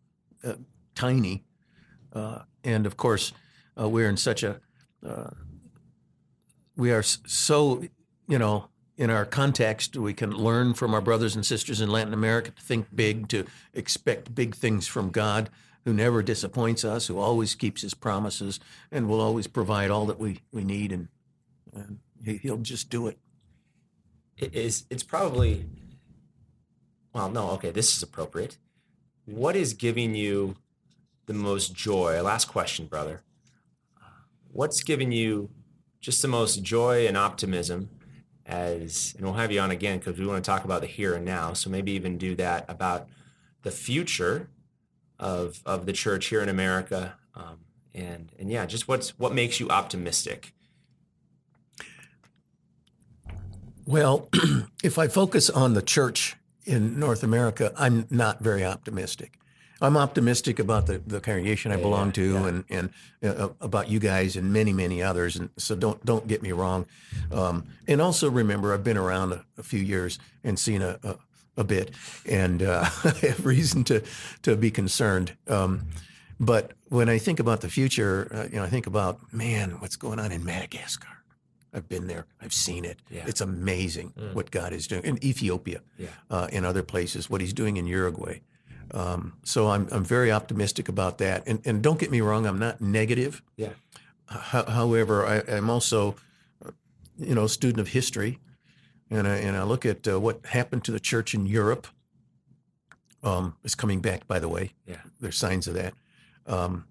uh, 0.43 0.55
tiny, 0.95 1.45
uh, 2.13 2.41
and 2.63 2.87
of 2.87 2.97
course 2.97 3.33
uh, 3.79 3.89
we're 3.89 4.09
in 4.09 4.17
such 4.17 4.43
a 4.43 4.61
uh, 5.07 5.31
we 6.77 6.91
are 6.93 7.03
so 7.03 7.85
you 8.27 8.39
know 8.39 8.69
in 8.97 9.11
our 9.11 9.25
context 9.25 9.97
we 9.97 10.15
can 10.15 10.31
learn 10.31 10.75
from 10.75 10.95
our 10.95 11.01
brothers 11.01 11.35
and 11.35 11.45
sisters 11.45 11.81
in 11.81 11.91
Latin 11.91 12.15
America 12.15 12.51
to 12.51 12.63
think 12.63 12.87
big, 12.95 13.29
to 13.29 13.45
expect 13.73 14.35
big 14.35 14.55
things 14.55 14.87
from 14.87 15.11
God. 15.11 15.51
Who 15.85 15.93
never 15.93 16.23
disappoints 16.23 16.83
us, 16.83 17.09
who 17.09 17.19
always 17.19 17.55
keeps 17.55 17.83
his 17.83 17.93
promises, 17.93 18.59
and 18.91 19.07
will 19.07 19.21
always 19.21 19.47
provide 19.47 19.91
all 19.91 20.07
that 20.07 20.19
we, 20.19 20.41
we 20.51 20.65
need, 20.65 20.93
and, 20.93 21.09
and 21.75 21.99
he, 22.25 22.39
he'll 22.39 22.57
just 22.57 22.89
do 22.89 23.07
it. 23.07 23.19
It 24.39 24.55
is 24.55 24.87
it's 24.89 25.03
probably 25.03 25.67
well, 27.13 27.31
no, 27.31 27.51
okay, 27.51 27.71
this 27.71 27.95
is 27.95 28.03
appropriate. 28.03 28.57
What 29.27 29.57
is 29.57 29.75
giving 29.75 30.15
you 30.15 30.57
the 31.27 31.35
most 31.35 31.75
joy? 31.75 32.21
Last 32.23 32.47
question, 32.47 32.87
brother. 32.87 33.23
What's 34.51 34.83
giving 34.83 35.13
you 35.13 35.51
just 36.01 36.23
the 36.23 36.29
most 36.29 36.63
joy 36.63 37.07
and 37.07 37.17
optimism 37.17 37.89
as 38.47 39.15
and 39.17 39.25
we'll 39.25 39.35
have 39.35 39.51
you 39.51 39.61
on 39.61 39.71
again 39.71 39.99
because 39.99 40.19
we 40.19 40.27
want 40.27 40.45
to 40.45 40.49
talk 40.49 40.65
about 40.65 40.81
the 40.81 40.87
here 40.87 41.15
and 41.15 41.25
now. 41.25 41.53
So 41.53 41.71
maybe 41.71 41.93
even 41.93 42.19
do 42.19 42.35
that 42.37 42.65
about 42.69 43.09
the 43.63 43.71
future 43.71 44.49
of 45.19 45.61
of 45.65 45.87
the 45.87 45.93
church 45.93 46.27
here 46.27 46.43
in 46.43 46.49
America. 46.49 47.17
Um, 47.35 47.61
and 47.95 48.33
and 48.39 48.51
yeah, 48.51 48.67
just 48.67 48.89
what's 48.89 49.19
what 49.19 49.33
makes 49.33 49.61
you 49.61 49.69
optimistic? 49.71 50.53
Well, 53.87 54.29
if 54.83 54.99
I 54.99 55.09
focus 55.09 55.51
on 55.51 55.75
the 55.75 55.83
church 55.83 56.37
in 56.65 56.99
North 56.99 57.23
America, 57.23 57.73
I'm 57.77 58.07
not 58.11 58.41
very 58.41 58.65
optimistic. 58.65 59.39
I'm 59.85 59.97
optimistic 59.97 60.59
about 60.59 60.87
the, 60.87 60.99
the 61.07 61.21
congregation 61.21 61.71
I 61.73 61.77
belong 61.77 62.13
to 62.13 62.37
and, 62.37 62.65
and 62.71 62.91
uh, 63.23 63.49
about 63.61 63.89
you 63.89 63.99
guys 63.99 64.37
and 64.37 64.53
many, 64.53 64.73
many 64.73 65.03
others. 65.03 65.37
And 65.37 65.51
so 65.57 65.75
don't 65.77 66.05
don't 66.05 66.27
get 66.27 66.43
me 66.43 66.53
wrong. 66.53 66.87
Um, 67.33 67.65
and 67.87 68.01
also 68.01 68.31
remember, 68.31 68.75
I've 68.75 68.85
been 68.85 68.97
around 68.99 69.33
a, 69.33 69.45
a 69.59 69.63
few 69.63 69.81
years 69.81 70.19
and 70.43 70.59
seen 70.59 70.83
a, 70.83 70.99
a, 71.03 71.17
a 71.59 71.65
bit, 71.65 71.91
and 72.29 72.63
uh, 72.63 72.85
I 73.05 73.09
have 73.27 73.45
reason 73.47 73.85
to 73.85 74.03
to 74.43 74.57
be 74.57 74.71
concerned. 74.71 75.37
Um, 75.49 75.83
but 76.41 76.73
when 76.89 77.09
I 77.09 77.19
think 77.19 77.39
about 77.41 77.61
the 77.61 77.69
future, 77.69 78.29
uh, 78.35 78.45
you 78.51 78.57
know, 78.57 78.65
I 78.65 78.69
think 78.69 78.87
about 78.87 79.33
man, 79.33 79.71
what's 79.81 79.97
going 79.97 80.19
on 80.19 80.33
in 80.33 80.45
Madagascar. 80.45 81.09
I've 81.77 81.89
been 81.89 82.07
there. 82.07 82.27
I've 82.41 82.53
seen 82.53 82.85
it. 82.85 82.99
Yeah. 83.11 83.25
It's 83.27 83.41
amazing 83.41 84.13
what 84.33 84.53
God 84.53 84.73
is 84.73 84.87
doing 84.87 85.03
in 85.05 85.25
Ethiopia, 85.25 85.81
Yeah. 85.99 86.09
uh, 86.31 86.47
in 86.53 86.65
other 86.65 86.85
places. 86.85 87.29
What 87.29 87.41
He's 87.41 87.53
doing 87.53 87.77
in 87.77 87.87
Uruguay. 87.89 88.41
Um, 88.95 89.35
so 89.43 89.69
I'm 89.71 89.89
I'm 89.91 90.05
very 90.05 90.31
optimistic 90.33 90.89
about 90.89 91.19
that. 91.19 91.43
And 91.47 91.61
and 91.67 91.83
don't 91.83 91.99
get 91.99 92.11
me 92.11 92.21
wrong, 92.21 92.47
I'm 92.47 92.59
not 92.59 92.81
negative. 92.81 93.43
Yeah. 93.57 93.71
Ho- 94.29 94.71
however, 94.71 95.27
I, 95.27 95.43
I'm 95.57 95.69
also, 95.69 96.15
uh, 96.65 96.71
you 97.19 97.35
know, 97.35 97.45
a 97.45 97.49
student 97.49 97.81
of 97.81 97.89
history, 97.89 98.39
and 99.11 99.27
I, 99.29 99.37
and 99.37 99.57
I 99.57 99.65
look 99.65 99.85
at 99.85 100.09
uh, 100.09 100.19
what 100.21 100.47
happened 100.47 100.85
to 100.85 100.93
the 100.93 101.01
church 101.01 101.35
in 101.35 101.45
Europe. 101.47 101.87
Um, 103.23 103.57
it's 103.65 103.75
coming 103.75 104.01
back, 104.01 104.27
by 104.27 104.39
the 104.39 104.49
way. 104.49 104.73
Yeah. 104.87 105.01
There's 105.21 105.37
signs 105.37 105.67
of 105.67 105.75
that. 105.75 105.95
Um, 106.47 106.85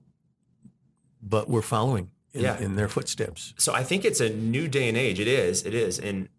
but 1.22 1.48
we're 1.50 1.62
following 1.62 2.10
in, 2.34 2.42
Yeah. 2.42 2.60
in 2.60 2.76
their 2.76 2.88
footsteps. 2.90 3.54
So 3.58 3.74
I 3.74 3.84
think 3.84 4.04
it's 4.06 4.20
a 4.20 4.30
new 4.30 4.68
day 4.68 4.88
and 4.90 4.98
age. 4.98 5.20
It 5.20 5.28
is. 5.28 5.64
It 5.64 5.74
is. 5.74 6.00
And 6.00 6.30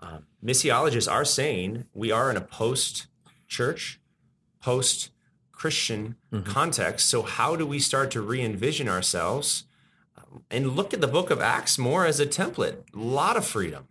um, 0.00 0.26
missiologists 0.44 1.10
are 1.10 1.24
saying 1.24 1.84
we 1.94 2.10
are 2.10 2.30
in 2.30 2.36
a 2.36 2.40
post 2.40 3.06
church, 3.46 4.00
post 4.62 5.10
Christian 5.50 6.16
context. 6.44 7.08
So 7.08 7.22
how 7.22 7.56
do 7.56 7.66
we 7.66 7.78
start 7.78 8.10
to 8.12 8.20
re 8.20 8.40
envision 8.40 8.88
ourselves 8.88 9.64
and 10.50 10.72
look 10.72 10.94
at 10.94 11.00
the 11.00 11.06
book 11.06 11.30
of 11.30 11.40
Acts 11.40 11.78
more 11.78 12.06
as 12.06 12.18
a 12.18 12.26
template? 12.26 12.76
A 12.94 12.98
lot 12.98 13.36
of 13.36 13.44
freedom. 13.44 13.84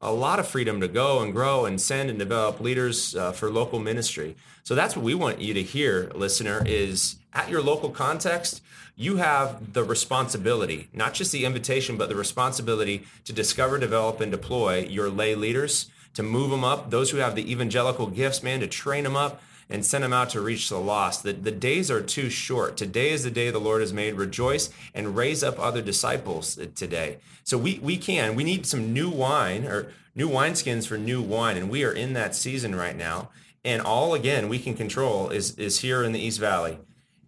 A 0.00 0.12
lot 0.12 0.38
of 0.38 0.46
freedom 0.46 0.80
to 0.80 0.88
go 0.88 1.20
and 1.20 1.32
grow 1.32 1.66
and 1.66 1.78
send 1.78 2.08
and 2.08 2.18
develop 2.18 2.58
leaders 2.60 3.14
uh, 3.14 3.32
for 3.32 3.50
local 3.50 3.78
ministry. 3.78 4.34
So 4.62 4.74
that's 4.74 4.96
what 4.96 5.04
we 5.04 5.14
want 5.14 5.40
you 5.42 5.52
to 5.52 5.62
hear, 5.62 6.10
listener, 6.14 6.62
is 6.64 7.16
at 7.34 7.50
your 7.50 7.62
local 7.62 7.90
context, 7.90 8.62
you 8.96 9.16
have 9.16 9.74
the 9.74 9.84
responsibility, 9.84 10.88
not 10.92 11.12
just 11.12 11.32
the 11.32 11.44
invitation, 11.44 11.96
but 11.96 12.08
the 12.08 12.14
responsibility 12.14 13.04
to 13.24 13.32
discover, 13.32 13.78
develop, 13.78 14.20
and 14.20 14.32
deploy 14.32 14.86
your 14.86 15.10
lay 15.10 15.34
leaders, 15.34 15.90
to 16.14 16.22
move 16.22 16.50
them 16.50 16.64
up, 16.64 16.90
those 16.90 17.10
who 17.10 17.18
have 17.18 17.34
the 17.34 17.50
evangelical 17.50 18.06
gifts, 18.06 18.42
man, 18.42 18.60
to 18.60 18.66
train 18.66 19.04
them 19.04 19.16
up 19.16 19.42
and 19.70 19.86
send 19.86 20.04
them 20.04 20.12
out 20.12 20.30
to 20.30 20.40
reach 20.40 20.68
the 20.68 20.78
lost. 20.78 21.22
The, 21.22 21.32
the 21.32 21.52
days 21.52 21.90
are 21.90 22.02
too 22.02 22.28
short. 22.28 22.76
Today 22.76 23.10
is 23.10 23.22
the 23.22 23.30
day 23.30 23.50
the 23.50 23.58
Lord 23.58 23.80
has 23.80 23.92
made. 23.92 24.14
Rejoice 24.14 24.70
and 24.92 25.16
raise 25.16 25.44
up 25.44 25.58
other 25.58 25.80
disciples 25.80 26.58
today. 26.74 27.18
So 27.44 27.56
we, 27.56 27.78
we 27.78 27.96
can, 27.96 28.34
we 28.34 28.44
need 28.44 28.66
some 28.66 28.92
new 28.92 29.08
wine 29.08 29.64
or 29.64 29.92
new 30.14 30.28
wineskins 30.28 30.86
for 30.86 30.98
new 30.98 31.22
wine. 31.22 31.56
And 31.56 31.70
we 31.70 31.84
are 31.84 31.92
in 31.92 32.12
that 32.14 32.34
season 32.34 32.74
right 32.74 32.96
now. 32.96 33.30
And 33.64 33.80
all 33.80 34.14
again, 34.14 34.48
we 34.48 34.58
can 34.58 34.74
control 34.74 35.30
is, 35.30 35.54
is 35.56 35.80
here 35.80 36.02
in 36.02 36.12
the 36.12 36.20
East 36.20 36.40
Valley 36.40 36.78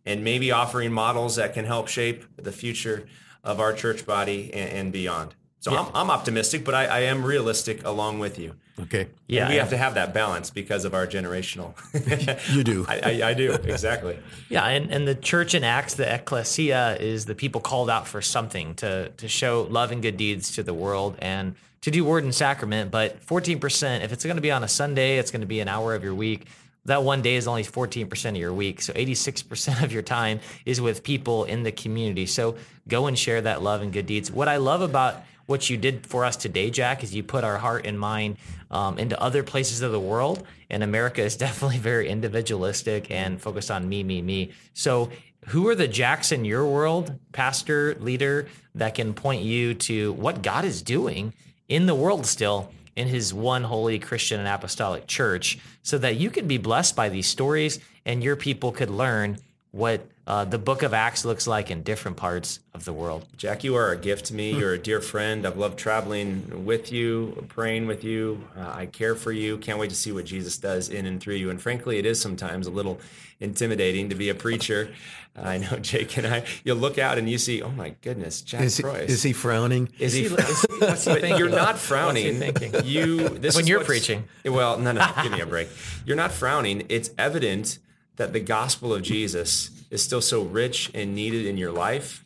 and 0.05 0.25
maybe 0.25 0.51
offering 0.51 0.93
models 0.93 1.37
that 1.37 1.55
can 1.55 1.65
help 1.65 1.89
shape 1.89 2.25
the 2.37 2.53
future 2.53 3.07
of 3.45 3.61
our 3.61 3.73
church 3.73 4.05
body 4.05 4.53
and, 4.53 4.71
and 4.71 4.93
beyond. 4.93 5.35
So 5.63 5.77
I'm, 5.77 5.87
I'm 5.95 6.11
optimistic, 6.11 6.65
but 6.65 6.75
I, 6.75 6.87
I 6.87 6.99
am 7.03 7.25
realistic 7.25 7.85
along 7.85 8.19
with 8.19 8.37
you. 8.37 8.57
Okay. 8.81 9.07
Yeah, 9.29 9.43
Yeah, 9.43 9.49
we 9.49 9.55
yeah. 9.55 9.61
have 9.61 9.71
to 9.71 9.77
have 9.77 9.95
that 9.95 10.13
balance 10.13 10.51
because 10.51 10.85
of 10.85 10.93
our 10.93 11.07
generational. 11.07 11.75
You 12.53 12.65
do. 12.65 12.85
I, 12.89 13.01
I, 13.23 13.29
I 13.31 13.35
do 13.35 13.53
exactly. 13.53 14.19
Yeah, 14.49 14.67
and, 14.67 14.91
and 14.91 15.07
the 15.07 15.15
church 15.15 15.55
in 15.55 15.63
Acts, 15.63 15.95
the 15.95 16.13
ecclesia, 16.13 16.97
is 16.99 17.27
the 17.27 17.37
people 17.37 17.61
called 17.61 17.89
out 17.89 18.09
for 18.09 18.21
something 18.21 18.75
to 18.77 19.11
to 19.11 19.29
show 19.29 19.69
love 19.71 19.93
and 19.93 20.03
good 20.03 20.17
deeds 20.17 20.51
to 20.57 20.65
the 20.65 20.75
world 20.75 21.15
and 21.21 21.55
to 21.83 21.91
do 21.93 22.05
word 22.05 22.25
and 22.25 22.35
sacrament. 22.35 22.91
But 22.91 23.25
14%, 23.25 24.03
if 24.03 24.13
it's 24.13 24.25
going 24.25 24.37
to 24.37 24.43
be 24.43 24.51
on 24.51 24.65
a 24.65 24.69
Sunday, 24.69 25.19
it's 25.19 25.31
going 25.31 25.43
to 25.43 25.47
be 25.47 25.61
an 25.61 25.69
hour 25.69 25.95
of 25.95 26.03
your 26.03 26.15
week. 26.15 26.49
That 26.87 27.05
one 27.05 27.23
day 27.23 27.37
is 27.37 27.47
only 27.47 27.63
14% 27.63 28.31
of 28.31 28.37
your 28.37 28.53
week. 28.53 28.83
So 28.83 28.93
86% 28.95 29.85
of 29.85 29.93
your 29.93 30.03
time 30.03 30.41
is 30.67 30.81
with 30.81 31.05
people 31.05 31.45
in 31.45 31.63
the 31.63 31.71
community. 31.71 32.27
So 32.27 32.57
go 32.89 33.07
and 33.07 33.17
share 33.17 33.41
that 33.43 33.63
love 33.63 33.83
and 33.83 33.93
good 33.93 34.07
deeds. 34.07 34.33
What 34.33 34.49
I 34.49 34.57
love 34.57 34.81
about 34.81 35.23
what 35.53 35.69
you 35.71 35.77
did 35.77 36.07
for 36.07 36.25
us 36.25 36.35
today, 36.35 36.71
Jack, 36.71 37.05
is 37.05 37.15
you 37.15 37.23
put 37.23 37.45
our 37.45 37.59
heart 37.59 37.87
and 37.87 38.01
mind 38.01 38.39
um, 38.71 38.99
into 38.99 39.21
other 39.21 39.43
places 39.43 39.83
of 39.83 39.93
the 39.93 40.01
world. 40.01 40.45
And 40.71 40.83
America 40.83 41.23
is 41.23 41.37
definitely 41.47 41.79
very 41.79 42.09
individualistic 42.09 43.11
and 43.11 43.41
focused 43.41 43.71
on 43.71 43.89
me, 43.89 44.03
me, 44.03 44.23
me. 44.23 44.51
So, 44.75 45.11
who 45.49 45.69
are 45.69 45.75
the 45.75 45.89
Jacks 45.89 46.31
in 46.31 46.45
your 46.45 46.65
world, 46.65 47.19
pastor, 47.33 47.97
leader, 47.99 48.47
that 48.77 48.95
can 48.95 49.13
point 49.13 49.43
you 49.43 49.75
to 49.75 50.13
what 50.13 50.41
God 50.41 50.65
is 50.65 50.83
doing 50.83 51.35
in 51.69 51.87
the 51.87 51.97
world 51.97 52.27
still 52.27 52.73
in 52.95 53.09
his 53.09 53.35
one 53.35 53.65
holy 53.65 53.99
Christian 53.99 54.39
and 54.39 54.49
apostolic 54.49 55.09
church 55.09 55.59
so 55.83 55.99
that 55.99 56.17
you 56.17 56.31
can 56.31 56.47
be 56.47 56.59
blessed 56.59 56.95
by 56.95 57.09
these 57.09 57.27
stories 57.27 57.81
and 58.05 58.23
your 58.23 58.37
people 58.37 58.71
could 58.71 58.91
learn 58.91 59.37
what 59.73 60.07
uh, 60.27 60.45
the 60.45 60.59
book 60.59 60.83
of 60.83 60.95
Acts 60.95 61.25
looks 61.25 61.47
like 61.47 61.71
in 61.71 61.83
different 61.83 62.17
parts 62.17 62.61
of 62.75 62.85
the 62.85 62.93
world. 62.93 63.27
Jack, 63.37 63.65
you 63.65 63.75
are 63.75 63.91
a 63.91 63.97
gift 63.97 64.27
to 64.27 64.35
me. 64.35 64.53
You're 64.53 64.75
a 64.75 64.79
dear 64.79 65.01
friend. 65.01 65.45
I've 65.47 65.57
loved 65.57 65.79
traveling 65.79 66.65
with 66.65 66.93
you, 66.93 67.45
praying 67.49 67.87
with 67.87 68.05
you. 68.05 68.45
Uh, 68.57 68.71
I 68.73 68.87
care 68.87 69.15
for 69.17 69.33
you. 69.33 69.57
Can't 69.59 69.79
wait 69.79 69.91
to 69.91 69.97
see 69.97 70.13
what 70.13 70.27
Jesus 70.27 70.59
does 70.59 70.91
in 70.91 71.07
and 71.07 71.21
through 71.21 71.35
you. 71.37 71.51
And 71.51 71.61
frankly, 71.61 71.99
it 71.99 72.07
is 72.07 72.21
sometimes 72.21 72.67
a 72.67 72.71
little 72.71 73.01
intimidating 73.41 74.11
to 74.11 74.15
be 74.15 74.29
a 74.29 74.35
preacher. 74.35 74.93
I 75.37 75.57
know 75.57 75.79
Jake 75.79 76.19
and 76.19 76.27
I. 76.27 76.45
You'll 76.63 76.77
look 76.77 76.99
out 76.99 77.17
and 77.17 77.29
you 77.29 77.39
see, 77.39 77.63
oh 77.63 77.71
my 77.71 77.95
goodness, 78.03 78.43
Jack 78.43 78.61
Is 78.61 78.77
he, 78.77 78.83
Preus. 78.83 79.09
is 79.09 79.23
he 79.23 79.33
frowning? 79.33 79.89
Is 79.99 80.13
he? 80.13 80.27
Is 80.27 80.31
he- 80.31 80.37
what's 80.79 81.05
he 81.07 81.13
thinking? 81.15 81.39
You're 81.39 81.49
not 81.49 81.69
What's 81.75 81.87
frowning. 81.87 82.35
he 82.35 82.51
thinking? 82.51 82.75
You 82.85 83.31
this 83.31 83.57
When 83.57 83.65
is 83.65 83.69
you're 83.71 83.83
preaching. 83.83 84.25
Well, 84.45 84.79
no, 84.79 84.93
no, 84.93 85.11
give 85.23 85.33
me 85.33 85.41
a 85.41 85.47
break. 85.55 85.69
You're 86.05 86.19
not 86.19 86.33
frowning. 86.33 86.85
It's 86.91 87.11
evident 87.17 87.79
that 88.17 88.33
the 88.33 88.41
gospel 88.41 88.93
of 88.95 89.03
Jesus 89.03 89.71
is 89.91 90.03
still 90.03 90.21
so 90.21 90.43
rich 90.43 90.91
and 90.95 91.15
needed 91.15 91.47
in 91.47 91.57
your 91.57 91.73
life. 91.73 92.25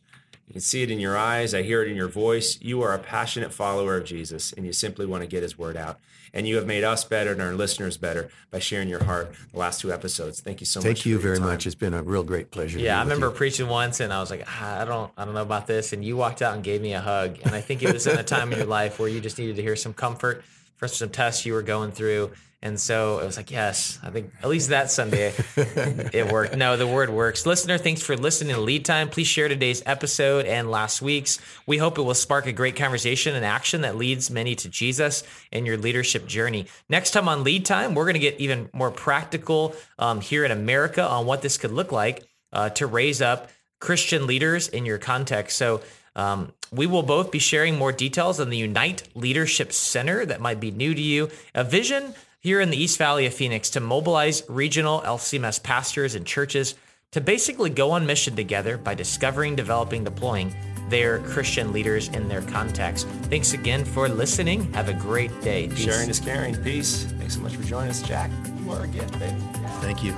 You 0.49 0.53
can 0.53 0.61
see 0.61 0.83
it 0.83 0.91
in 0.91 1.01
your 1.01 1.17
eyes. 1.17 1.55
I 1.55 1.63
hear 1.63 1.83
it 1.83 1.89
in 1.89 1.97
your 1.97 2.09
voice. 2.09 2.59
You 2.61 2.81
are 2.83 2.95
a 2.95 2.99
passionate 2.99 3.53
follower 3.53 3.97
of 3.97 4.05
Jesus, 4.05 4.53
and 4.53 4.65
you 4.65 4.73
simply 4.73 5.05
want 5.07 5.23
to 5.23 5.27
get 5.27 5.43
His 5.43 5.59
word 5.59 5.77
out. 5.77 5.99
And 6.33 6.47
you 6.47 6.57
have 6.57 6.67
made 6.67 6.85
us 6.85 7.03
better 7.03 7.33
and 7.33 7.41
our 7.41 7.55
listeners 7.55 7.97
better 7.97 8.29
by 8.51 8.59
sharing 8.59 8.89
your 8.89 9.03
heart 9.05 9.35
the 9.53 9.59
last 9.59 9.81
two 9.81 9.91
episodes. 9.93 10.41
Thank 10.41 10.61
you 10.61 10.67
so 10.67 10.81
much. 10.81 10.85
Thank 10.85 10.99
for 10.99 11.09
you 11.09 11.15
your 11.15 11.23
very 11.23 11.39
time. 11.39 11.47
much. 11.47 11.67
It's 11.67 11.75
been 11.75 11.95
a 11.95 12.03
real 12.03 12.23
great 12.23 12.51
pleasure. 12.51 12.79
to 12.79 12.85
Yeah, 12.85 12.91
be 12.97 12.97
I 12.97 13.05
with 13.05 13.13
remember 13.13 13.27
you. 13.33 13.39
preaching 13.39 13.69
once, 13.69 14.01
and 14.01 14.13
I 14.13 14.21
was 14.21 14.31
like, 14.31 14.45
ah, 14.47 14.83
I 14.83 14.85
don't, 14.85 15.11
I 15.17 15.25
don't 15.25 15.35
know 15.35 15.43
about 15.43 15.67
this. 15.67 15.93
And 15.95 16.05
you 16.05 16.17
walked 16.17 16.43
out 16.43 16.55
and 16.55 16.63
gave 16.63 16.83
me 16.83 16.93
a 16.93 17.01
hug, 17.01 17.39
and 17.43 17.55
I 17.55 17.61
think 17.63 17.83
it 17.83 17.93
was 17.93 18.07
in 18.07 18.19
a 18.19 18.23
time 18.23 18.53
in 18.53 18.59
your 18.59 18.67
life 18.67 18.99
where 18.99 19.09
you 19.09 19.21
just 19.21 19.39
needed 19.39 19.57
to 19.57 19.63
hear 19.63 19.77
some 19.77 19.95
comfort 19.95 20.45
for 20.77 20.89
some 20.89 21.11
tests 21.11 21.47
you 21.47 21.53
were 21.53 21.63
going 21.63 21.93
through, 21.93 22.31
and 22.63 22.81
so 22.81 23.21
it 23.21 23.27
was 23.27 23.37
like, 23.37 23.51
yes, 23.51 23.99
I 24.03 24.11
think 24.11 24.33
at 24.43 24.49
least 24.49 24.71
that 24.71 24.91
Sunday 24.91 25.35
it 25.57 26.33
worked. 26.33 26.57
No, 26.57 26.77
the 26.77 26.87
word 26.87 27.11
works. 27.11 27.45
Listener, 27.45 27.77
thanks 27.79 28.03
for 28.03 28.17
listening 28.17 28.57
to 28.57 28.61
Lead 28.61 28.85
Time. 28.85 29.09
Please 29.09 29.29
share 29.29 29.47
today's 29.47 29.83
episode 29.87 30.47
and 30.47 30.71
last 30.71 31.03
week's. 31.03 31.39
We 31.67 31.77
hope 31.77 31.99
it 31.99 32.03
will 32.03 32.15
spark 32.15 32.47
a 32.47 32.53
great 32.53 32.75
conversation 32.75 33.37
and 33.37 33.45
action 33.45 33.83
that 33.83 33.97
leads 33.97 34.31
many 34.31 34.55
to 34.57 34.69
Jesus 34.69 35.23
in 35.53 35.67
your 35.67 35.77
leadership 35.77 36.27
journey. 36.27 36.67
Next 36.89 37.13
time 37.13 37.29
on 37.29 37.45
Lead 37.45 37.67
Time, 37.67 37.95
we're 37.95 38.05
going 38.05 38.15
to 38.15 38.21
get 38.21 38.41
even 38.41 38.71
more 38.73 38.91
practical 38.91 39.77
um, 39.99 40.21
here 40.21 40.45
in 40.45 40.51
America 40.51 41.07
on 41.07 41.27
what 41.27 41.43
this 41.43 41.59
could 41.59 41.73
look 41.73 41.93
like 41.93 42.27
uh, 42.53 42.71
to 42.71 42.87
raise 42.87 43.21
up 43.21 43.51
Christian 43.81 44.27
leaders 44.27 44.67
in 44.67 44.87
your 44.87 44.99
context. 44.99 45.59
So 45.59 45.83
um, 46.17 46.53
we 46.73 46.87
will 46.87 47.03
both 47.03 47.31
be 47.31 47.39
sharing 47.39 47.77
more 47.77 47.93
details 47.93 48.41
on 48.41 48.51
the 48.51 48.57
Unite 48.57 49.09
Leadership 49.15 49.73
Center 49.73 50.27
that 50.27 50.41
might 50.41 50.61
be 50.61 50.71
new 50.71 50.95
to 50.95 51.01
you. 51.01 51.31
A 51.55 51.65
vision 51.65 52.15
here 52.41 52.61
in 52.61 52.71
the 52.71 52.77
East 52.77 52.99
Valley 52.99 53.27
of 53.27 53.35
Phoenix 53.35 53.71
to 53.71 53.81
mobilize 53.81 54.43
regional 54.49 55.01
LCMS 55.03 55.63
pastors 55.63 56.15
and 56.15 56.27
churches 56.27 56.75
to 57.13 57.21
basically 57.21 57.71
go 57.71 57.93
on 57.93 58.07
mission 58.07 58.37
together 58.37 58.77
by 58.77 58.95
discovering, 58.95 59.57
developing, 59.57 60.05
deploying 60.05 60.55
their 60.89 61.19
Christian 61.21 61.73
leaders 61.73 62.09
in 62.09 62.29
their 62.29 62.43
context. 62.43 63.07
Thanks 63.23 63.53
again 63.53 63.85
for 63.85 64.09
listening. 64.09 64.73
Have 64.75 64.89
a 64.89 64.95
great 64.95 65.41
day. 65.41 65.69
Peace. 65.69 65.79
Sharing 65.79 66.11
is 66.11 66.21
caring. 66.21 66.55
Peace. 66.63 67.05
Thanks 67.19 67.35
so 67.35 67.41
much 67.41 67.57
for 67.57 67.65
joining 67.65 67.91
us, 67.91 68.03
Jack. 68.03 68.31
You 68.63 68.73
are 68.73 68.85
a 68.85 68.89
gift, 68.89 69.19
baby. 69.19 69.35
Thank 69.81 70.05
you. 70.05 70.15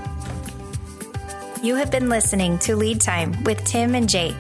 You 1.62 1.74
have 1.74 1.90
been 1.90 2.08
listening 2.08 2.58
to 2.60 2.76
Lead 2.76 3.00
Time 3.00 3.42
with 3.44 3.64
Tim 3.64 3.94
and 3.94 4.08
Jake. 4.08 4.36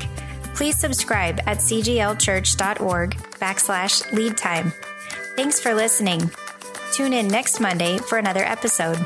Please 0.58 0.76
subscribe 0.76 1.38
at 1.46 1.58
cglchurch.org 1.58 3.10
backslash 3.38 4.12
lead 4.12 4.36
time. 4.36 4.72
Thanks 5.36 5.60
for 5.60 5.72
listening. 5.72 6.32
Tune 6.92 7.12
in 7.12 7.28
next 7.28 7.60
Monday 7.60 7.98
for 7.98 8.18
another 8.18 8.42
episode. 8.42 8.98